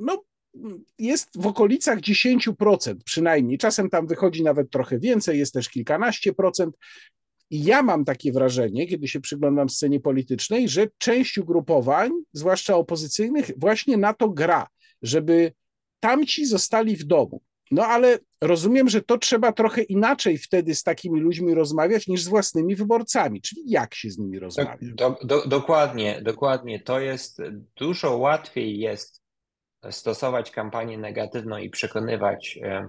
no, 0.00 0.22
jest 0.98 1.28
w 1.34 1.46
okolicach 1.46 1.98
10% 1.98 2.94
przynajmniej. 3.04 3.58
Czasem 3.58 3.90
tam 3.90 4.06
wychodzi 4.06 4.42
nawet 4.42 4.70
trochę 4.70 4.98
więcej, 4.98 5.38
jest 5.38 5.54
też 5.54 5.68
kilkanaście 5.68 6.32
procent. 6.32 6.76
I 7.50 7.64
ja 7.64 7.82
mam 7.82 8.04
takie 8.04 8.32
wrażenie, 8.32 8.86
kiedy 8.86 9.08
się 9.08 9.20
przyglądam 9.20 9.68
scenie 9.68 10.00
politycznej, 10.00 10.68
że 10.68 10.88
część 10.98 11.38
ugrupowań, 11.38 12.10
zwłaszcza 12.32 12.76
opozycyjnych, 12.76 13.50
właśnie 13.56 13.96
na 13.96 14.14
to 14.14 14.28
gra, 14.28 14.66
żeby 15.02 15.52
tamci 16.00 16.46
zostali 16.46 16.96
w 16.96 17.04
domu. 17.04 17.40
No 17.70 17.86
ale 17.86 18.18
rozumiem, 18.40 18.88
że 18.88 19.02
to 19.02 19.18
trzeba 19.18 19.52
trochę 19.52 19.82
inaczej 19.82 20.38
wtedy 20.38 20.74
z 20.74 20.82
takimi 20.82 21.20
ludźmi 21.20 21.54
rozmawiać 21.54 22.06
niż 22.06 22.22
z 22.22 22.28
własnymi 22.28 22.76
wyborcami, 22.76 23.40
czyli 23.40 23.62
jak 23.66 23.94
się 23.94 24.10
z 24.10 24.18
nimi 24.18 24.38
rozmawia. 24.38 24.76
Do, 24.82 25.16
do, 25.24 25.46
dokładnie, 25.46 26.20
dokładnie. 26.22 26.80
To 26.80 27.00
jest 27.00 27.42
dużo 27.76 28.16
łatwiej 28.16 28.78
jest 28.78 29.22
stosować 29.90 30.50
kampanię 30.50 30.98
negatywną 30.98 31.58
i 31.58 31.70
przekonywać 31.70 32.58
e, 32.62 32.88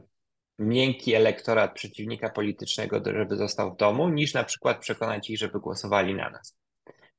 miękki 0.59 1.13
elektorat 1.13 1.73
przeciwnika 1.73 2.29
politycznego, 2.29 3.01
żeby 3.05 3.35
został 3.35 3.73
w 3.73 3.77
domu, 3.77 4.09
niż 4.09 4.33
na 4.33 4.43
przykład 4.43 4.79
przekonać 4.79 5.29
ich, 5.29 5.37
żeby 5.37 5.59
głosowali 5.59 6.15
na 6.15 6.29
nas. 6.29 6.57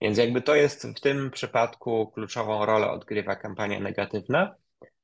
Więc 0.00 0.18
jakby 0.18 0.42
to 0.42 0.54
jest 0.54 0.86
w 0.86 1.00
tym 1.00 1.30
przypadku 1.30 2.11
kluczową 2.14 2.66
rolę 2.66 2.90
odgrywa 2.90 3.36
kampania 3.36 3.80
negatywna, 3.80 4.54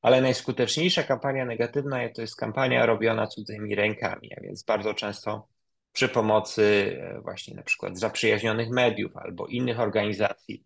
ale 0.07 0.21
najskuteczniejsza 0.21 1.03
kampania 1.03 1.45
negatywna 1.45 2.09
to 2.15 2.21
jest 2.21 2.37
kampania 2.37 2.87
robiona 2.87 3.27
cudzymi 3.27 3.75
rękami, 3.75 4.35
a 4.37 4.41
więc 4.41 4.63
bardzo 4.63 4.95
często 4.95 5.49
przy 5.93 6.09
pomocy 6.09 6.97
e, 7.01 7.21
właśnie 7.21 7.55
na 7.55 7.63
przykład 7.63 7.99
zaprzyjaźnionych 7.99 8.71
mediów 8.71 9.17
albo 9.17 9.47
innych 9.47 9.81
organizacji. 9.81 10.65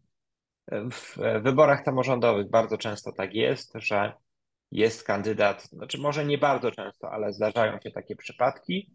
W 0.72 1.16
wyborach 1.42 1.84
samorządowych 1.84 2.50
bardzo 2.50 2.78
często 2.78 3.12
tak 3.12 3.34
jest, 3.34 3.72
że 3.74 4.12
jest 4.72 5.02
kandydat, 5.04 5.62
znaczy 5.62 5.98
może 5.98 6.24
nie 6.24 6.38
bardzo 6.38 6.70
często, 6.70 7.10
ale 7.10 7.32
zdarzają 7.32 7.80
się 7.80 7.90
takie 7.90 8.16
przypadki, 8.16 8.90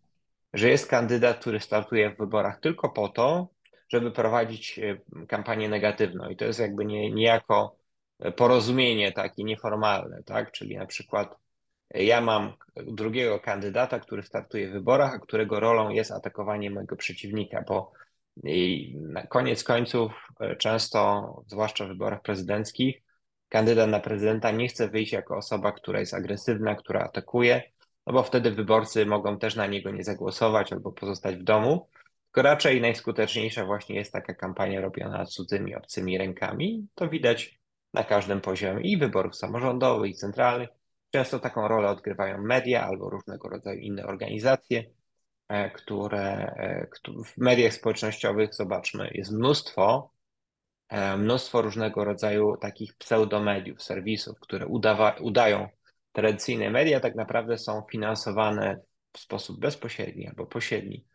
że 0.54 0.70
jest 0.70 0.88
kandydat, 0.88 1.40
który 1.40 1.60
startuje 1.60 2.10
w 2.10 2.18
wyborach 2.18 2.60
tylko 2.60 2.90
po 2.90 3.10
to, 3.10 3.48
żeby 3.90 4.12
prowadzić 4.12 4.80
e, 4.80 4.98
kampanię 5.28 5.70
negatywną. 5.70 6.30
I 6.30 6.36
to 6.36 6.46
jest 6.46 6.60
jakby 6.60 6.86
nie, 6.86 7.12
niejako 7.12 7.85
porozumienie 8.36 9.12
takie 9.12 9.44
nieformalne, 9.44 10.24
tak? 10.24 10.52
Czyli 10.52 10.78
na 10.78 10.86
przykład 10.86 11.36
ja 11.94 12.22
mam 12.22 12.54
drugiego 12.76 13.40
kandydata, 13.40 14.00
który 14.00 14.24
startuje 14.24 14.70
w 14.70 14.74
wyborach, 14.74 15.14
a 15.14 15.20
którego 15.20 15.60
rolą 15.60 15.90
jest 15.90 16.12
atakowanie 16.12 16.72
mojego 16.72 16.96
przeciwnika, 16.96 17.64
bo 17.68 17.92
na 18.94 19.28
koniec 19.28 19.64
końców 19.64 20.28
e, 20.40 20.56
często, 20.56 21.44
zwłaszcza 21.48 21.86
w 21.86 21.88
wyborach 21.88 22.22
prezydenckich, 22.22 23.02
kandydat 23.50 23.90
na 23.90 24.00
prezydenta 24.00 24.52
nie 24.52 24.68
chce 24.68 24.90
wyjść 24.90 25.14
jako 25.14 25.38
osoba, 25.38 25.72
która 25.72 26.00
jest 26.00 26.14
agresywna, 26.14 26.76
która 26.76 27.02
atakuje, 27.02 27.64
no 28.08 28.14
bo 28.14 28.24
wtedy 28.24 28.52
wyborcy 28.52 29.06
mogą 29.06 29.40
też 29.40 29.56
na 29.56 29.68
niego 29.68 29.92
nie 29.92 30.04
zagłosować 30.04 30.74
albo 30.74 30.92
pozostać 30.92 31.36
w 31.36 31.44
domu. 31.44 31.90
Tylko 32.26 32.50
raczej 32.50 32.82
najskuteczniejsza 32.82 33.66
właśnie 33.66 33.96
jest 33.96 34.14
taka 34.14 34.34
kampania 34.34 34.82
robiona 34.82 35.26
cudzymi, 35.26 35.76
obcymi 35.76 36.18
rękami. 36.18 36.88
To 36.96 37.10
widać 37.10 37.60
na 37.96 38.04
każdym 38.04 38.42
poziomie 38.42 38.92
i 38.92 38.98
wyborów 38.98 39.36
samorządowych, 39.36 40.12
i 40.12 40.16
centralnych. 40.16 40.70
Często 41.12 41.40
taką 41.40 41.68
rolę 41.68 41.90
odgrywają 41.90 42.42
media 42.42 42.86
albo 42.88 43.10
różnego 43.10 43.50
rodzaju 43.50 43.80
inne 43.80 44.06
organizacje, 44.06 44.84
e, 45.48 45.70
które 45.70 46.22
e, 46.22 46.88
w 47.26 47.38
mediach 47.38 47.74
społecznościowych, 47.74 48.54
zobaczmy, 48.54 49.10
jest 49.14 49.32
mnóstwo 49.32 50.16
E, 50.90 51.18
mnóstwo 51.18 51.62
różnego 51.62 52.06
rodzaju 52.06 52.58
takich 52.58 52.98
pseudomediów, 52.98 53.84
serwisów, 53.84 54.40
które 54.40 54.68
udawa, 54.68 55.16
udają 55.22 55.70
tradycyjne 56.12 56.70
media, 56.70 57.00
tak 57.00 57.16
naprawdę 57.16 57.58
są 57.58 57.84
finansowane 57.92 58.80
w 59.14 59.20
sposób 59.20 59.60
bezpośredni 59.60 60.28
albo 60.28 60.46
pośredni 60.46 61.06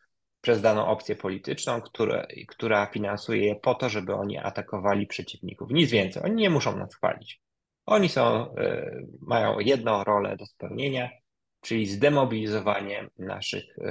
przez 0.40 0.60
daną 0.60 0.86
opcję 0.86 1.16
polityczną, 1.16 1.80
które, 1.80 2.26
która 2.48 2.86
finansuje 2.86 3.46
je 3.46 3.56
po 3.56 3.74
to, 3.74 3.88
żeby 3.88 4.14
oni 4.14 4.38
atakowali 4.38 5.06
przeciwników. 5.06 5.70
Nic 5.70 5.90
więcej. 5.90 6.22
Oni 6.22 6.34
nie 6.34 6.50
muszą 6.50 6.76
nas 6.76 6.94
chwalić. 6.94 7.40
Oni 7.86 8.08
są, 8.08 8.54
e, 8.56 8.90
mają 9.20 9.58
jedną 9.58 10.04
rolę 10.04 10.36
do 10.36 10.46
spełnienia, 10.46 11.10
czyli 11.60 11.86
zdemobilizowanie 11.86 13.08
naszych 13.18 13.78
e, 13.78 13.84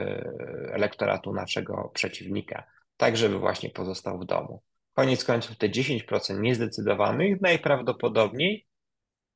elektoratu, 0.73 1.33
naszego 1.33 1.91
przeciwnika, 1.93 2.63
tak 2.97 3.17
żeby 3.17 3.39
właśnie 3.39 3.69
pozostał 3.69 4.19
w 4.19 4.25
domu. 4.25 4.61
Koniec 4.93 5.25
końców 5.25 5.57
te 5.57 5.69
10% 5.69 6.39
niezdecydowanych 6.39 7.41
najprawdopodobniej 7.41 8.67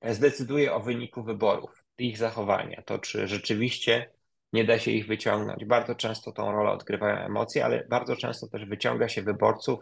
zdecyduje 0.02 0.74
o 0.74 0.80
wyniku 0.80 1.24
wyborów, 1.24 1.84
ich 1.98 2.18
zachowania, 2.18 2.82
to 2.86 3.00
czy 3.00 3.28
rzeczywiście 3.28 4.12
nie 4.54 4.66
da 4.66 4.80
się 4.80 4.92
ich 4.92 5.08
wyciągnąć. 5.08 5.66
Bardzo 5.66 5.96
często 5.96 6.32
tą 6.32 6.52
rolę 6.52 6.72
odgrywają 6.72 7.18
emocje, 7.18 7.66
ale 7.66 7.86
bardzo 7.90 8.16
często 8.16 8.48
też 8.48 8.66
wyciąga 8.66 9.10
się 9.10 9.22
wyborców 9.22 9.80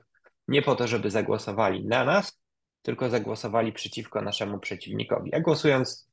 nie 0.47 0.61
po 0.61 0.75
to, 0.75 0.87
żeby 0.87 1.11
zagłosowali 1.11 1.85
na 1.85 2.05
nas, 2.05 2.39
tylko 2.81 3.09
zagłosowali 3.09 3.73
przeciwko 3.73 4.21
naszemu 4.21 4.59
przeciwnikowi. 4.59 5.35
A 5.35 5.39
głosując 5.39 6.09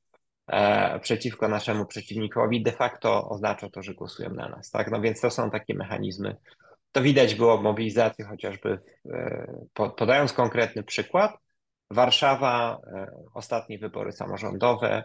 e, 0.47 1.01
przeciwko 1.01 1.49
naszemu 1.49 1.87
przeciwnikowi, 1.87 2.63
de 2.63 2.73
facto 2.73 3.29
oznacza 3.29 3.71
to, 3.71 3.83
że 3.83 3.95
głosują 3.95 4.31
na 4.31 4.49
nas. 4.49 4.71
Tak? 4.71 4.91
No 4.91 5.01
więc 5.01 5.21
to 5.21 5.31
są 5.31 5.51
takie 5.51 5.75
mechanizmy 5.75 6.37
to 6.93 7.03
widać 7.03 7.35
było 7.35 7.59
w 7.59 7.63
mobilizacji 7.63 8.25
chociażby, 8.25 8.79
e, 9.11 9.47
podając 9.97 10.33
konkretny 10.33 10.83
przykład, 10.83 11.37
Warszawa, 11.91 12.81
e, 12.87 13.11
ostatnie 13.35 13.79
wybory 13.79 14.13
samorządowe, 14.13 15.05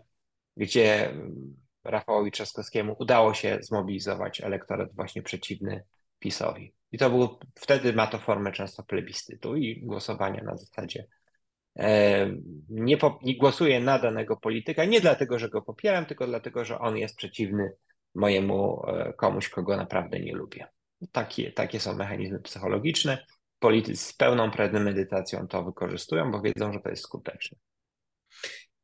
gdzie 0.58 1.14
Rafałowi 1.84 2.32
Trzaskowskiemu 2.32 2.96
udało 3.00 3.34
się 3.34 3.58
zmobilizować 3.62 4.42
elektorat 4.42 4.96
właśnie 4.96 5.22
przeciwny 5.22 5.84
PiSowi. 6.20 6.74
I 6.92 6.98
to 6.98 7.10
był, 7.10 7.40
wtedy 7.56 7.94
ma 7.94 8.08
to 8.08 8.20
formę 8.20 8.52
często 8.52 8.84
plebiscytu 8.84 9.56
i 9.56 9.86
głosowania 9.86 10.44
na 10.44 10.58
zasadzie 10.58 11.08
e, 11.80 12.30
nie, 12.70 12.98
po, 12.98 13.20
nie 13.24 13.38
głosuję 13.38 13.80
na 13.80 14.00
danego 14.00 14.38
polityka, 14.38 14.86
nie 14.86 15.02
dlatego, 15.02 15.40
że 15.40 15.50
go 15.50 15.62
popieram, 15.62 16.06
tylko 16.06 16.28
dlatego, 16.28 16.66
że 16.66 16.80
on 16.80 16.98
jest 16.98 17.16
przeciwny 17.16 17.72
mojemu 18.16 18.86
e, 18.88 19.14
komuś, 19.14 19.50
kogo 19.50 19.78
naprawdę 19.78 20.20
nie 20.20 20.34
lubię. 20.34 20.68
Takie, 21.12 21.52
takie 21.52 21.80
są 21.80 21.96
mechanizmy 21.96 22.40
psychologiczne. 22.40 23.26
Politycy 23.60 24.06
z 24.06 24.14
pełną 24.14 24.52
premedytacją 24.52 25.48
to 25.48 25.64
wykorzystują, 25.64 26.32
bo 26.32 26.42
wiedzą, 26.42 26.74
że 26.74 26.80
to 26.80 26.90
jest 26.90 27.04
skuteczne. 27.04 27.58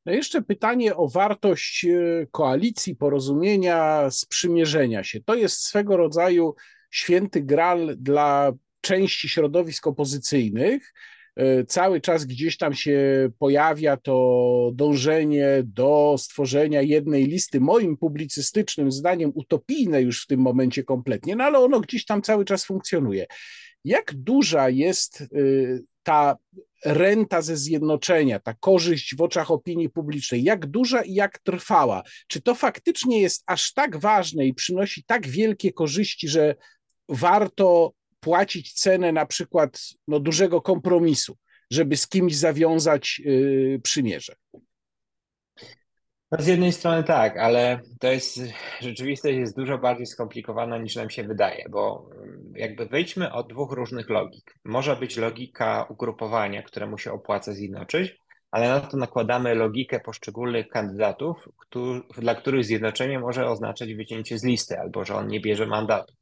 Jeszcze 0.10 0.42
pytanie 0.42 0.96
o 0.96 1.08
wartość 1.08 1.86
e, 1.86 2.28
koalicji, 2.32 2.96
porozumienia, 2.96 4.10
sprzymierzenia 4.12 5.04
się. 5.04 5.20
To 5.24 5.36
jest 5.36 5.62
swego 5.62 5.98
rodzaju 5.98 6.56
święty 6.92 7.42
gral 7.42 7.96
dla 7.98 8.52
części 8.82 9.30
środowisk 9.30 9.88
opozycyjnych. 9.88 10.94
E, 11.36 11.66
cały 11.66 12.02
czas 12.02 12.26
gdzieś 12.26 12.58
tam 12.58 12.74
się 12.74 13.30
pojawia 13.40 13.98
to 13.98 14.72
dążenie 14.74 15.48
do 15.64 16.16
stworzenia 16.18 16.82
jednej 16.82 17.26
listy, 17.26 17.60
moim 17.60 17.98
publicystycznym 17.98 18.92
zdaniem 18.92 19.32
utopijne 19.36 20.02
już 20.02 20.24
w 20.24 20.28
tym 20.28 20.40
momencie 20.40 20.84
kompletnie, 20.84 21.36
no 21.36 21.44
ale 21.44 21.60
ono 21.60 21.80
gdzieś 21.80 22.06
tam 22.06 22.22
cały 22.22 22.46
czas 22.46 22.66
funkcjonuje. 22.66 23.26
Jak 23.86 24.14
duża 24.16 24.70
jest 24.70 25.22
e, 25.22 25.26
ta 26.04 26.38
renta 26.86 27.42
ze 27.42 27.58
zjednoczenia, 27.58 28.40
ta 28.40 28.54
korzyść 28.54 29.16
w 29.16 29.22
oczach 29.22 29.52
opinii 29.52 29.90
publicznej, 29.90 30.44
jak 30.44 30.66
duża 30.66 31.02
i 31.02 31.14
jak 31.14 31.40
trwała? 31.40 32.04
Czy 32.28 32.42
to 32.42 32.56
faktycznie 32.56 33.22
jest 33.22 33.44
aż 33.46 33.74
tak 33.74 33.98
ważne 33.98 34.46
i 34.46 34.54
przynosi 34.54 35.04
tak 35.04 35.28
wielkie 35.28 35.74
korzyści, 35.74 36.28
że 36.28 36.56
warto 37.10 37.94
płacić 38.20 38.74
cenę 38.74 39.12
na 39.12 39.26
przykład 39.26 39.80
no, 40.08 40.20
dużego 40.20 40.62
kompromisu, 40.62 41.38
żeby 41.72 41.98
z 41.98 42.08
kimś 42.08 42.36
zawiązać 42.36 43.22
yy, 43.26 43.80
przymierze? 43.84 44.36
No 46.32 46.42
z 46.42 46.48
jednej 46.48 46.72
strony 46.72 47.04
tak, 47.04 47.38
ale 47.38 47.80
to 48.00 48.08
jest 48.08 48.40
rzeczywistość 48.82 49.38
jest 49.38 49.56
dużo 49.56 49.78
bardziej 49.78 50.06
skomplikowana 50.06 50.78
niż 50.78 50.96
nam 50.96 51.10
się 51.10 51.24
wydaje, 51.24 51.66
bo 51.70 52.10
mm, 52.16 52.54
jakby 52.56 52.86
wyjdźmy 52.86 53.34
od 53.34 53.50
dwóch 53.50 53.72
różnych 53.72 54.10
logik. 54.10 54.56
Może 54.64 54.96
być 54.96 55.18
logika 55.18 55.86
ugrupowania, 55.90 56.64
któremu 56.64 56.98
się 56.98 57.12
opłaca 57.12 57.54
zjednoczyć, 57.54 58.18
ale 58.52 58.70
na 58.70 58.80
to 58.80 58.98
nakładamy 58.98 59.56
logikę 59.56 60.00
poszczególnych 60.00 60.68
kandydatów, 60.68 61.50
który, 61.58 62.02
dla 62.18 62.36
których 62.36 62.66
zjednoczenie 62.66 63.20
może 63.20 63.48
oznaczać 63.48 63.94
wycięcie 63.94 64.40
z 64.40 64.44
listy 64.44 64.80
albo 64.80 65.06
że 65.06 65.16
on 65.16 65.28
nie 65.28 65.40
bierze 65.40 65.66
mandatu. 65.66 66.14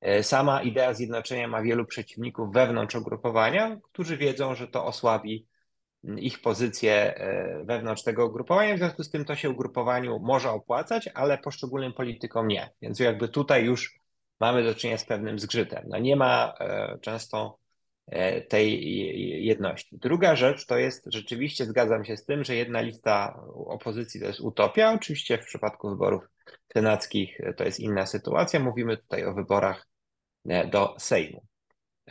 E, 0.00 0.22
sama 0.22 0.62
idea 0.62 0.94
zjednoczenia 0.94 1.48
ma 1.48 1.62
wielu 1.62 1.86
przeciwników 1.86 2.52
wewnątrz 2.52 2.94
ugrupowania, 2.94 3.76
którzy 3.82 4.16
wiedzą, 4.16 4.54
że 4.54 4.68
to 4.68 4.84
osłabi 4.84 5.46
ich 6.04 6.42
pozycję 6.42 7.16
e, 7.16 7.64
wewnątrz 7.64 8.02
tego 8.02 8.26
ugrupowania. 8.26 8.74
W 8.74 8.78
związku 8.78 9.04
z 9.04 9.10
tym 9.10 9.24
to 9.24 9.36
się 9.36 9.50
ugrupowaniu 9.50 10.18
może 10.18 10.50
opłacać, 10.50 11.08
ale 11.14 11.38
poszczególnym 11.38 11.92
politykom 11.92 12.48
nie. 12.48 12.70
Więc 12.82 13.00
jakby 13.00 13.28
tutaj 13.28 13.64
już 13.64 14.00
mamy 14.40 14.64
do 14.64 14.74
czynienia 14.74 14.98
z 14.98 15.04
pewnym 15.04 15.38
zgrzytem. 15.38 15.84
No 15.88 15.98
nie 15.98 16.16
ma 16.16 16.54
e, 16.60 16.98
często 17.00 17.58
tej 18.48 19.44
jedności. 19.44 19.98
Druga 19.98 20.36
rzecz 20.36 20.66
to 20.66 20.78
jest, 20.78 21.04
rzeczywiście 21.12 21.64
zgadzam 21.64 22.04
się 22.04 22.16
z 22.16 22.24
tym, 22.24 22.44
że 22.44 22.54
jedna 22.54 22.80
lista 22.80 23.40
opozycji 23.54 24.20
to 24.20 24.26
jest 24.26 24.40
utopia. 24.40 24.92
Oczywiście 24.92 25.38
w 25.38 25.46
przypadku 25.46 25.90
wyborów 25.90 26.22
senackich 26.72 27.38
to 27.56 27.64
jest 27.64 27.80
inna 27.80 28.06
sytuacja. 28.06 28.60
Mówimy 28.60 28.96
tutaj 28.96 29.24
o 29.24 29.34
wyborach 29.34 29.88
e, 30.48 30.66
do 30.66 30.94
Sejmu. 30.98 31.45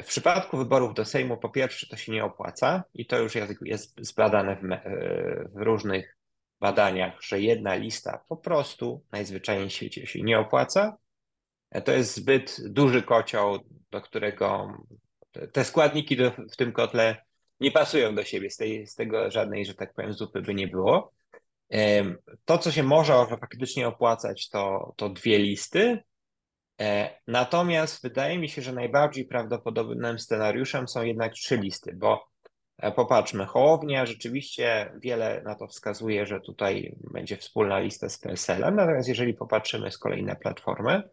W 0.04 0.06
przypadku 0.06 0.58
wyborów 0.58 0.94
do 0.94 1.06
Sejmu, 1.06 1.38
po 1.38 1.50
pierwsze, 1.50 1.88
to 1.88 1.98
się 1.98 2.12
nie 2.12 2.26
opłaca 2.26 2.84
i 2.94 3.06
to 3.06 3.20
już 3.20 3.36
jest, 3.62 3.96
zbadane 3.98 4.56
w, 4.56 4.62
w 5.60 5.62
różnych 5.62 6.18
badaniach, 6.60 7.22
że 7.22 7.42
jedna 7.42 7.76
lista 7.76 8.24
po 8.30 8.38
prostu 8.38 9.04
najzwyczajniej 9.12 9.70
w 9.70 9.74
świecie 9.74 10.08
się 10.08 10.22
nie 10.22 10.40
opłaca. 10.40 10.98
To 11.86 11.92
jest 11.92 12.16
zbyt 12.16 12.58
duży 12.66 13.02
kocioł, 13.02 13.60
do 13.92 14.02
którego 14.02 14.78
te 15.52 15.64
składniki 15.64 16.18
do, 16.18 16.32
w 16.32 16.56
tym 16.56 16.72
kotle 16.72 17.26
nie 17.60 17.72
pasują 17.72 18.16
do 18.16 18.24
siebie. 18.24 18.50
Z, 18.50 18.58
tej, 18.58 18.88
z 18.88 18.96
tego 18.96 19.32
żadnej, 19.32 19.66
że 19.66 19.74
tak 19.74 19.94
powiem, 19.94 20.14
zupy 20.14 20.42
by 20.42 20.54
nie 20.54 20.68
było. 20.68 21.14
To, 22.46 22.58
co 22.58 22.72
się 22.72 22.84
może 22.84 23.14
faktycznie 23.40 23.88
opłacać, 23.88 24.50
to, 24.50 24.94
to 24.98 25.10
dwie 25.10 25.40
listy. 25.40 26.04
E, 26.82 27.20
natomiast 27.28 28.04
wydaje 28.04 28.38
mi 28.38 28.50
się, 28.50 28.62
że 28.62 28.74
najbardziej 28.74 29.26
prawdopodobnym 29.26 30.20
scenariuszem 30.20 30.88
są 30.88 31.04
jednak 31.04 31.34
trzy 31.34 31.58
listy, 31.58 31.94
bo 31.96 32.28
e, 32.78 32.92
popatrzmy, 32.92 33.46
Hołownia 33.46 34.06
rzeczywiście 34.06 34.92
wiele 35.02 35.42
na 35.46 35.56
to 35.56 35.68
wskazuje, 35.68 36.26
że 36.26 36.42
tutaj 36.42 36.96
będzie 37.14 37.38
wspólna 37.38 37.80
lista 37.80 38.10
z 38.10 38.18
PSL-em, 38.18 38.76
natomiast 38.76 39.10
jeżeli 39.10 39.34
popatrzymy 39.34 39.92
z 39.92 39.98
kolei 39.98 40.24
na 40.24 40.36
Platformę 40.36 41.04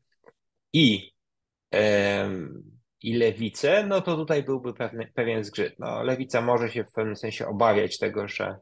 i, 0.73 1.13
i 3.03 3.15
Lewicę, 3.15 3.87
no 3.87 4.01
to 4.01 4.17
tutaj 4.17 4.43
byłby 4.43 4.75
pewien 5.15 5.45
zgrzyt. 5.45 5.79
No, 5.79 6.03
Lewica 6.03 6.41
może 6.41 6.71
się 6.71 6.85
w 6.85 6.93
pewnym 6.93 7.17
sensie 7.17 7.47
obawiać 7.47 7.99
tego, 7.99 8.29
że 8.29 8.57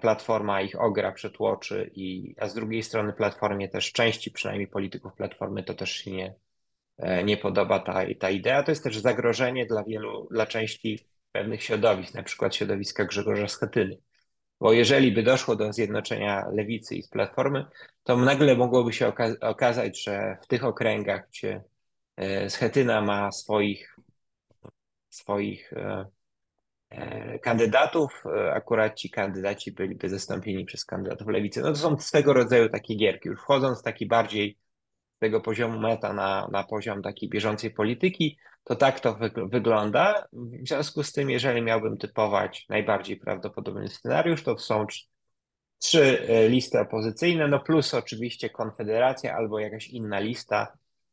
platforma 0.00 0.60
ich 0.60 0.80
ogra, 0.80 1.12
przetłoczy, 1.12 1.90
i, 1.94 2.34
a 2.38 2.48
z 2.48 2.54
drugiej 2.54 2.82
strony 2.82 3.12
Platformie 3.12 3.68
też 3.68 3.92
części 3.92 4.30
przynajmniej 4.30 4.68
polityków 4.68 5.14
Platformy 5.14 5.62
to 5.62 5.74
też 5.74 5.90
się 5.90 6.10
nie, 6.10 6.34
e, 6.98 7.24
nie 7.24 7.36
podoba 7.36 7.80
ta, 7.80 8.02
ta 8.20 8.30
idea. 8.30 8.62
To 8.62 8.70
jest 8.70 8.84
też 8.84 8.98
zagrożenie 8.98 9.66
dla 9.66 9.84
wielu, 9.84 10.28
dla 10.30 10.46
części 10.46 10.98
pewnych 11.32 11.62
środowisk, 11.62 12.14
na 12.14 12.22
przykład 12.22 12.54
środowiska 12.54 13.04
Grzegorza 13.04 13.48
Schetyny. 13.48 13.98
Bo 14.60 14.72
jeżeli 14.72 15.12
by 15.12 15.22
doszło 15.22 15.56
do 15.56 15.72
zjednoczenia 15.72 16.48
lewicy 16.52 16.96
i 16.96 17.02
z 17.02 17.08
platformy, 17.08 17.66
to 18.04 18.16
nagle 18.16 18.56
mogłoby 18.56 18.92
się 18.92 19.12
okazać, 19.40 20.02
że 20.02 20.36
w 20.42 20.46
tych 20.46 20.64
okręgach, 20.64 21.28
gdzie 21.28 21.64
e, 22.16 22.50
Schetyna 22.50 23.00
ma 23.00 23.32
swoich, 23.32 23.96
swoich 25.10 25.72
E, 25.72 26.19
kandydatów, 27.42 28.24
e, 28.26 28.52
akurat 28.52 28.94
ci 28.94 29.10
kandydaci 29.10 29.72
byliby 29.72 30.08
zastąpieni 30.08 30.64
przez 30.64 30.84
kandydatów 30.84 31.28
lewicy. 31.28 31.60
No 31.60 31.68
to 31.68 31.76
są 31.76 31.98
swego 31.98 32.32
rodzaju 32.32 32.68
takie 32.68 32.94
gierki, 32.94 33.28
już 33.28 33.40
wchodząc 33.40 33.82
taki 33.82 34.06
bardziej 34.06 34.58
z 35.16 35.18
tego 35.18 35.40
poziomu 35.40 35.80
meta 35.80 36.12
na, 36.12 36.48
na 36.52 36.64
poziom 36.64 37.02
takiej 37.02 37.28
bieżącej 37.28 37.70
polityki, 37.70 38.38
to 38.64 38.76
tak 38.76 39.00
to 39.00 39.18
wygląda. 39.46 40.28
W 40.32 40.68
związku 40.68 41.02
z 41.02 41.12
tym, 41.12 41.30
jeżeli 41.30 41.62
miałbym 41.62 41.98
typować 41.98 42.66
najbardziej 42.68 43.16
prawdopodobny 43.16 43.88
scenariusz, 43.88 44.42
to 44.42 44.58
są 44.58 44.86
trzy 45.78 46.28
e, 46.28 46.48
listy 46.48 46.80
opozycyjne, 46.80 47.48
no 47.48 47.60
plus 47.60 47.94
oczywiście 47.94 48.50
Konfederacja 48.50 49.36
albo 49.36 49.58
jakaś 49.58 49.88
inna 49.88 50.20
lista. 50.20 50.72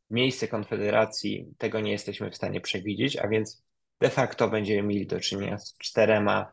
Miejsce 0.10 0.48
Konfederacji 0.48 1.46
tego 1.58 1.80
nie 1.80 1.92
jesteśmy 1.92 2.32
w 2.32 2.36
stanie 2.36 2.62
przewidzieć, 2.62 3.18
a 3.18 3.28
więc 3.28 3.67
de 4.00 4.10
facto 4.10 4.50
będziemy 4.50 4.88
mieli 4.88 5.08
do 5.08 5.20
czynienia 5.20 5.58
z 5.58 5.78
czterema 5.78 6.52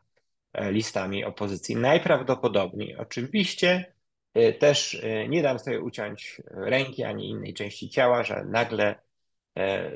e, 0.52 0.72
listami 0.72 1.24
opozycji. 1.24 1.76
Najprawdopodobniej, 1.76 2.96
oczywiście, 2.96 3.94
e, 4.34 4.52
też 4.52 4.94
e, 5.02 5.28
nie 5.28 5.42
dam 5.42 5.58
sobie 5.58 5.80
uciąć 5.80 6.42
ręki 6.50 7.04
ani 7.04 7.30
innej 7.30 7.54
części 7.54 7.90
ciała, 7.90 8.24
że 8.24 8.44
nagle 8.44 9.04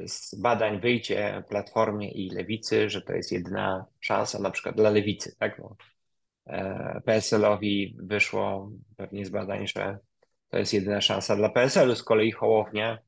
z 0.07 0.35
badań 0.35 0.81
wyjdzie 0.81 1.43
Platformie 1.49 2.11
i 2.11 2.31
Lewicy, 2.31 2.91
że 2.91 3.03
to 3.03 3.13
jest 3.13 3.33
jedna 3.33 3.87
szansa 4.01 4.39
na 4.39 4.51
przykład 4.51 4.77
dla 4.77 4.91
Lewicy, 4.91 5.37
tak? 5.39 5.63
PSL-owi 7.05 7.97
wyszło 7.99 8.71
pewnie 8.97 9.27
z 9.27 9.31
badań, 9.31 9.67
że 9.67 9.99
to 10.49 10.59
jest 10.59 10.73
jedyna 10.73 11.01
szansa 11.01 11.37
dla 11.37 11.49
PSL-u, 11.49 11.95
z 11.95 12.03
kolei 12.03 12.33
Hołownia 12.33 12.99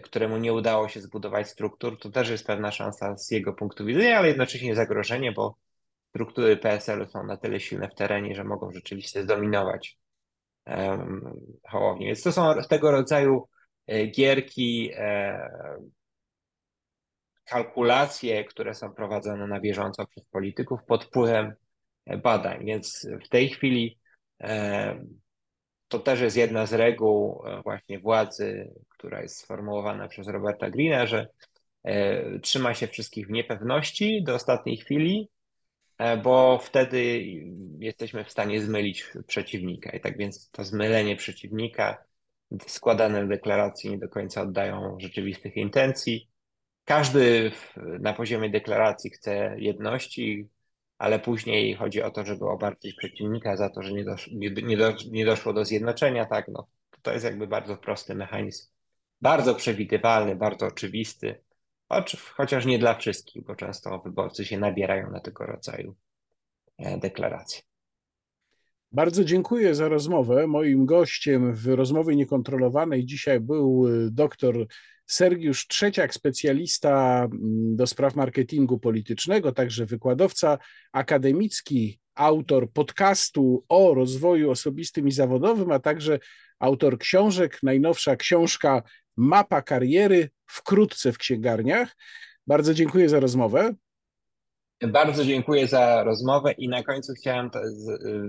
któremu 0.00 0.36
nie 0.36 0.52
udało 0.52 0.88
się 0.88 1.00
zbudować 1.00 1.48
struktur, 1.48 1.98
to 1.98 2.10
też 2.10 2.30
jest 2.30 2.46
pewna 2.46 2.70
szansa 2.70 3.16
z 3.16 3.30
jego 3.30 3.52
punktu 3.52 3.84
widzenia, 3.84 4.18
ale 4.18 4.28
jednocześnie 4.28 4.74
zagrożenie, 4.74 5.32
bo 5.32 5.56
struktury 6.08 6.56
PSL-u 6.56 7.06
są 7.06 7.24
na 7.24 7.36
tyle 7.36 7.60
silne 7.60 7.88
w 7.88 7.94
terenie, 7.94 8.34
że 8.34 8.44
mogą 8.44 8.72
rzeczywiście 8.72 9.22
zdominować 9.22 9.98
um, 10.66 11.40
Hołownię. 11.68 12.06
Więc 12.06 12.22
to 12.22 12.32
są 12.32 12.54
tego 12.68 12.90
rodzaju 12.90 13.48
e, 13.86 14.06
gierki, 14.06 14.90
e, 14.96 15.48
kalkulacje, 17.44 18.44
które 18.44 18.74
są 18.74 18.94
prowadzone 18.94 19.46
na 19.46 19.60
bieżąco 19.60 20.06
przez 20.06 20.24
polityków 20.24 20.80
pod 20.84 21.04
wpływem 21.04 21.54
badań. 22.22 22.64
Więc 22.64 23.06
w 23.24 23.28
tej 23.28 23.48
chwili 23.48 23.98
e, 24.40 25.04
to 25.92 25.98
też 25.98 26.20
jest 26.20 26.36
jedna 26.36 26.66
z 26.66 26.72
reguł 26.72 27.42
właśnie 27.64 27.98
władzy 27.98 28.70
która 29.02 29.22
jest 29.22 29.38
sformułowana 29.38 30.08
przez 30.08 30.28
Roberta 30.28 30.70
Greena, 30.70 31.06
że 31.06 31.28
e, 31.84 32.38
trzyma 32.38 32.74
się 32.74 32.88
wszystkich 32.88 33.26
w 33.26 33.30
niepewności 33.30 34.22
do 34.24 34.34
ostatniej 34.34 34.76
chwili 34.76 35.28
e, 35.98 36.16
bo 36.16 36.58
wtedy 36.58 37.24
jesteśmy 37.78 38.24
w 38.24 38.30
stanie 38.30 38.62
zmylić 38.62 39.06
przeciwnika. 39.26 39.90
I 39.90 40.00
tak 40.00 40.18
więc 40.18 40.50
to 40.50 40.64
zmylenie 40.64 41.16
przeciwnika, 41.16 42.04
składane 42.66 43.28
deklaracje 43.28 43.90
nie 43.90 43.98
do 43.98 44.08
końca 44.08 44.42
oddają 44.42 44.96
rzeczywistych 45.00 45.56
intencji. 45.56 46.28
Każdy 46.84 47.52
na 47.76 48.12
poziomie 48.12 48.50
deklaracji 48.50 49.10
chce 49.10 49.54
jedności, 49.58 50.48
ale 51.02 51.18
później 51.18 51.74
chodzi 51.74 52.02
o 52.02 52.10
to, 52.10 52.24
żeby 52.24 52.44
obarczyć 52.48 52.94
przeciwnika 52.94 53.56
za 53.56 53.70
to, 53.70 53.82
że 53.82 53.92
nie, 53.92 54.04
dosz, 54.04 54.30
nie, 54.32 54.50
nie, 54.50 54.76
nie 55.10 55.24
doszło 55.24 55.52
do 55.52 55.64
zjednoczenia. 55.64 56.24
Tak, 56.24 56.48
no, 56.48 56.66
to 57.02 57.12
jest 57.12 57.24
jakby 57.24 57.46
bardzo 57.46 57.76
prosty 57.76 58.14
mechanizm. 58.14 58.66
Bardzo 59.20 59.54
przewidywalny, 59.54 60.36
bardzo 60.36 60.66
oczywisty, 60.66 61.40
chociaż 62.34 62.66
nie 62.66 62.78
dla 62.78 62.94
wszystkich, 62.94 63.44
bo 63.44 63.56
często 63.56 63.98
wyborcy 63.98 64.44
się 64.44 64.58
nabierają 64.58 65.10
na 65.10 65.20
tego 65.20 65.46
rodzaju 65.46 65.94
e, 66.78 66.98
deklaracje. 66.98 67.62
Bardzo 68.92 69.24
dziękuję 69.24 69.74
za 69.74 69.88
rozmowę. 69.88 70.46
Moim 70.46 70.86
gościem 70.86 71.54
w 71.54 71.66
rozmowie 71.66 72.16
niekontrolowanej 72.16 73.06
dzisiaj 73.06 73.40
był 73.40 73.86
e, 73.88 74.10
dr 74.10 74.66
Sergiusz 75.12 75.66
Trzeciak, 75.66 76.14
specjalista 76.14 77.24
mm, 77.24 77.76
do 77.76 77.86
spraw 77.86 78.16
marketingu 78.16 78.78
politycznego, 78.78 79.52
także 79.52 79.86
wykładowca 79.86 80.58
akademicki, 80.92 82.00
autor 82.14 82.72
podcastu 82.72 83.64
o 83.68 83.94
rozwoju 83.94 84.50
osobistym 84.50 85.08
i 85.08 85.12
zawodowym, 85.12 85.72
a 85.72 85.78
także 85.78 86.18
autor 86.58 86.98
książek. 86.98 87.58
Najnowsza 87.62 88.16
książka 88.16 88.82
Mapa 89.16 89.62
kariery 89.62 90.30
wkrótce 90.46 91.12
w 91.12 91.18
księgarniach. 91.18 91.96
Bardzo 92.46 92.74
dziękuję 92.74 93.08
za 93.08 93.20
rozmowę. 93.20 93.74
Bardzo 94.82 95.24
dziękuję 95.24 95.66
za 95.66 96.04
rozmowę 96.04 96.52
i 96.52 96.68
na 96.68 96.82
końcu 96.82 97.12
chciałem 97.12 97.50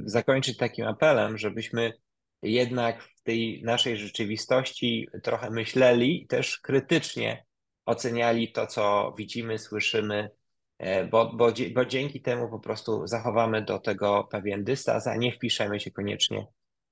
zakończyć 0.05 0.57
takim 0.57 0.87
apelem, 0.87 1.37
żebyśmy 1.37 1.93
jednak 2.43 3.03
w 3.03 3.21
tej 3.23 3.61
naszej 3.63 3.97
rzeczywistości 3.97 5.07
trochę 5.23 5.49
myśleli, 5.49 6.27
też 6.27 6.59
krytycznie 6.59 7.45
oceniali 7.85 8.51
to, 8.51 8.67
co 8.67 9.13
widzimy, 9.17 9.59
słyszymy, 9.59 10.29
e, 10.77 11.05
bo, 11.05 11.33
bo, 11.33 11.53
bo 11.73 11.85
dzięki 11.85 12.21
temu 12.21 12.49
po 12.49 12.59
prostu 12.59 13.07
zachowamy 13.07 13.61
do 13.61 13.79
tego 13.79 14.27
pewien 14.31 14.63
dystans, 14.63 15.07
a 15.07 15.15
nie 15.15 15.31
wpiszemy 15.31 15.79
się 15.79 15.91
koniecznie 15.91 16.47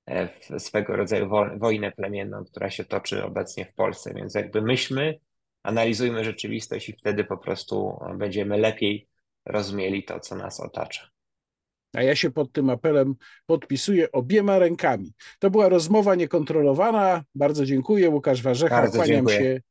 e, 0.05 0.27
w 0.27 0.61
swego 0.61 0.95
rodzaju 0.95 1.29
wojnę 1.57 1.91
plemienną, 1.91 2.45
która 2.45 2.69
się 2.69 2.85
toczy 2.85 3.23
obecnie 3.23 3.65
w 3.65 3.73
Polsce. 3.73 4.13
Więc 4.13 4.35
jakby 4.35 4.61
myślmy, 4.61 5.19
analizujmy 5.63 6.23
rzeczywistość 6.23 6.89
i 6.89 6.93
wtedy 6.93 7.23
po 7.23 7.37
prostu 7.37 7.99
będziemy 8.17 8.57
lepiej 8.57 9.07
rozumieli 9.45 10.03
to, 10.03 10.19
co 10.19 10.35
nas 10.35 10.59
otacza. 10.59 11.09
A 11.93 12.03
ja 12.03 12.15
się 12.15 12.31
pod 12.31 12.51
tym 12.51 12.69
apelem 12.69 13.15
podpisuję 13.45 14.11
obiema 14.11 14.59
rękami. 14.59 15.13
To 15.39 15.49
była 15.49 15.69
rozmowa 15.69 16.15
niekontrolowana. 16.15 17.23
Bardzo 17.35 17.65
dziękuję. 17.65 18.09
Łukasz 18.09 18.41
Warzecha, 18.41 18.87
kłaniam 18.87 19.07
dziękuję. 19.07 19.37
się 19.37 19.61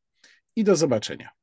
i 0.56 0.64
do 0.64 0.76
zobaczenia. 0.76 1.39